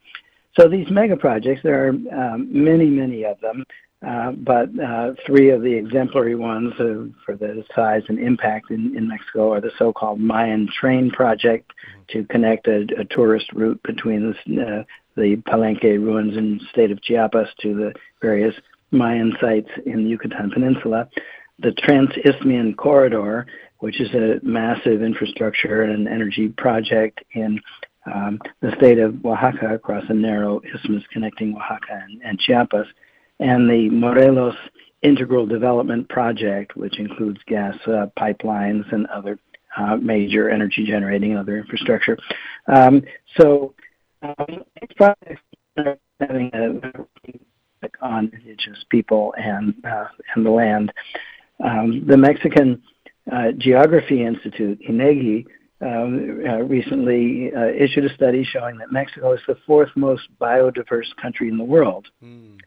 So 0.60 0.68
these 0.68 0.90
mega 0.90 1.16
projects, 1.16 1.62
there 1.64 1.88
are 1.88 1.90
um, 1.90 2.50
many, 2.52 2.86
many 2.86 3.24
of 3.24 3.40
them, 3.40 3.64
but 4.02 4.70
uh, 4.80 5.14
three 5.26 5.50
of 5.50 5.62
the 5.62 5.74
exemplary 5.74 6.36
ones 6.36 6.74
uh, 6.80 7.06
for 7.26 7.36
the 7.36 7.64
size 7.76 8.04
and 8.08 8.20
impact 8.20 8.72
in, 8.72 8.96
in 8.96 9.08
Mexico 9.08 9.52
are 9.52 9.62
the 9.62 9.72
so-called 9.78 10.20
Mayan 10.20 10.70
Train 10.80 11.12
Project 11.12 11.72
to 12.10 12.24
connect 12.26 12.68
a, 12.68 12.88
a 12.98 13.06
tourist 13.06 13.52
route 13.54 13.82
between 13.84 14.34
the, 14.48 14.62
uh, 14.62 14.84
the 15.18 15.36
Palenque 15.48 15.84
ruins 15.84 16.38
in 16.38 16.60
the 16.60 16.66
state 16.72 16.92
of 16.92 17.02
Chiapas 17.02 17.50
to 17.62 17.76
the 17.76 17.94
various 18.22 18.56
Mayan 18.92 19.34
sites 19.42 19.70
in 19.86 20.04
the 20.04 20.10
Yucatan 20.10 20.50
Peninsula. 20.52 21.10
The 21.60 21.74
Trans-Isthmian 21.74 22.76
Corridor, 22.76 23.46
which 23.80 24.00
is 24.00 24.10
a 24.14 24.40
massive 24.44 25.04
infrastructure 25.04 25.84
and 25.84 26.08
energy 26.08 26.48
project 26.48 27.22
in 27.34 27.60
um, 28.06 28.40
the 28.62 28.72
state 28.78 28.98
of 28.98 29.24
Oaxaca 29.26 29.76
across 29.76 30.06
a 30.10 30.14
narrow 30.14 30.62
isthmus 30.74 31.04
connecting 31.12 31.54
Oaxaca 31.56 32.02
and, 32.08 32.22
and 32.24 32.40
Chiapas, 32.40 32.88
and 33.40 33.70
the 33.70 33.90
Morelos 33.90 34.56
Integral 35.02 35.46
Development 35.46 36.08
Project, 36.10 36.76
which 36.76 37.00
includes 37.00 37.40
gas 37.48 37.76
uh, 37.88 38.08
pipelines 38.18 38.92
and 38.92 39.06
other 39.08 39.40
uh, 39.78 39.96
major 39.96 40.50
energy 40.50 40.86
generating 40.86 41.32
and 41.32 41.40
other 41.40 41.58
infrastructure. 41.58 42.18
Um, 42.68 43.04
so 43.38 43.74
um, 44.22 44.64
projects 44.98 45.42
are 45.78 45.98
having 46.20 46.52
a 46.54 47.06
on 48.02 48.32
indigenous 48.34 48.84
people 48.90 49.34
and 49.38 49.74
uh, 49.86 50.06
and 50.36 50.46
the 50.46 50.50
land. 50.50 50.92
Um, 51.64 52.06
the 52.08 52.18
Mexican 52.18 52.82
uh, 53.32 53.52
Geography 53.58 54.26
Institute, 54.26 54.80
INEGI, 54.90 55.46
recently 55.82 57.52
uh, 57.56 57.68
issued 57.68 58.06
a 58.06 58.14
study 58.14 58.44
showing 58.44 58.78
that 58.78 58.92
Mexico 58.92 59.34
is 59.34 59.42
the 59.48 59.58
fourth 59.66 59.90
most 59.96 60.28
biodiverse 60.40 61.16
country 61.22 61.50
in 61.50 61.58
the 61.58 61.64
world. 61.64 62.08
Mm. 62.24 62.58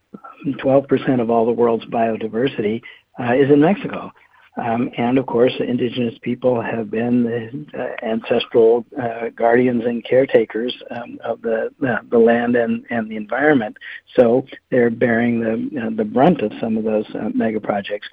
12% 0.47 1.21
of 1.21 1.31
all 1.31 1.47
the 1.47 1.53
world's 1.53 1.85
biodiversity 1.87 2.83
uh, 3.21 3.35
is 3.35 3.51
in 3.51 3.61
Mexico. 3.61 4.11
Um, 4.57 4.91
and 4.99 5.17
of 5.17 5.25
course, 5.25 5.53
indigenous 5.61 6.15
people 6.21 6.61
have 6.61 6.91
been 6.91 7.25
the 7.25 7.67
uh, 7.79 8.07
ancestral 8.07 8.85
uh, 9.01 9.31
guardians 9.35 9.85
and 9.87 10.05
caretakers 10.05 10.77
um, 10.91 11.19
of 11.25 11.41
the 11.41 11.71
uh, 11.87 11.99
the 12.11 12.19
land 12.19 12.55
and, 12.55 12.85
and 12.91 13.11
the 13.11 13.17
environment. 13.17 13.79
So 14.15 14.45
they're 14.71 14.91
bearing 14.91 15.41
the 15.41 15.95
the 15.97 16.05
brunt 16.05 16.43
of 16.43 16.53
some 16.61 16.77
of 16.77 16.85
those 16.85 17.07
uh, 17.15 17.31
mega 17.35 17.61
projects. 17.61 18.09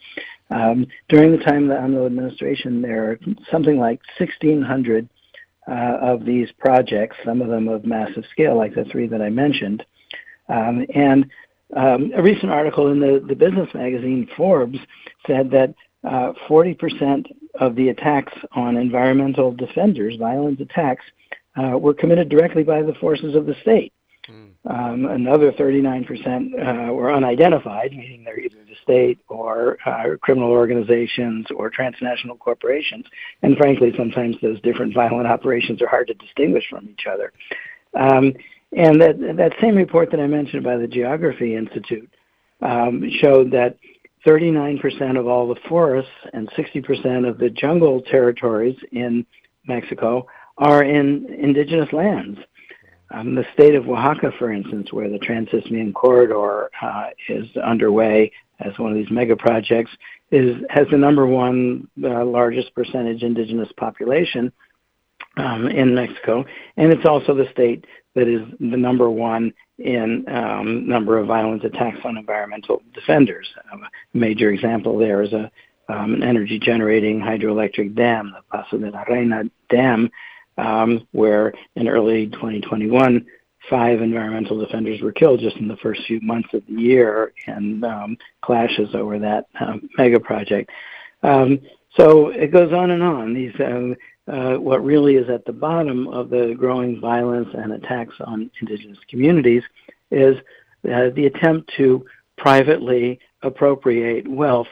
Um, 0.52 0.88
during 1.10 1.32
the 1.32 1.44
time 1.44 1.64
of 1.64 1.70
the 1.70 1.76
AMLO 1.76 2.06
administration, 2.06 2.82
there 2.82 3.12
are 3.12 3.20
something 3.52 3.78
like 3.78 4.02
1,600 4.18 5.08
uh, 5.70 5.98
of 6.02 6.26
these 6.26 6.50
projects, 6.58 7.18
some 7.24 7.42
of 7.42 7.50
them 7.50 7.68
of 7.68 7.86
massive 7.86 8.24
scale, 8.32 8.58
like 8.58 8.74
the 8.74 8.86
three 8.86 9.08
that 9.08 9.22
I 9.22 9.30
mentioned. 9.30 9.86
Um, 10.48 10.86
and 10.94 11.30
um, 11.76 12.12
a 12.16 12.24
recent 12.24 12.52
article 12.52 12.92
in 12.92 13.00
the, 13.00 13.24
the 13.28 13.36
business 13.36 13.70
magazine 13.76 14.28
Forbes 14.36 14.80
said 15.28 15.52
that 15.52 15.76
uh, 16.04 16.34
40% 16.48 17.26
of 17.60 17.76
the 17.76 17.90
attacks 17.90 18.34
on 18.54 18.78
environmental 18.78 19.52
defenders, 19.52 20.16
violent 20.18 20.60
attacks, 20.60 21.06
uh, 21.58 21.78
were 21.78 21.94
committed 21.94 22.30
directly 22.30 22.64
by 22.64 22.82
the 22.82 22.94
forces 22.96 23.36
of 23.36 23.46
the 23.46 23.56
state. 23.62 23.94
Mm. 24.30 24.50
Um, 24.70 25.06
another 25.06 25.52
39% 25.52 26.90
uh, 26.90 26.94
were 26.94 27.14
unidentified, 27.14 27.92
meaning 27.92 28.24
they're 28.24 28.40
either 28.40 28.56
the 28.56 28.59
state 28.90 29.20
or 29.28 29.78
uh, 29.86 30.18
criminal 30.22 30.50
organizations 30.50 31.46
or 31.56 31.70
transnational 31.70 32.36
corporations. 32.36 33.06
And 33.44 33.56
frankly, 33.56 33.94
sometimes 33.96 34.36
those 34.42 34.60
different 34.62 34.96
violent 34.96 35.28
operations 35.28 35.82
are 35.82 35.88
hard 35.88 36.08
to 36.08 36.16
distinguish 36.16 36.64
from 36.70 36.90
each 36.90 37.06
other. 37.12 37.32
Um, 38.00 38.34
and 38.76 39.00
that, 39.02 39.20
that 39.38 39.54
same 39.62 39.76
report 39.76 40.10
that 40.12 40.20
I 40.20 40.28
mentioned 40.28 40.64
by 40.64 40.78
the 40.78 40.88
Geography 40.88 41.56
Institute 41.56 42.10
um, 42.62 43.08
showed 43.22 43.52
that 43.52 43.78
39% 44.26 45.18
of 45.18 45.28
all 45.28 45.48
the 45.48 45.60
forests 45.68 46.12
and 46.34 46.50
60% 46.52 47.28
of 47.28 47.38
the 47.38 47.50
jungle 47.50 48.02
territories 48.02 48.76
in 48.92 49.26
Mexico 49.68 50.28
are 50.58 50.84
in 50.84 51.32
indigenous 51.34 51.92
lands. 51.94 52.40
Um, 53.12 53.34
the 53.34 53.46
state 53.54 53.76
of 53.76 53.88
Oaxaca, 53.88 54.32
for 54.38 54.52
instance, 54.52 54.94
where 54.94 55.10
the 55.10 55.18
Trans-Isthmian 55.20 55.94
Corridor 55.94 56.70
uh, 56.82 57.08
is 57.28 57.46
underway 57.58 58.32
as 58.60 58.78
one 58.78 58.92
of 58.92 58.98
these 58.98 59.12
mega 59.12 59.36
projects, 59.36 59.92
is 60.32 60.58
has 60.70 60.88
the 60.92 60.98
number 60.98 61.26
one 61.26 61.88
uh, 62.04 62.24
largest 62.26 62.74
percentage 62.76 63.24
indigenous 63.24 63.70
population 63.78 64.52
um, 65.38 65.68
in 65.68 65.96
Mexico, 65.96 66.46
and 66.78 66.92
it's 66.92 67.06
also 67.06 67.34
the 67.34 67.48
state 67.52 67.86
that 68.16 68.28
is 68.28 68.42
the 68.60 68.78
number 68.78 69.10
one 69.10 69.54
in 69.78 70.26
um, 70.28 70.88
number 70.88 71.18
of 71.18 71.28
violent 71.28 71.64
attacks 71.64 72.00
on 72.04 72.18
environmental 72.18 72.82
defenders. 72.94 73.48
Um, 73.72 73.84
a 73.84 74.18
major 74.18 74.52
example 74.52 74.98
there 74.98 75.22
is 75.22 75.34
a 75.34 75.52
an 75.90 76.24
energy 76.24 76.60
generating 76.60 77.20
hydroelectric 77.20 77.96
dam, 77.96 78.34
the 78.36 78.44
Paso 78.52 78.78
de 78.78 78.92
la 78.92 79.02
Reina 79.04 79.44
Dam, 79.70 80.10
where 81.12 81.54
in 81.76 81.88
early 81.88 82.28
2021, 82.28 83.26
five 83.70 84.02
environmental 84.02 84.60
defenders 84.60 85.02
were 85.02 85.12
killed 85.12 85.40
just 85.40 85.58
in 85.58 85.68
the 85.68 85.78
first 85.78 86.02
few 86.08 86.20
months 86.22 86.50
of 86.54 86.64
the 86.68 86.82
year 86.82 87.34
in 87.48 87.84
um, 87.84 88.18
clashes 88.42 88.90
over 88.94 89.20
that 89.20 89.46
um, 89.60 89.90
mega 89.98 90.20
project. 90.20 90.70
Um, 91.24 91.60
so 91.98 92.30
it 92.30 92.52
goes 92.52 92.72
on 92.72 92.92
and 92.92 93.04
on. 93.04 93.34
These 93.34 93.56
uh, 93.60 93.96
uh, 94.32 94.58
what 94.58 94.84
really 94.84 95.16
is 95.16 95.30
at 95.30 95.46
the 95.46 95.54
bottom 95.54 96.08
of 96.08 96.30
the 96.30 96.56
growing 96.58 97.00
violence 97.00 97.50
and 97.54 97.74
attacks 97.74 98.16
on 98.22 98.52
indigenous 98.62 99.00
communities 99.10 99.64
is 100.12 100.38
uh, 100.86 101.10
the 101.16 101.26
attempt 101.26 101.72
to 101.78 102.06
privately 102.38 103.20
appropriate 103.42 104.28
wealth 104.28 104.68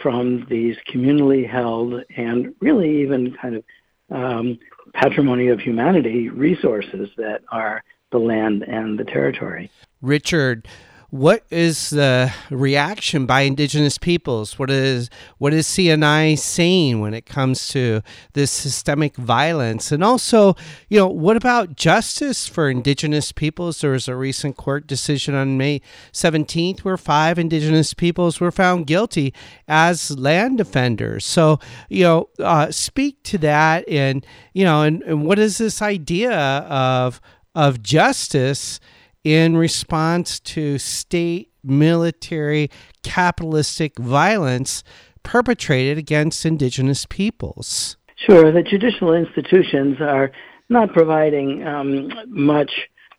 from 0.00 0.46
these 0.48 0.76
communally 0.92 1.48
held 1.48 2.02
and 2.16 2.54
really 2.60 3.02
even 3.02 3.36
kind 3.40 3.56
of 3.56 3.64
um, 4.10 4.58
patrimony 4.94 5.48
of 5.48 5.60
humanity 5.60 6.28
resources 6.28 7.08
that 7.16 7.42
are 7.50 7.82
the 8.12 8.18
land 8.18 8.62
and 8.62 8.98
the 8.98 9.04
territory. 9.04 9.70
Richard, 10.00 10.68
what 11.12 11.44
is 11.50 11.90
the 11.90 12.32
reaction 12.48 13.26
by 13.26 13.42
Indigenous 13.42 13.98
peoples? 13.98 14.58
What 14.58 14.70
is 14.70 15.10
what 15.36 15.52
is 15.52 15.66
CNI 15.66 16.38
saying 16.38 17.00
when 17.00 17.12
it 17.12 17.26
comes 17.26 17.68
to 17.68 18.00
this 18.32 18.50
systemic 18.50 19.16
violence? 19.16 19.92
And 19.92 20.02
also, 20.02 20.56
you 20.88 20.98
know, 20.98 21.08
what 21.08 21.36
about 21.36 21.76
justice 21.76 22.46
for 22.46 22.70
Indigenous 22.70 23.30
peoples? 23.30 23.82
There 23.82 23.90
was 23.90 24.08
a 24.08 24.16
recent 24.16 24.56
court 24.56 24.86
decision 24.86 25.34
on 25.34 25.58
May 25.58 25.82
17th 26.14 26.80
where 26.80 26.96
five 26.96 27.38
Indigenous 27.38 27.92
peoples 27.92 28.40
were 28.40 28.50
found 28.50 28.86
guilty 28.86 29.34
as 29.68 30.16
land 30.18 30.56
defenders. 30.56 31.26
So, 31.26 31.60
you 31.90 32.04
know, 32.04 32.28
uh, 32.38 32.70
speak 32.70 33.22
to 33.24 33.36
that, 33.36 33.86
and 33.86 34.26
you 34.54 34.64
know, 34.64 34.80
and, 34.80 35.02
and 35.02 35.26
what 35.26 35.38
is 35.38 35.58
this 35.58 35.82
idea 35.82 36.32
of 36.32 37.20
of 37.54 37.82
justice? 37.82 38.80
in 39.24 39.56
response 39.56 40.40
to 40.40 40.78
state 40.78 41.50
military 41.62 42.70
capitalistic 43.02 43.98
violence 43.98 44.82
perpetrated 45.22 45.98
against 45.98 46.44
indigenous 46.44 47.06
peoples. 47.06 47.96
Sure, 48.16 48.50
the 48.52 48.62
judicial 48.62 49.14
institutions 49.14 49.98
are 50.00 50.32
not 50.68 50.92
providing 50.92 51.64
um, 51.66 52.10
much 52.26 52.70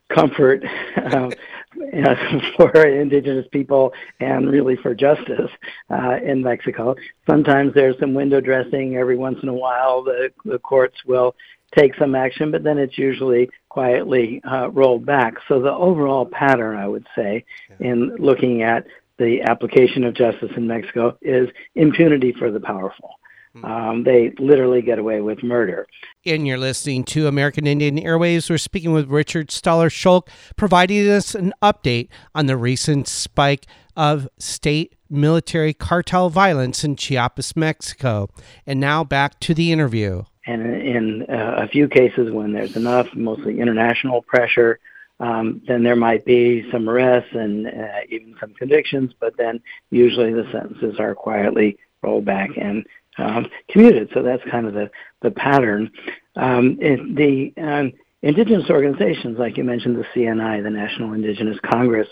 comfort 0.10 0.64
uh, 0.98 1.30
for 2.58 2.86
indigenous 2.86 3.46
people 3.52 3.94
and 4.20 4.50
really 4.50 4.76
for 4.76 4.94
justice 4.94 5.50
uh, 5.90 6.18
in 6.24 6.42
Mexico. 6.42 6.96
Sometimes 7.30 7.74
there's 7.74 7.98
some 8.00 8.14
window 8.14 8.42
dressing. 8.42 8.96
Every 8.96 9.18
once 9.18 9.38
in 9.42 9.50
a 9.50 9.54
while, 9.54 10.04
the, 10.04 10.32
the 10.46 10.60
courts 10.60 10.98
will 11.06 11.36
take 11.76 11.96
some 11.96 12.16
action, 12.16 12.52
but 12.52 12.64
then 12.64 12.78
it's 12.78 12.98
usually 12.98 13.50
quietly 13.74 14.40
uh, 14.44 14.70
rolled 14.70 15.04
back. 15.04 15.34
So 15.48 15.60
the 15.60 15.72
overall 15.72 16.28
pattern, 16.28 16.78
I 16.78 16.88
would 16.88 17.08
say, 17.16 17.44
yeah. 17.72 17.88
in 17.90 18.16
looking 18.20 18.62
at 18.62 18.86
the 19.18 19.42
application 19.42 20.04
of 20.04 20.14
justice 20.14 20.52
in 20.56 20.68
Mexico 20.68 21.18
is 21.24 21.50
impunity 21.74 22.36
for 22.38 22.52
the 22.52 22.60
powerful. 22.60 23.10
Hmm. 23.54 23.66
Um, 23.66 24.04
they 24.04 24.32
literally 24.38 24.84
get 24.84 25.00
away 25.00 25.22
with 25.22 25.42
murder. 25.42 25.88
And 26.24 26.46
you're 26.46 26.60
listening 26.60 27.04
to 27.06 27.28
American 27.28 27.66
Indian 27.66 27.98
Airwaves. 27.98 28.48
We're 28.48 28.60
speaking 28.60 28.94
with 28.94 29.08
Richard 29.08 29.48
Stahler-Sholk, 29.48 30.28
providing 30.56 31.10
us 31.10 31.34
an 31.34 31.52
update 31.64 32.10
on 32.36 32.46
the 32.46 32.58
recent 32.58 33.08
spike 33.08 33.66
of 33.96 34.28
state 34.38 34.96
military 35.10 35.74
cartel 35.74 36.30
violence 36.30 36.84
in 36.84 36.96
Chiapas, 36.96 37.56
Mexico. 37.56 38.30
And 38.68 38.80
now 38.80 39.04
back 39.04 39.40
to 39.42 39.56
the 39.56 39.72
interview. 39.72 40.26
And 40.46 40.76
in 40.76 41.26
uh, 41.30 41.56
a 41.64 41.68
few 41.68 41.88
cases, 41.88 42.32
when 42.32 42.52
there's 42.52 42.76
enough, 42.76 43.08
mostly 43.14 43.60
international 43.60 44.22
pressure, 44.22 44.80
um, 45.20 45.62
then 45.68 45.84
there 45.84 45.96
might 45.96 46.26
be 46.26 46.70
some 46.72 46.90
arrests 46.90 47.30
and 47.34 47.68
uh, 47.68 48.02
even 48.10 48.36
some 48.40 48.54
convictions, 48.56 49.14
but 49.20 49.38
then 49.38 49.62
usually 49.90 50.34
the 50.34 50.48
sentences 50.52 51.00
are 51.00 51.16
quietly 51.16 51.78
rolled 52.02 52.26
back 52.26 52.50
and 52.58 52.86
um, 53.18 53.48
commuted. 53.70 54.10
So 54.14 54.22
that's 54.22 54.44
kind 54.50 54.68
of 54.68 54.74
the, 54.74 54.90
the 55.22 55.32
pattern. 55.32 55.92
Um, 56.36 56.78
the 56.78 57.54
um, 57.58 57.94
indigenous 58.22 58.70
organizations, 58.70 59.38
like 59.38 59.58
you 59.58 59.64
mentioned, 59.64 59.98
the 59.98 60.06
CNI, 60.16 60.64
the 60.64 60.70
National 60.70 61.14
Indigenous 61.14 61.58
Congress, 61.64 62.08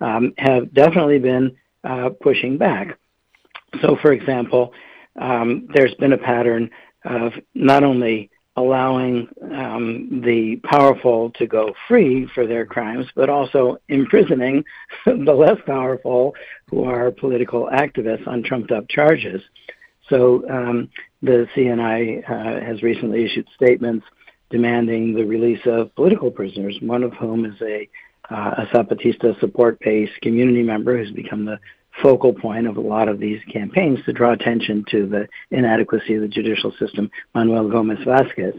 um, 0.00 0.34
have 0.36 0.74
definitely 0.74 1.18
been 1.18 1.56
uh, 1.84 2.10
pushing 2.20 2.58
back. 2.58 2.98
So, 3.80 3.96
for 4.02 4.12
example, 4.12 4.72
um, 5.20 5.68
there's 5.74 5.94
been 5.94 6.12
a 6.12 6.18
pattern 6.18 6.70
of 7.04 7.32
not 7.54 7.82
only 7.84 8.30
allowing 8.56 9.28
um, 9.54 10.22
the 10.24 10.56
powerful 10.64 11.30
to 11.30 11.46
go 11.46 11.72
free 11.88 12.28
for 12.34 12.46
their 12.46 12.66
crimes, 12.66 13.06
but 13.14 13.30
also 13.30 13.78
imprisoning 13.88 14.64
the 15.06 15.32
less 15.32 15.58
powerful 15.66 16.34
who 16.68 16.84
are 16.84 17.10
political 17.10 17.68
activists 17.72 18.26
on 18.26 18.42
trumped 18.42 18.72
up 18.72 18.88
charges. 18.88 19.40
So 20.08 20.48
um, 20.50 20.90
the 21.22 21.48
CNI 21.54 22.28
uh, 22.28 22.64
has 22.64 22.82
recently 22.82 23.24
issued 23.24 23.46
statements 23.54 24.04
demanding 24.50 25.14
the 25.14 25.24
release 25.24 25.64
of 25.64 25.94
political 25.94 26.30
prisoners, 26.30 26.76
one 26.82 27.04
of 27.04 27.12
whom 27.14 27.44
is 27.44 27.60
a, 27.62 27.88
uh, 28.30 28.64
a 28.64 28.66
Zapatista 28.74 29.38
support 29.38 29.78
base 29.80 30.10
community 30.22 30.64
member 30.64 30.98
who's 30.98 31.12
become 31.12 31.44
the 31.44 31.58
focal 32.02 32.32
point 32.32 32.66
of 32.66 32.76
a 32.76 32.80
lot 32.80 33.08
of 33.08 33.18
these 33.18 33.40
campaigns 33.52 33.98
to 34.04 34.12
draw 34.12 34.32
attention 34.32 34.84
to 34.90 35.06
the 35.06 35.28
inadequacy 35.50 36.14
of 36.14 36.22
the 36.22 36.28
judicial 36.28 36.72
system, 36.78 37.10
Manuel 37.34 37.68
Gomez 37.68 37.98
Vasquez. 38.04 38.54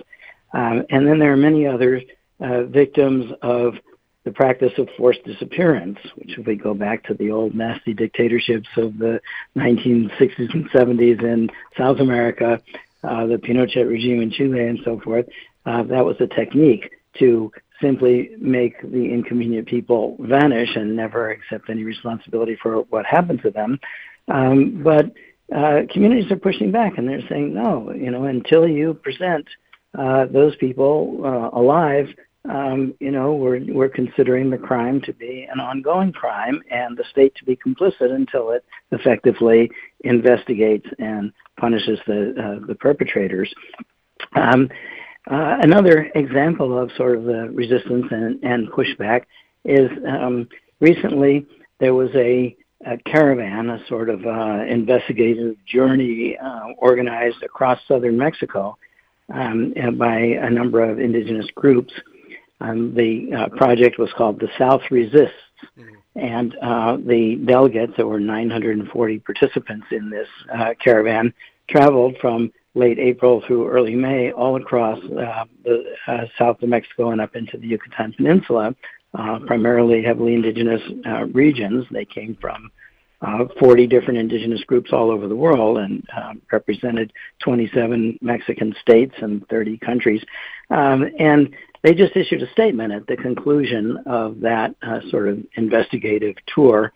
Um, 0.54 0.84
and 0.90 1.08
then 1.08 1.20
there 1.20 1.32
are 1.32 1.38
many 1.38 1.66
other 1.66 2.02
uh, 2.40 2.64
victims 2.64 3.32
of 3.42 3.76
the 4.24 4.32
practice 4.32 4.74
of 4.78 4.88
forced 4.98 5.24
disappearance, 5.24 5.98
which 6.16 6.38
if 6.38 6.46
we 6.46 6.56
go 6.56 6.74
back 6.74 7.04
to 7.06 7.14
the 7.16 7.32
old 7.32 7.56
nasty 7.56 7.94
dictatorships 7.94 8.68
of 8.78 8.98
the 8.98 9.20
1960s 9.58 10.54
and 10.54 10.70
70s 10.70 11.24
in 11.24 11.50
South 11.78 12.00
America, 12.00 12.62
uh, 13.04 13.26
the 13.26 13.38
Pinochet 13.38 13.88
regime 13.88 14.22
in 14.22 14.32
Chile 14.32 14.68
and 14.68 14.80
so 14.86 15.00
forth, 15.00 15.26
uh, 15.66 15.84
that 15.84 16.06
was 16.06 16.18
a 16.20 16.28
technique 16.28 16.92
to 17.18 17.52
simply 17.82 18.32
make 18.40 18.82
the 18.82 19.14
inconvenient 19.14 19.68
people 19.68 20.16
vanish 20.20 20.76
and 20.76 20.96
never 20.96 21.32
accept 21.32 21.70
any 21.70 21.84
responsibility 21.84 22.58
for 22.62 22.82
what 22.90 23.06
happened 23.06 23.42
to 23.44 23.52
them. 23.52 23.80
Um, 24.28 24.82
but 24.84 25.12
uh, 25.56 25.82
communities 25.92 26.32
are 26.32 26.38
pushing 26.38 26.72
back 26.72 26.98
and 26.98 27.08
they're 27.08 27.28
saying, 27.30 27.54
no, 27.54 27.92
you 27.94 28.12
know, 28.12 28.26
until 28.26 28.68
you 28.68 28.94
present 28.94 29.48
uh, 29.98 30.26
those 30.32 30.56
people 30.58 31.22
uh, 31.26 31.58
alive, 31.58 32.08
um, 32.50 32.96
you 33.00 33.12
know, 33.12 33.34
we're 33.34 33.62
we're 33.72 33.90
considering 33.90 34.50
the 34.50 34.58
crime 34.58 35.00
to 35.02 35.14
be 35.14 35.48
an 35.52 35.60
ongoing 35.60 36.12
crime 36.12 36.62
and 36.72 36.98
the 36.98 37.04
state 37.12 37.36
to 37.36 37.46
be 37.46 37.56
complicit 37.56 38.12
until 38.12 38.52
it 38.52 38.66
effectively 38.92 39.70
investigates 40.06 40.88
and 40.98 41.32
punishes 41.60 42.00
the 42.08 42.34
uh, 42.42 42.66
the 42.66 42.74
perpetrators. 42.76 43.54
Um, 44.36 44.70
another 45.28 46.11
example 46.15 46.78
of 46.78 46.91
sort 46.97 47.17
of 47.17 47.26
the 47.26 47.49
resistance 47.53 48.05
and, 48.11 48.43
and 48.43 48.72
pushback 48.72 49.24
is 49.65 49.89
um, 50.07 50.47
recently 50.80 51.45
there 51.80 51.93
was 51.93 52.09
a, 52.15 52.55
a, 52.86 52.97
caravan, 53.05 53.69
a 53.69 53.86
sort 53.88 54.09
of 54.09 54.26
uh, 54.26 54.63
investigative 54.67 55.55
journey 55.65 56.38
uh, 56.38 56.67
organized 56.78 57.43
across 57.43 57.80
southern 57.88 58.17
Mexico 58.17 58.78
um, 59.34 59.74
by 59.97 60.17
a 60.17 60.49
number 60.49 60.82
of 60.84 60.99
indigenous 60.99 61.47
groups. 61.55 61.93
Um, 62.59 62.93
the 62.93 63.34
uh, 63.34 63.49
project 63.57 63.97
was 63.97 64.11
called 64.15 64.39
The 64.39 64.49
South 64.57 64.82
Resists. 64.91 65.32
Mm-hmm. 65.78 65.95
And 66.15 66.55
uh, 66.61 66.97
the 66.97 67.36
delegates, 67.45 67.93
there 67.95 68.07
were 68.07 68.19
940 68.19 69.19
participants 69.19 69.88
in 69.91 70.09
this 70.09 70.28
uh, 70.53 70.74
caravan, 70.84 71.34
traveled 71.69 72.17
from 72.19 72.51
late 72.74 72.99
April 72.99 73.41
through 73.45 73.67
early 73.67 73.95
May 73.95 74.32
all 74.32 74.55
across 74.55 74.99
uh, 74.99 75.45
the 75.63 75.84
uh, 76.07 76.26
south 76.38 76.61
of 76.61 76.69
Mexico 76.69 77.11
and 77.11 77.19
up 77.19 77.36
into 77.36 77.57
the 77.57 77.67
Yucatan 77.67 78.13
Peninsula, 78.13 78.76
uh, 79.17 79.39
primarily 79.45 80.01
heavily 80.03 80.36
indigenous 80.36 80.82
uh, 81.05 81.26
regions. 81.26 81.86
They 81.91 82.05
came 82.05 82.38
from 82.39 82.72
uh, 83.22 83.45
40 83.59 83.88
different 83.88 84.19
indigenous 84.19 84.63
groups 84.63 84.91
all 84.93 85.11
over 85.11 85.28
the 85.28 85.36
world 85.36 85.78
and 85.78 86.03
um, 86.15 86.41
represented 86.51 87.11
27 87.43 88.17
Mexican 88.22 88.74
states 88.82 89.13
and 89.22 89.47
30 89.49 89.78
countries. 89.80 90.24
Um, 90.69 91.05
and 91.19 91.53
they 91.84 91.93
just 91.93 92.15
issued 92.15 92.41
a 92.41 92.51
statement 92.51 92.93
at 92.93 93.05
the 93.07 93.17
conclusion 93.17 93.97
of 94.05 94.39
that 94.41 94.76
uh, 94.82 95.01
sort 95.09 95.28
of 95.28 95.39
investigative 95.55 96.36
tour 96.53 96.93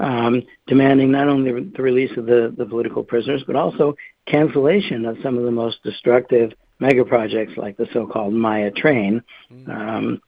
um, 0.00 0.42
demanding 0.66 1.10
not 1.12 1.28
only 1.28 1.52
the 1.52 1.82
release 1.82 2.10
of 2.16 2.26
the, 2.26 2.52
the 2.56 2.66
political 2.66 3.02
prisoners, 3.02 3.44
but 3.46 3.56
also 3.56 3.94
cancellation 4.26 5.04
of 5.04 5.16
some 5.22 5.36
of 5.36 5.44
the 5.44 5.50
most 5.50 5.82
destructive 5.82 6.52
mega 6.80 7.04
projects 7.04 7.52
like 7.56 7.76
the 7.76 7.86
so-called 7.92 8.32
Maya 8.32 8.70
train, 8.70 9.22
mm. 9.52 9.68
um, 9.68 10.20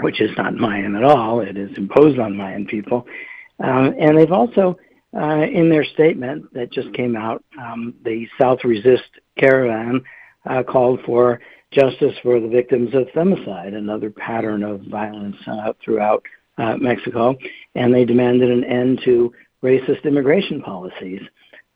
which 0.00 0.20
is 0.20 0.30
not 0.36 0.54
Mayan 0.54 0.96
at 0.96 1.04
all. 1.04 1.40
It 1.40 1.56
is 1.56 1.76
imposed 1.76 2.18
on 2.18 2.36
Mayan 2.36 2.66
people. 2.66 3.06
Um, 3.62 3.94
and 3.98 4.18
they've 4.18 4.32
also, 4.32 4.78
uh, 5.16 5.42
in 5.42 5.68
their 5.68 5.84
statement 5.84 6.52
that 6.54 6.72
just 6.72 6.92
came 6.94 7.16
out, 7.16 7.44
um, 7.60 7.94
the 8.04 8.26
South 8.40 8.58
Resist 8.64 9.08
Caravan 9.38 10.02
uh, 10.46 10.62
called 10.62 11.00
for 11.06 11.40
justice 11.70 12.14
for 12.22 12.40
the 12.40 12.48
victims 12.48 12.94
of 12.94 13.06
femicide, 13.14 13.74
another 13.74 14.10
pattern 14.10 14.62
of 14.62 14.82
violence 14.82 15.36
uh, 15.46 15.72
throughout 15.82 16.22
uh, 16.58 16.76
Mexico, 16.76 17.34
and 17.74 17.94
they 17.94 18.04
demanded 18.04 18.50
an 18.50 18.64
end 18.64 19.00
to 19.04 19.32
racist 19.62 20.04
immigration 20.04 20.60
policies. 20.60 21.22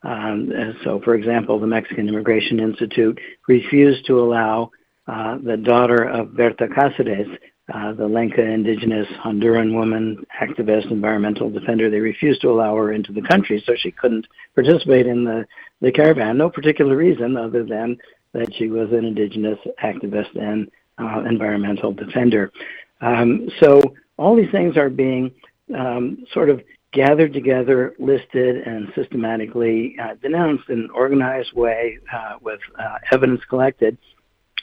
Um, 0.02 0.52
so, 0.84 1.00
for 1.04 1.14
example, 1.14 1.58
the 1.58 1.66
Mexican 1.66 2.08
Immigration 2.08 2.60
Institute 2.60 3.18
refused 3.48 4.06
to 4.06 4.20
allow 4.20 4.70
uh, 5.08 5.38
the 5.38 5.56
daughter 5.56 6.04
of 6.04 6.36
Berta 6.36 6.66
Cáceres, 6.66 7.38
uh, 7.72 7.92
the 7.92 8.08
Lenca 8.08 8.38
indigenous 8.38 9.08
Honduran 9.24 9.74
woman, 9.74 10.24
activist, 10.40 10.90
environmental 10.90 11.50
defender, 11.50 11.90
they 11.90 11.98
refused 11.98 12.40
to 12.42 12.50
allow 12.50 12.76
her 12.76 12.92
into 12.92 13.12
the 13.12 13.22
country, 13.22 13.62
so 13.66 13.74
she 13.76 13.90
couldn't 13.90 14.26
participate 14.54 15.06
in 15.06 15.24
the, 15.24 15.44
the 15.80 15.90
caravan. 15.90 16.38
No 16.38 16.48
particular 16.48 16.96
reason 16.96 17.36
other 17.36 17.64
than 17.64 17.98
that 18.32 18.54
she 18.54 18.68
was 18.68 18.92
an 18.92 19.04
indigenous 19.04 19.58
activist 19.82 20.36
and 20.40 20.70
uh, 20.98 21.24
environmental 21.28 21.92
defender. 21.92 22.52
Um, 23.00 23.48
so 23.60 23.82
all 24.16 24.36
these 24.36 24.50
things 24.52 24.76
are 24.76 24.88
being 24.88 25.32
um, 25.76 26.24
sort 26.32 26.50
of 26.50 26.62
gathered 26.96 27.34
together, 27.34 27.94
listed, 27.98 28.56
and 28.66 28.90
systematically 28.94 29.96
uh, 30.02 30.14
denounced 30.22 30.68
in 30.70 30.78
an 30.80 30.90
organized 30.94 31.52
way 31.52 31.98
uh, 32.12 32.36
with 32.40 32.60
uh, 32.78 32.96
evidence 33.12 33.42
collected 33.50 33.98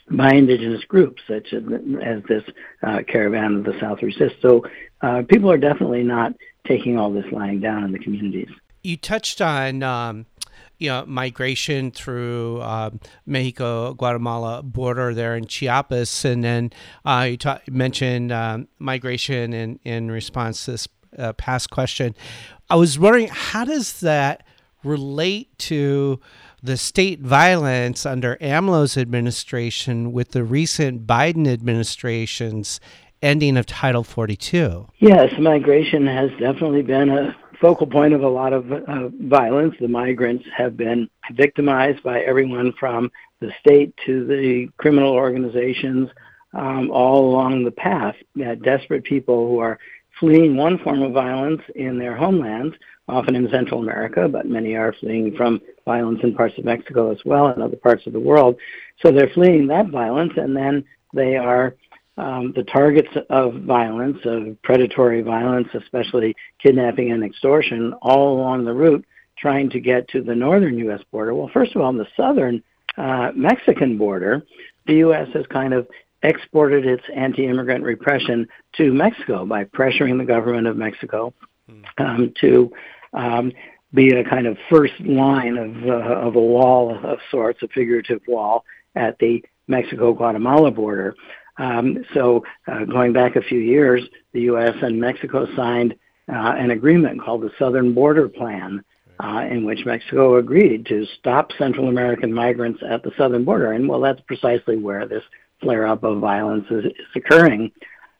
by 0.10 0.34
indigenous 0.34 0.84
groups, 0.86 1.22
such 1.28 1.54
as, 1.54 1.64
as 2.04 2.24
this 2.28 2.44
uh, 2.82 3.02
caravan 3.08 3.58
of 3.58 3.64
the 3.64 3.80
South 3.80 4.02
Resist. 4.02 4.36
So 4.42 4.66
uh, 5.02 5.22
people 5.30 5.50
are 5.52 5.60
definitely 5.60 6.04
not 6.04 6.34
taking 6.68 6.98
all 6.98 7.14
this 7.14 7.26
lying 7.32 7.60
down 7.62 7.84
in 7.84 7.92
the 7.92 8.00
communities. 8.00 8.50
You 8.82 8.98
touched 8.98 9.40
on. 9.40 9.84
Um 9.84 10.26
you 10.80 10.90
know, 10.90 11.06
migration 11.06 11.92
through 11.92 12.60
uh, 12.60 12.90
Mexico 13.26 13.94
Guatemala 13.94 14.62
border 14.64 15.14
there 15.14 15.36
in 15.38 15.46
Chiapas, 15.46 16.26
and 16.26 16.44
then 16.44 16.74
uh, 17.06 17.28
you 17.30 17.38
ta- 17.38 17.62
mentioned 17.70 18.34
um, 18.34 18.68
migration 18.80 19.54
in 19.54 19.80
in 19.86 20.12
response 20.12 20.66
to 20.66 20.72
this 20.72 20.88
uh, 21.18 21.34
past 21.34 21.70
question. 21.70 22.16
I 22.70 22.76
was 22.76 22.98
wondering 22.98 23.30
how 23.30 23.66
does 23.66 24.00
that 24.02 24.46
relate 24.84 25.58
to 25.58 26.20
the 26.62 26.78
state 26.78 27.20
violence 27.20 28.06
under 28.06 28.38
AMLO's 28.38 28.98
administration 28.98 30.12
with 30.12 30.32
the 30.32 30.44
recent 30.44 31.06
Biden 31.06 31.48
administration's 31.48 32.80
ending 33.22 33.58
of 33.58 33.66
Title 33.66 34.04
42? 34.04 34.88
Yes, 35.00 35.34
migration 35.40 36.08
has 36.08 36.30
definitely 36.32 36.82
been 36.82 37.10
a 37.10 37.36
focal 37.60 37.88
point 37.88 38.14
of 38.14 38.22
a 38.22 38.30
lot 38.30 38.54
of 38.54 38.72
uh, 38.72 39.10
violence. 39.22 39.76
The 39.80 39.88
migrants 39.88 40.46
have 40.56 40.76
been 40.76 41.10
victimized 41.32 42.04
by 42.04 42.20
everyone 42.20 42.74
from 42.80 43.10
the 43.40 43.52
state 43.60 43.94
to 44.06 44.26
the 44.26 44.70
criminal 44.78 45.14
organizations 45.14 46.10
um, 46.54 46.92
all 46.92 47.30
along 47.30 47.64
the 47.64 47.72
path. 47.72 48.16
Uh, 48.40 48.56
desperate 48.56 49.04
people 49.04 49.48
who 49.48 49.60
are 49.60 49.80
fleeing 50.20 50.56
one 50.56 50.78
form 50.80 51.02
of 51.02 51.12
violence 51.12 51.62
in 51.76 51.98
their 51.98 52.16
homelands, 52.16 52.76
often 53.08 53.36
in 53.36 53.50
Central 53.50 53.82
America, 53.82 54.28
but 54.28 54.46
many 54.46 54.76
are 54.76 54.94
fleeing 55.00 55.36
from 55.36 55.62
violence 55.86 56.20
in 56.24 56.34
parts 56.34 56.58
of 56.58 56.66
Mexico 56.66 57.12
as 57.12 57.20
well 57.26 57.48
and 57.48 57.62
other 57.62 57.76
parts 57.76 58.06
of 58.08 58.14
the 58.14 58.20
world. 58.20 58.56
So 59.02 59.12
they're 59.12 59.32
fleeing 59.34 59.68
that 59.68 59.90
violence, 59.90 60.34
and 60.38 60.56
then 60.56 60.86
they 61.14 61.36
are 61.36 61.76
um, 62.18 62.54
the 62.56 62.64
targets 62.64 63.10
of 63.30 63.64
violence, 63.64 64.20
of 64.26 64.62
predatory 64.62 65.22
violence, 65.22 65.68
especially 65.74 66.36
kidnapping 66.62 67.12
and 67.12 67.24
extortion, 67.24 67.94
all 68.02 68.38
along 68.38 68.66
the 68.66 68.74
route, 68.74 69.06
trying 69.38 69.70
to 69.72 69.80
get 69.80 70.08
to 70.10 70.22
the 70.22 70.36
northern 70.36 70.78
U.S. 70.80 71.02
border. 71.12 71.34
Well, 71.34 71.50
first 71.52 71.76
of 71.76 71.82
all, 71.82 71.88
on 71.88 71.98
the 71.98 72.08
southern 72.16 72.64
uh, 72.98 73.32
Mexican 73.36 73.98
border, 73.98 74.46
the 74.86 74.96
U.S. 74.96 75.28
has 75.34 75.46
kind 75.48 75.74
of 75.74 75.88
exported 76.24 76.86
its 76.86 77.04
anti-immigrant 77.14 77.84
repression 77.84 78.48
to 78.78 78.94
Mexico 78.94 79.46
by 79.46 79.66
pressuring 79.66 80.18
the 80.18 80.26
government 80.26 80.68
of 80.68 80.78
Mexico 80.78 81.34
um, 81.98 82.34
to 82.42 82.72
um, 83.14 83.52
be 83.94 84.10
a 84.10 84.24
kind 84.24 84.48
of 84.48 84.58
first 84.70 85.00
line 85.02 85.58
of 85.58 85.84
uh, 85.86 86.28
of 86.28 86.36
a 86.36 86.42
wall 86.42 86.98
of 87.04 87.20
sorts, 87.30 87.62
a 87.62 87.68
figurative 87.68 88.22
wall 88.28 88.66
at 88.96 89.18
the 89.20 89.44
Mexico-Guatemala 89.68 90.72
border. 90.72 91.16
Um, 91.58 92.04
so 92.14 92.44
uh, 92.68 92.86
going 92.86 93.14
back 93.14 93.36
a 93.36 93.42
few 93.42 93.60
years, 93.60 94.04
the 94.34 94.42
U.S. 94.42 94.76
and 94.82 95.00
Mexico 95.00 95.48
signed 95.56 95.94
uh, 96.28 96.56
an 96.58 96.72
agreement 96.72 97.22
called 97.22 97.42
the 97.42 97.52
Southern 97.60 97.94
Border 97.94 98.28
Plan, 98.28 98.84
uh, 99.20 99.46
in 99.50 99.64
which 99.64 99.86
Mexico 99.86 100.38
agreed 100.38 100.86
to 100.88 101.06
stop 101.20 101.52
Central 101.58 101.88
American 101.88 102.34
migrants 102.34 102.82
at 102.88 103.04
the 103.04 103.12
southern 103.18 103.46
border. 103.46 103.74
And 103.74 103.88
well, 103.88 104.02
that's 104.02 104.22
precisely 104.22 104.78
where 104.78 105.08
this 105.08 105.24
flare-up 105.64 106.04
of 106.04 106.20
violence 106.20 106.66
is, 106.70 106.86
is 106.86 106.92
occurring 107.16 107.72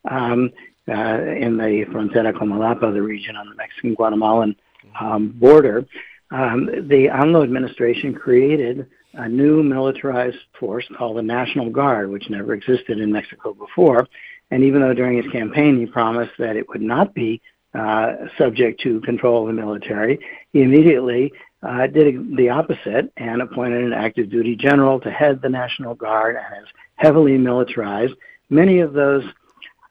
um, 0.10 0.50
uh, 0.90 0.94
in 0.94 1.58
the 1.58 1.86
Frontera 1.92 2.34
Comalapa, 2.34 2.94
the 2.94 3.02
region 3.02 3.36
on 3.36 3.50
the 3.50 3.56
Mexican-Guatemalan 3.56 4.56
um, 5.00 5.30
border. 5.40 5.86
Um, 6.32 6.66
the 6.66 7.08
AMLO 7.08 7.44
administration 7.44 8.14
created 8.14 8.88
a 9.14 9.30
new 9.30 9.62
militarized 9.62 10.38
force 10.60 10.86
called 10.98 11.18
the 11.18 11.22
National 11.22 11.70
Guard, 11.70 12.10
which 12.10 12.30
never 12.30 12.54
existed 12.54 13.00
in 13.00 13.12
Mexico 13.12 13.54
before. 13.54 14.08
And 14.52 14.64
even 14.64 14.82
though 14.82 14.94
during 14.94 15.22
his 15.22 15.32
campaign 15.32 15.80
he 15.80 15.86
promised 15.86 16.34
that 16.40 16.56
it 16.56 16.68
would 16.70 16.82
not 16.82 17.14
be 17.14 17.42
uh, 17.74 18.14
subject 18.38 18.82
to 18.82 19.02
control 19.02 19.42
of 19.42 19.48
the 19.48 19.62
military, 19.62 20.20
he 20.52 20.62
immediately 20.62 21.32
uh, 21.66 21.88
did 21.88 22.36
the 22.36 22.50
opposite 22.50 23.12
and 23.18 23.42
appointed 23.42 23.84
an 23.84 23.94
active 23.94 24.30
duty 24.30 24.56
general 24.56 25.00
to 25.00 25.12
head 25.12 25.42
the 25.42 25.50
National 25.50 25.96
Guard 25.96 26.36
and 26.36 26.64
is 26.64 26.70
heavily 26.96 27.38
militarized. 27.38 28.14
Many 28.50 28.80
of 28.80 28.94
those 28.94 29.24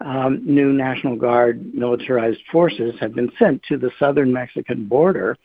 um, 0.00 0.42
new 0.44 0.72
National 0.72 1.16
Guard 1.16 1.74
militarized 1.74 2.40
forces 2.50 2.94
have 3.00 3.14
been 3.14 3.30
sent 3.38 3.62
to 3.64 3.78
the 3.78 3.90
southern 3.98 4.32
Mexican 4.32 4.84
border 4.86 5.38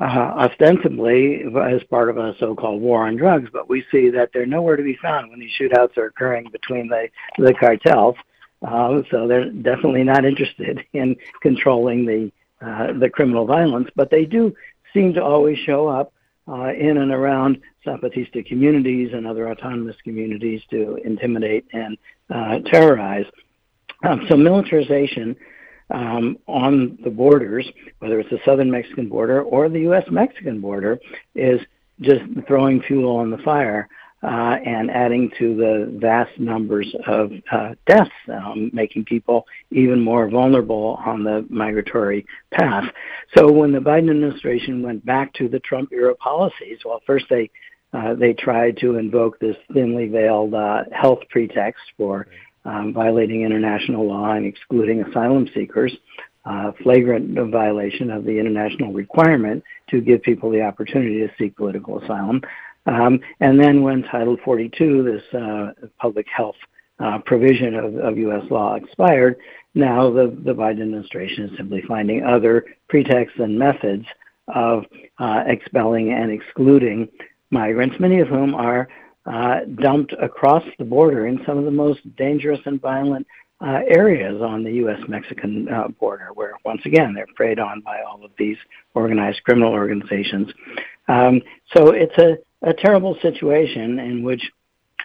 uh, 0.00 0.04
ostensibly 0.04 1.42
as 1.70 1.82
part 1.84 2.10
of 2.10 2.16
a 2.16 2.34
so-called 2.40 2.80
war 2.80 3.06
on 3.06 3.16
drugs, 3.16 3.48
but 3.52 3.68
we 3.68 3.84
see 3.92 4.10
that 4.10 4.30
they're 4.34 4.46
nowhere 4.46 4.76
to 4.76 4.82
be 4.82 4.98
found 5.00 5.30
when 5.30 5.38
these 5.38 5.52
shootouts 5.58 5.96
are 5.96 6.06
occurring 6.06 6.48
between 6.50 6.88
the 6.88 7.08
the 7.38 7.54
cartels. 7.54 8.16
Uh, 8.66 9.02
so 9.10 9.28
they're 9.28 9.50
definitely 9.50 10.02
not 10.02 10.24
interested 10.24 10.80
in 10.92 11.14
controlling 11.40 12.04
the 12.04 12.32
uh, 12.66 12.92
the 12.98 13.08
criminal 13.08 13.44
violence, 13.44 13.88
but 13.94 14.10
they 14.10 14.24
do 14.24 14.54
seem 14.92 15.14
to 15.14 15.22
always 15.22 15.58
show 15.58 15.88
up 15.88 16.12
uh, 16.48 16.72
in 16.72 16.98
and 16.98 17.12
around 17.12 17.60
Zapatista 17.86 18.44
communities 18.46 19.10
and 19.12 19.26
other 19.26 19.50
autonomous 19.50 19.96
communities 20.02 20.60
to 20.70 20.98
intimidate 21.04 21.66
and 21.72 21.96
uh, 22.30 22.58
terrorize. 22.66 23.26
Um, 24.04 24.26
so 24.28 24.36
militarization 24.36 25.36
um, 25.90 26.38
on 26.46 26.98
the 27.04 27.10
borders, 27.10 27.68
whether 27.98 28.18
it's 28.18 28.30
the 28.30 28.40
southern 28.44 28.70
Mexican 28.70 29.08
border 29.08 29.42
or 29.42 29.68
the 29.68 29.80
U.S.-Mexican 29.80 30.60
border, 30.60 30.98
is 31.34 31.60
just 32.00 32.22
throwing 32.48 32.82
fuel 32.82 33.16
on 33.16 33.30
the 33.30 33.38
fire 33.38 33.88
uh, 34.22 34.56
and 34.64 34.90
adding 34.90 35.30
to 35.38 35.56
the 35.56 35.98
vast 35.98 36.38
numbers 36.38 36.94
of 37.06 37.32
uh, 37.50 37.74
deaths, 37.86 38.10
um, 38.32 38.70
making 38.72 39.04
people 39.04 39.46
even 39.70 40.00
more 40.00 40.28
vulnerable 40.28 41.00
on 41.04 41.24
the 41.24 41.44
migratory 41.50 42.24
path. 42.52 42.84
So 43.36 43.50
when 43.50 43.72
the 43.72 43.80
Biden 43.80 44.10
administration 44.10 44.82
went 44.82 45.04
back 45.04 45.32
to 45.34 45.48
the 45.48 45.58
Trump 45.60 45.92
era 45.92 46.14
policies, 46.14 46.78
well, 46.84 47.02
first 47.06 47.26
they 47.30 47.50
uh, 47.92 48.14
they 48.14 48.32
tried 48.32 48.78
to 48.78 48.96
invoke 48.96 49.38
this 49.38 49.56
thinly 49.74 50.08
veiled 50.08 50.54
uh, 50.54 50.84
health 50.92 51.18
pretext 51.28 51.82
for 51.98 52.26
um, 52.64 52.92
violating 52.94 53.42
international 53.42 54.06
law 54.06 54.32
and 54.32 54.46
excluding 54.46 55.02
asylum 55.02 55.46
seekers, 55.54 55.94
uh, 56.44 56.72
flagrant 56.82 57.38
violation 57.50 58.10
of 58.10 58.24
the 58.24 58.38
international 58.38 58.92
requirement 58.92 59.62
to 59.90 60.00
give 60.00 60.22
people 60.22 60.50
the 60.50 60.62
opportunity 60.62 61.18
to 61.18 61.30
seek 61.38 61.54
political 61.56 62.02
asylum. 62.02 62.40
Um, 62.86 63.20
and 63.40 63.60
then 63.60 63.82
when 63.82 64.02
Title 64.02 64.36
42, 64.44 65.02
this 65.02 65.40
uh, 65.40 65.72
public 65.98 66.26
health 66.34 66.56
uh, 66.98 67.18
provision 67.24 67.74
of, 67.74 67.96
of 67.96 68.18
U.S. 68.18 68.44
law 68.50 68.74
expired, 68.74 69.36
now 69.74 70.10
the, 70.10 70.36
the 70.44 70.52
Biden 70.52 70.82
administration 70.82 71.44
is 71.44 71.56
simply 71.56 71.82
finding 71.86 72.24
other 72.24 72.64
pretexts 72.88 73.38
and 73.38 73.58
methods 73.58 74.04
of 74.48 74.84
uh, 75.18 75.44
expelling 75.46 76.12
and 76.12 76.30
excluding 76.30 77.08
migrants, 77.50 77.96
many 78.00 78.20
of 78.20 78.28
whom 78.28 78.54
are 78.54 78.88
uh, 79.26 79.60
dumped 79.80 80.12
across 80.20 80.64
the 80.78 80.84
border 80.84 81.26
in 81.26 81.40
some 81.46 81.58
of 81.58 81.64
the 81.64 81.70
most 81.70 82.00
dangerous 82.16 82.60
and 82.66 82.80
violent 82.80 83.26
uh, 83.60 83.80
areas 83.86 84.42
on 84.42 84.64
the 84.64 84.72
U.S.-Mexican 84.72 85.72
uh, 85.72 85.88
border, 85.88 86.30
where 86.34 86.54
once 86.64 86.80
again 86.84 87.14
they're 87.14 87.28
preyed 87.36 87.60
on 87.60 87.80
by 87.80 88.00
all 88.02 88.24
of 88.24 88.32
these 88.36 88.56
organized 88.94 89.42
criminal 89.44 89.72
organizations. 89.72 90.48
Um, 91.06 91.40
so 91.76 91.90
it's 91.90 92.16
a, 92.18 92.38
a 92.62 92.72
terrible 92.72 93.16
situation 93.22 93.98
in 93.98 94.22
which 94.22 94.42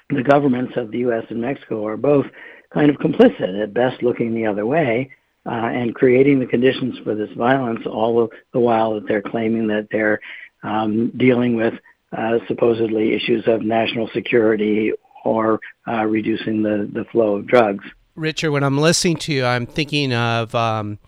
the 0.09 0.23
governments 0.23 0.73
of 0.77 0.91
the 0.91 0.99
U.S. 0.99 1.25
and 1.29 1.41
Mexico 1.41 1.85
are 1.85 1.97
both 1.97 2.25
kind 2.73 2.89
of 2.89 2.97
complicit, 2.97 3.61
at 3.61 3.73
best 3.73 4.03
looking 4.03 4.33
the 4.33 4.45
other 4.45 4.65
way, 4.65 5.11
uh, 5.45 5.49
and 5.49 5.95
creating 5.95 6.39
the 6.39 6.45
conditions 6.45 6.97
for 7.03 7.15
this 7.15 7.29
violence, 7.37 7.85
all 7.85 8.29
the 8.53 8.59
while 8.59 8.95
that 8.95 9.07
they're 9.07 9.21
claiming 9.21 9.67
that 9.67 9.87
they're 9.91 10.19
um, 10.63 11.11
dealing 11.17 11.55
with 11.55 11.73
uh, 12.17 12.39
supposedly 12.47 13.13
issues 13.13 13.43
of 13.47 13.61
national 13.61 14.09
security 14.13 14.91
or 15.23 15.59
uh, 15.87 16.05
reducing 16.05 16.63
the, 16.63 16.89
the 16.93 17.05
flow 17.11 17.35
of 17.35 17.47
drugs. 17.47 17.83
Richard, 18.15 18.51
when 18.51 18.63
I'm 18.63 18.77
listening 18.77 19.17
to 19.17 19.33
you, 19.33 19.45
I'm 19.45 19.65
thinking 19.65 20.13
of 20.13 20.53
um, 20.55 20.99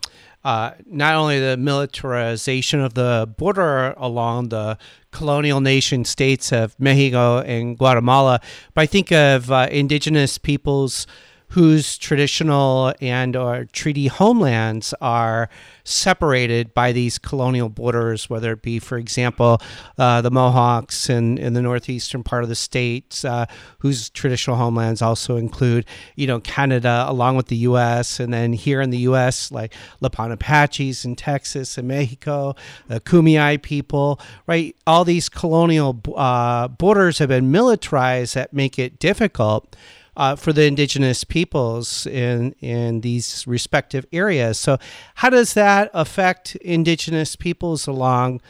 uh, 0.44 0.72
not 0.86 1.16
only 1.16 1.40
the 1.40 1.58
militarization 1.58 2.80
of 2.80 2.94
the 2.94 3.30
border 3.38 3.94
along 3.98 4.50
the 4.50 4.78
colonial 5.12 5.60
nation 5.60 6.06
states 6.06 6.52
of 6.52 6.80
Mexico 6.80 7.40
and 7.40 7.78
Guatemala, 7.78 8.40
but 8.74 8.82
I 8.82 8.86
think 8.86 9.12
of 9.12 9.52
uh, 9.52 9.68
indigenous 9.72 10.38
peoples 10.38 11.08
whose 11.50 11.98
traditional 11.98 12.94
and 13.02 13.36
or 13.36 13.66
treaty 13.66 14.08
homelands 14.08 14.94
are 15.02 15.50
separated 15.84 16.74
by 16.76 16.92
these 16.92 17.18
colonial 17.18 17.70
borders, 17.70 18.30
whether 18.30 18.54
it 18.54 18.62
be, 18.62 18.78
for 18.78 18.98
example, 18.98 19.60
uh, 19.98 20.22
the 20.22 20.30
Mohawks 20.30 21.10
in, 21.10 21.40
in 21.40 21.54
the 21.54 21.62
northeastern 21.62 22.24
part 22.24 22.44
of 22.44 22.50
the 22.50 22.56
state, 22.56 23.26
uh, 23.26 23.48
whose 23.80 24.12
traditional 24.12 24.58
homelands 24.58 25.02
also 25.02 25.38
include, 25.38 25.86
you 26.16 26.28
know, 26.28 26.40
Canada 26.40 27.06
along 27.08 27.36
with 27.36 27.48
the 27.48 27.58
U.S., 27.58 28.20
and 28.20 28.32
then 28.32 28.54
here 28.54 28.80
in 28.80 28.92
the 28.92 29.00
U.S., 29.00 29.52
like 29.52 29.74
Lipan 30.04 30.32
Apaches 30.32 31.04
in 31.04 31.16
Texas 31.16 31.80
and 31.80 31.88
Mexico, 31.88 32.56
the 32.88 33.00
Kumeyaay 33.00 33.60
people, 33.62 34.20
right? 34.46 34.76
All 34.86 35.04
these 35.04 35.30
colonial 35.30 36.00
uh, 36.16 36.68
borders 36.68 37.18
have 37.18 37.30
been 37.30 37.50
militarized 37.50 38.36
that 38.36 38.54
make 38.54 38.78
it 38.78 39.00
difficult 39.00 39.76
uh, 40.16 40.36
for 40.36 40.54
the 40.54 40.66
indigenous 40.66 41.24
peoples 41.24 42.06
in 42.08 42.54
in 42.60 43.02
these 43.02 43.46
respective 43.48 44.06
areas. 44.12 44.58
So, 44.58 44.78
how 45.16 45.30
does 45.30 45.54
that 45.54 45.90
affect 45.94 46.56
indigenous 46.58 47.36
peoples 47.36 47.88
along 47.88 48.42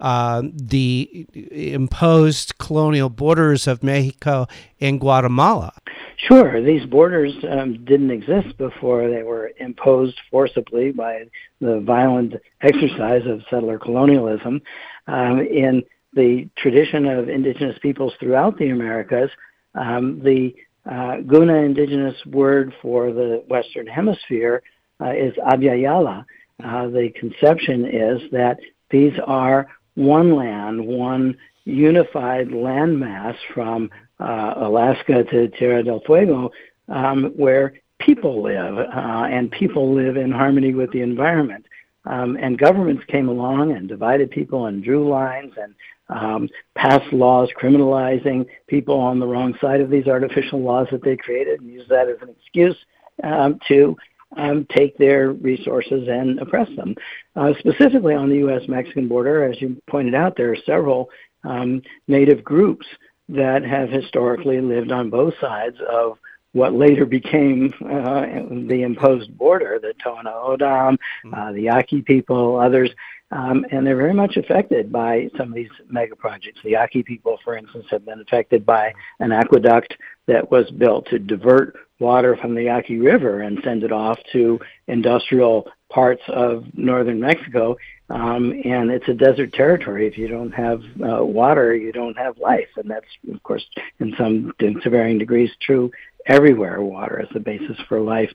uh, 0.00 0.42
the 0.52 1.26
imposed 1.50 2.58
colonial 2.58 3.08
borders 3.08 3.66
of 3.66 3.82
Mexico 3.82 4.46
and 4.80 5.00
Guatemala? 5.00 5.72
Sure, 6.16 6.60
these 6.62 6.84
borders 6.84 7.32
um, 7.48 7.84
didn't 7.84 8.10
exist 8.10 8.58
before 8.58 9.08
they 9.08 9.22
were 9.22 9.52
imposed 9.58 10.18
forcibly 10.30 10.90
by 10.90 11.24
the 11.60 11.80
violent 11.80 12.34
exercise 12.60 13.24
of 13.26 13.42
settler 13.48 13.78
colonialism. 13.78 14.60
Um, 15.06 15.40
in 15.40 15.84
the 16.14 16.48
tradition 16.56 17.06
of 17.06 17.28
indigenous 17.28 17.78
peoples 17.78 18.14
throughout 18.18 18.58
the 18.58 18.70
Americas, 18.70 19.30
um, 19.74 20.20
the 20.24 20.54
uh, 20.88 21.18
Guna 21.26 21.54
indigenous 21.56 22.16
word 22.26 22.74
for 22.80 23.12
the 23.12 23.44
Western 23.48 23.86
Hemisphere 23.86 24.62
uh, 25.00 25.12
is 25.12 25.34
Abya 25.34 25.76
Yala. 25.82 26.24
Uh, 26.64 26.88
the 26.88 27.10
conception 27.18 27.84
is 27.86 28.22
that 28.32 28.58
these 28.90 29.12
are 29.26 29.68
one 29.94 30.34
land, 30.34 30.84
one 30.84 31.36
unified 31.64 32.48
landmass 32.48 33.36
from 33.52 33.90
uh, 34.18 34.54
Alaska 34.56 35.24
to 35.24 35.48
Tierra 35.48 35.82
del 35.82 36.00
Fuego, 36.00 36.50
um, 36.88 37.32
where 37.36 37.74
people 37.98 38.42
live, 38.42 38.78
uh, 38.78 39.26
and 39.30 39.50
people 39.50 39.94
live 39.94 40.16
in 40.16 40.32
harmony 40.32 40.72
with 40.72 40.90
the 40.92 41.02
environment. 41.02 41.66
Um, 42.06 42.38
and 42.40 42.58
governments 42.58 43.04
came 43.08 43.28
along 43.28 43.72
and 43.72 43.86
divided 43.88 44.30
people 44.30 44.66
and 44.66 44.82
drew 44.82 45.08
lines 45.08 45.52
and 45.60 45.74
um, 46.08 46.48
passed 46.74 47.12
laws 47.12 47.48
criminalizing 47.60 48.46
people 48.66 48.98
on 48.98 49.18
the 49.18 49.26
wrong 49.26 49.54
side 49.60 49.80
of 49.80 49.90
these 49.90 50.06
artificial 50.06 50.60
laws 50.60 50.86
that 50.90 51.02
they 51.02 51.16
created 51.16 51.60
and 51.60 51.70
use 51.70 51.86
that 51.88 52.08
as 52.08 52.16
an 52.22 52.34
excuse 52.40 52.76
um, 53.22 53.58
to 53.68 53.96
um, 54.36 54.66
take 54.76 54.96
their 54.98 55.32
resources 55.32 56.08
and 56.08 56.38
oppress 56.38 56.68
them. 56.76 56.94
Uh, 57.36 57.52
specifically 57.58 58.14
on 58.14 58.28
the 58.28 58.36
U.S. 58.36 58.62
Mexican 58.68 59.08
border, 59.08 59.44
as 59.44 59.60
you 59.60 59.80
pointed 59.88 60.14
out, 60.14 60.36
there 60.36 60.52
are 60.52 60.56
several 60.66 61.08
um, 61.44 61.82
native 62.08 62.44
groups 62.44 62.86
that 63.28 63.62
have 63.64 63.90
historically 63.90 64.60
lived 64.60 64.90
on 64.90 65.10
both 65.10 65.34
sides 65.40 65.76
of 65.90 66.18
what 66.52 66.72
later 66.72 67.04
became 67.04 67.72
uh, 67.84 68.22
the 68.68 68.82
imposed 68.82 69.36
border, 69.36 69.78
the 69.80 69.92
Tohono 70.04 70.32
O'odham, 70.32 70.96
mm-hmm. 71.24 71.34
uh, 71.34 71.52
the 71.52 71.62
Yaqui 71.62 72.02
people, 72.02 72.58
others, 72.58 72.90
um, 73.30 73.66
and 73.70 73.86
they're 73.86 73.96
very 73.96 74.14
much 74.14 74.36
affected 74.36 74.90
by 74.90 75.28
some 75.36 75.48
of 75.48 75.54
these 75.54 75.70
mega 75.88 76.16
projects. 76.16 76.60
The 76.64 76.70
Yaqui 76.70 77.02
people, 77.02 77.38
for 77.44 77.56
instance, 77.56 77.86
have 77.90 78.04
been 78.04 78.20
affected 78.20 78.64
by 78.64 78.92
an 79.20 79.32
aqueduct 79.32 79.94
that 80.26 80.50
was 80.50 80.70
built 80.70 81.06
to 81.10 81.18
divert 81.18 81.76
water 82.00 82.36
from 82.36 82.54
the 82.54 82.64
Yaqui 82.64 82.98
River 82.98 83.42
and 83.42 83.58
send 83.62 83.82
it 83.82 83.92
off 83.92 84.18
to 84.32 84.58
industrial 84.86 85.68
parts 85.90 86.22
of 86.28 86.64
northern 86.74 87.20
Mexico. 87.20 87.76
Um, 88.10 88.52
and 88.64 88.90
it's 88.90 89.08
a 89.08 89.14
desert 89.14 89.52
territory. 89.52 90.06
If 90.06 90.16
you 90.16 90.28
don't 90.28 90.52
have 90.52 90.80
uh, 91.02 91.22
water, 91.22 91.74
you 91.74 91.92
don't 91.92 92.16
have 92.16 92.38
life. 92.38 92.68
And 92.76 92.90
that's, 92.90 93.06
of 93.30 93.42
course, 93.42 93.64
in 94.00 94.14
some 94.16 94.54
to 94.60 94.90
varying 94.90 95.18
degrees, 95.18 95.50
true 95.60 95.90
everywhere. 96.26 96.80
Water 96.80 97.20
is 97.20 97.28
the 97.34 97.40
basis 97.40 97.76
for 97.88 98.00
life. 98.00 98.30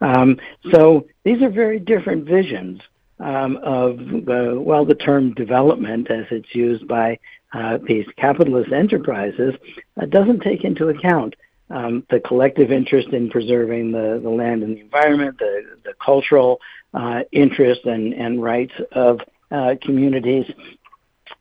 Um, 0.00 0.40
so 0.72 1.06
these 1.24 1.42
are 1.42 1.50
very 1.50 1.78
different 1.78 2.24
visions 2.24 2.80
of, 3.22 3.98
uh, 4.00 4.60
well, 4.60 4.84
the 4.84 4.94
term 4.94 5.34
development, 5.34 6.10
as 6.10 6.26
it's 6.30 6.54
used 6.54 6.86
by 6.88 7.18
uh, 7.52 7.78
these 7.86 8.06
capitalist 8.16 8.72
enterprises, 8.72 9.54
uh, 10.00 10.06
doesn't 10.06 10.40
take 10.40 10.64
into 10.64 10.88
account 10.88 11.34
um, 11.70 12.04
the 12.10 12.20
collective 12.20 12.70
interest 12.70 13.08
in 13.08 13.30
preserving 13.30 13.92
the, 13.92 14.20
the 14.22 14.30
land 14.30 14.62
and 14.62 14.76
the 14.76 14.80
environment, 14.80 15.38
the, 15.38 15.62
the 15.84 15.94
cultural 16.04 16.60
uh, 16.94 17.20
interest 17.32 17.80
and, 17.84 18.12
and 18.12 18.42
rights 18.42 18.72
of 18.92 19.20
uh, 19.50 19.74
communities. 19.82 20.44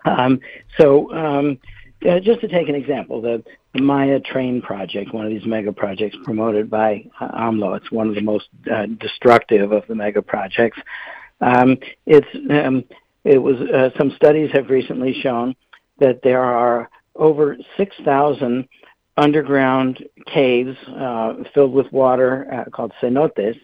Um, 0.06 0.40
so, 0.78 1.14
um, 1.14 1.60
uh, 2.10 2.20
just 2.20 2.42
to 2.42 2.48
take 2.48 2.68
an 2.68 2.76
example, 2.76 3.22
the, 3.22 3.44
the, 3.74 3.82
Maya 3.82 4.20
Train 4.20 4.62
Project, 4.62 5.14
one 5.14 5.26
of 5.26 5.32
these 5.32 5.46
mega 5.46 5.72
projects 5.72 6.18
promoted 6.24 6.70
by 6.70 7.06
uh, 7.20 7.28
AMLO, 7.28 7.78
it's 7.78 7.92
one 7.92 8.10
of 8.10 8.16
the 8.16 8.22
most 8.22 8.48
destructive 9.00 9.72
of 9.72 9.84
the 9.88 9.96
mega 9.96 10.22
projects. 10.22 10.80
Um, 11.42 11.78
it's 12.06 12.28
um, 12.50 12.84
it 13.24 13.38
was 13.38 13.58
uh, 13.62 13.90
some 13.98 14.12
studies 14.16 14.52
have 14.54 14.70
recently 14.70 15.14
shown 15.22 15.56
that 16.00 16.22
there 16.24 16.42
are 16.42 16.90
over 17.16 17.58
6,000 17.78 18.68
underground 19.18 20.04
caves 20.26 20.76
uh, 20.88 21.34
filled 21.54 21.74
with 21.74 21.92
water 21.92 22.48
uh, 22.52 22.70
called 22.70 22.92
cenotes 23.02 23.60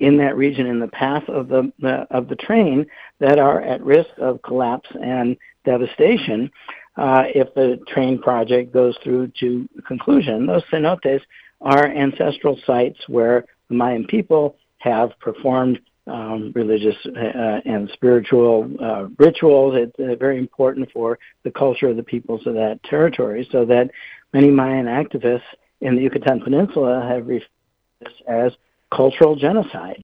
in 0.00 0.18
that 0.18 0.36
region 0.36 0.66
in 0.66 0.78
the 0.78 0.88
path 0.88 1.26
of 1.28 1.48
the, 1.48 1.72
of 2.10 2.28
the 2.28 2.36
train 2.36 2.86
that 3.18 3.38
are 3.38 3.60
at 3.62 3.82
risk 3.82 4.10
of 4.18 4.40
collapse 4.42 4.88
and 5.02 5.36
devastation 5.64 6.50
uh, 6.96 7.24
if 7.34 7.52
the 7.54 7.80
train 7.88 8.20
project 8.20 8.72
goes 8.72 8.96
through 9.02 9.32
to 9.40 9.66
conclusion. 9.86 10.46
Those 10.46 10.62
cenotes 10.72 11.20
are 11.62 11.86
ancestral 11.86 12.58
sites 12.66 12.98
where 13.08 13.46
the 13.68 13.74
Mayan 13.74 14.06
people 14.06 14.56
have 14.78 15.18
performed 15.20 15.80
um, 16.06 16.52
religious 16.54 16.96
uh, 17.06 17.60
and 17.64 17.90
spiritual 17.92 18.70
uh, 18.80 19.06
rituals. 19.18 19.74
It's 19.76 19.98
uh, 19.98 20.16
very 20.16 20.38
important 20.38 20.90
for 20.92 21.18
the 21.44 21.50
culture 21.50 21.88
of 21.88 21.96
the 21.96 22.02
peoples 22.02 22.46
of 22.46 22.54
that 22.54 22.80
territory, 22.84 23.48
so 23.50 23.64
that 23.66 23.90
many 24.32 24.50
Mayan 24.50 24.86
activists 24.86 25.42
in 25.80 25.96
the 25.96 26.02
Yucatan 26.02 26.40
Peninsula 26.40 27.06
have 27.08 27.26
referred 27.26 27.46
to 27.46 28.10
this 28.10 28.14
as 28.28 28.52
cultural 28.94 29.36
genocide. 29.36 30.00